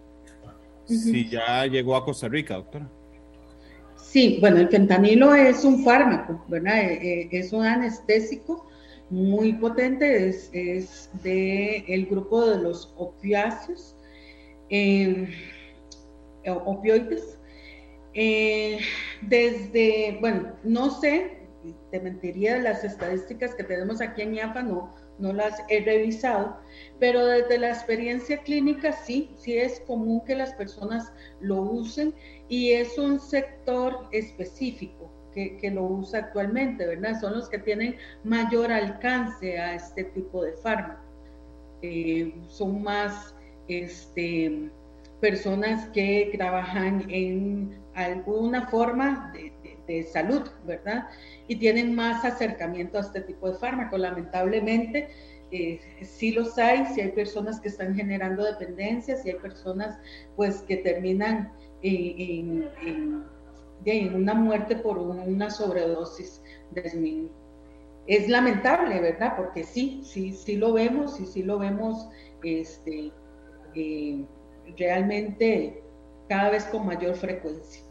si 0.86 1.30
ya 1.30 1.66
llegó 1.68 1.95
a 1.95 2.04
Costa 2.04 2.28
Rica, 2.28 2.56
doctora. 2.56 2.89
Sí, 4.14 4.38
bueno, 4.39 4.57
el 4.57 4.70
fentanilo 4.70 5.34
es 5.34 5.64
un 5.64 5.84
fármaco, 5.84 6.45
¿verdad? 6.47 6.82
Eh, 6.84 7.24
eh, 7.24 7.30
es 7.32 7.51
un 7.51 7.66
anestésico 7.66 8.70
muy 9.09 9.53
potente, 9.53 10.30
es, 10.30 10.51
es 10.53 11.09
de 11.24 11.78
el 11.88 12.05
grupo 12.05 12.45
de 12.45 12.61
los 12.61 12.93
opiáceos, 12.95 13.95
eh, 14.70 15.28
opioides. 16.45 17.39
Desde, 19.24 20.20
bueno, 20.22 20.57
no 20.64 20.91
sé, 20.91 21.39
te 21.89 21.99
mentiría 21.99 22.59
las 22.59 22.84
estadísticas 22.84 23.55
que 23.55 23.64
tenemos 23.64 23.99
aquí 23.99 24.22
en 24.22 24.36
IAFA, 24.36 24.61
no, 24.61 24.93
no 25.24 25.32
las 25.32 25.63
he 25.69 25.80
revisado, 25.80 26.57
pero 26.99 27.26
desde 27.26 27.57
la 27.57 27.69
experiencia 27.69 28.38
clínica 28.43 28.91
sí, 28.91 29.32
sí 29.38 29.57
es 29.57 29.80
común 29.88 30.21
que 30.26 30.36
las 30.36 30.53
personas 30.53 31.13
lo 31.39 31.61
usen 31.61 32.13
y 32.49 32.71
es 32.71 32.97
un 32.97 33.21
sector 33.21 34.09
específico 34.11 35.09
que, 35.34 35.71
lo 35.74 35.86
usa 35.86 36.19
actualmente, 36.19 36.86
¿verdad? 36.86 37.19
Son 37.19 37.34
los 37.34 37.49
que 37.49 37.57
tienen 37.57 37.95
mayor 38.24 38.71
alcance 38.71 39.57
a 39.57 39.74
este 39.76 40.03
tipo 40.03 40.43
de 40.43 40.53
fármaco. 40.53 41.01
Eh, 41.82 42.36
son 42.49 42.84
más 42.84 43.34
este, 43.67 44.69
personas 45.21 45.88
que 45.89 46.32
trabajan 46.38 47.05
en 47.09 47.80
alguna 47.95 48.67
forma 48.67 49.34
de, 49.88 50.03
salud, 50.03 50.49
¿verdad? 50.65 51.07
Y 51.47 51.57
tienen 51.57 51.93
más 51.95 52.23
acercamiento 52.23 52.97
a 52.97 53.01
este 53.01 53.21
tipo 53.21 53.49
de 53.51 53.57
fármaco. 53.57 53.97
Lamentablemente, 53.97 55.09
eh, 55.51 55.79
sí 56.01 56.31
los 56.31 56.57
hay, 56.57 56.85
sí 56.93 57.01
hay 57.01 57.11
personas 57.11 57.59
que 57.59 57.67
están 57.67 57.95
generando 57.95 58.43
dependencias, 58.43 59.23
sí 59.23 59.29
hay 59.29 59.39
personas 59.39 59.97
pues 60.35 60.61
que 60.61 60.77
terminan 60.77 61.51
en 61.81 62.69
en 63.91 64.15
una 64.15 64.33
muerte 64.33 64.75
por 64.75 64.97
una 64.97 65.49
sobredosis 65.49 66.41
de 66.71 67.29
Es 68.07 68.29
lamentable, 68.29 68.99
¿verdad? 68.99 69.35
Porque 69.35 69.63
sí, 69.63 70.01
sí, 70.03 70.33
sí 70.33 70.55
lo 70.55 70.73
vemos 70.73 71.19
y 71.19 71.25
sí 71.25 71.43
lo 71.43 71.59
vemos 71.59 72.07
este, 72.43 73.11
eh, 73.75 74.25
realmente 74.77 75.83
cada 76.29 76.51
vez 76.51 76.65
con 76.65 76.85
mayor 76.85 77.15
frecuencia. 77.15 77.83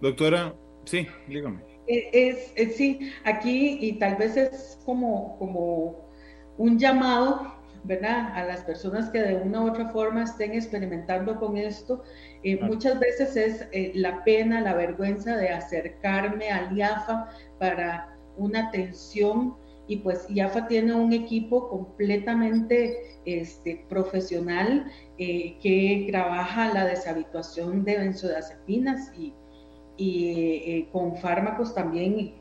Doctora, 0.00 0.54
sí, 0.84 1.06
dígame. 1.28 1.60
Es, 1.86 2.52
es, 2.54 2.76
sí, 2.76 3.12
aquí 3.24 3.78
y 3.80 3.94
tal 3.94 4.16
vez 4.16 4.36
es 4.36 4.78
como, 4.84 5.36
como 5.38 6.08
un 6.56 6.78
llamado 6.78 7.52
¿verdad? 7.84 8.32
A 8.34 8.44
las 8.44 8.62
personas 8.62 9.10
que 9.10 9.20
de 9.20 9.36
una 9.36 9.62
u 9.62 9.68
otra 9.68 9.88
forma 9.88 10.22
estén 10.22 10.52
experimentando 10.52 11.38
con 11.38 11.56
esto, 11.56 12.02
eh, 12.44 12.58
muchas 12.62 12.98
veces 13.00 13.36
es 13.36 13.66
eh, 13.72 13.92
la 13.94 14.22
pena, 14.24 14.60
la 14.60 14.74
vergüenza 14.74 15.36
de 15.36 15.48
acercarme 15.48 16.50
al 16.50 16.76
IAFA 16.76 17.28
para 17.58 18.16
una 18.36 18.68
atención 18.68 19.56
y 19.88 19.96
pues 19.96 20.26
IAFA 20.30 20.68
tiene 20.68 20.94
un 20.94 21.12
equipo 21.12 21.68
completamente 21.68 23.18
este, 23.24 23.84
profesional 23.88 24.86
eh, 25.18 25.58
que 25.60 26.06
trabaja 26.08 26.72
la 26.72 26.86
deshabituación 26.86 27.84
de 27.84 27.98
benzodiazepinas 27.98 29.12
y, 29.18 29.34
y 29.96 30.84
con 30.92 31.16
fármacos 31.16 31.74
también 31.74 32.34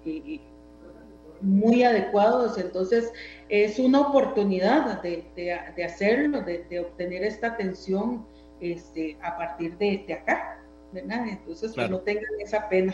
muy 1.42 1.84
adecuados. 1.84 2.58
Entonces, 2.58 3.12
es 3.50 3.80
una 3.80 4.02
oportunidad 4.02 5.02
de, 5.02 5.26
de, 5.36 5.84
hacerlo, 5.84 6.42
de, 6.42 6.80
obtener 6.80 7.24
esta 7.24 7.48
atención 7.48 8.26
este, 8.60 9.18
a 9.24 9.38
partir 9.38 9.78
de, 9.78 10.06
acá, 10.14 10.60
¿verdad? 10.94 11.28
Entonces, 11.28 11.74
pues 11.76 11.90
no 11.90 12.00
tengan 12.00 12.32
esa 12.40 12.70
pena. 12.70 12.94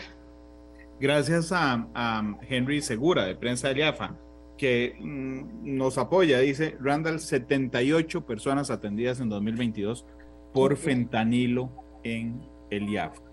Gracias 1.00 1.52
a, 1.52 2.36
Henry 2.48 2.82
Segura, 2.82 3.24
de 3.24 3.36
Prensa 3.36 3.68
de 3.68 3.80
IAFA, 3.80 4.16
que 4.56 4.96
mm, 4.98 5.76
nos 5.76 5.98
apoya. 5.98 6.40
Dice, 6.40 6.76
Randall, 6.80 7.20
78 7.20 8.26
personas 8.26 8.70
atendidas 8.70 9.20
en 9.20 9.28
2022 9.28 10.04
por 10.52 10.76
fentanilo 10.76 11.70
en 12.02 12.40
el 12.70 12.88
IAFA. 12.88 13.27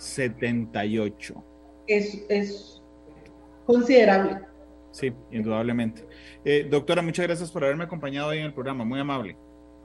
78. 0.00 1.44
Es, 1.86 2.24
es 2.28 2.82
considerable. 3.66 4.38
Sí, 4.92 5.12
indudablemente. 5.30 6.04
Eh, 6.44 6.66
doctora, 6.68 7.02
muchas 7.02 7.26
gracias 7.26 7.50
por 7.50 7.64
haberme 7.64 7.84
acompañado 7.84 8.28
hoy 8.28 8.38
en 8.38 8.46
el 8.46 8.54
programa, 8.54 8.84
muy 8.84 8.98
amable. 8.98 9.36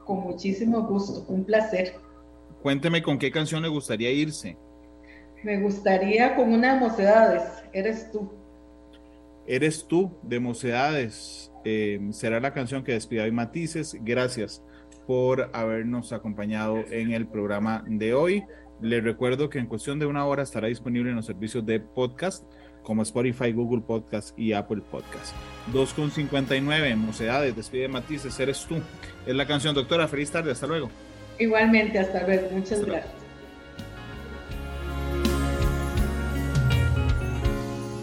Con 0.06 0.22
muchísimo 0.22 0.82
gusto, 0.88 1.26
un 1.32 1.44
placer. 1.44 1.96
Cuénteme 2.62 3.04
con 3.04 3.20
qué 3.20 3.32
canción 3.32 3.62
le 3.62 3.68
gustaría 3.68 4.12
irse. 4.12 4.58
Me 5.44 5.60
gustaría 5.62 6.36
con 6.36 6.52
una 6.52 6.74
de 6.74 6.80
Mocedades, 6.80 7.44
Eres 7.74 8.12
tú. 8.12 8.32
Eres 9.46 9.86
tú, 9.86 10.12
de 10.24 10.40
Mocedades. 10.40 11.52
Eh, 11.64 12.00
será 12.12 12.40
la 12.40 12.54
canción 12.54 12.84
que 12.84 12.94
despida 12.94 13.24
hoy 13.24 13.32
Matices. 13.32 13.96
Gracias 14.02 14.64
por 15.06 15.52
habernos 15.54 16.14
acompañado 16.14 16.78
en 16.90 17.12
el 17.12 17.28
programa 17.28 17.84
de 17.88 18.16
hoy. 18.16 18.44
Les 18.82 19.04
recuerdo 19.04 19.50
que 19.50 19.60
en 19.60 19.68
cuestión 19.68 20.00
de 20.00 20.06
una 20.06 20.26
hora 20.26 20.44
estará 20.44 20.68
disponible 20.68 21.10
en 21.10 21.16
los 21.16 21.26
servicios 21.26 21.66
de 21.66 21.80
podcast 21.80 22.44
como 22.84 23.02
Spotify, 23.02 23.52
Google 23.52 23.82
Podcast 23.82 24.38
y 24.38 24.54
Apple 24.54 24.82
Podcast. 24.90 25.34
2.59, 25.74 26.96
Mocedades, 26.96 27.56
despide 27.56 27.88
Matices, 27.88 28.40
eres 28.40 28.64
tú. 28.66 28.76
Es 29.26 29.36
la 29.36 29.48
canción, 29.48 29.74
doctora. 29.74 30.08
Feliz 30.08 30.32
tarde, 30.32 30.52
hasta 30.52 30.68
luego. 30.68 30.90
Igualmente, 31.40 32.00
hasta 32.00 32.26
luego. 32.26 32.48
Muchas 32.52 32.86
gracias. 32.86 33.14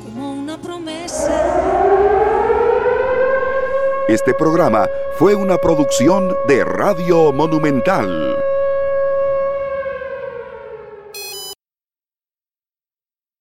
Como 0.04 0.32
una 0.32 0.60
promesa. 0.60 1.32
Este 4.08 4.34
programa 4.34 4.88
fue 5.16 5.34
una 5.34 5.58
producción 5.58 6.34
de 6.48 6.64
Radio 6.64 7.32
Monumental. 7.32 8.36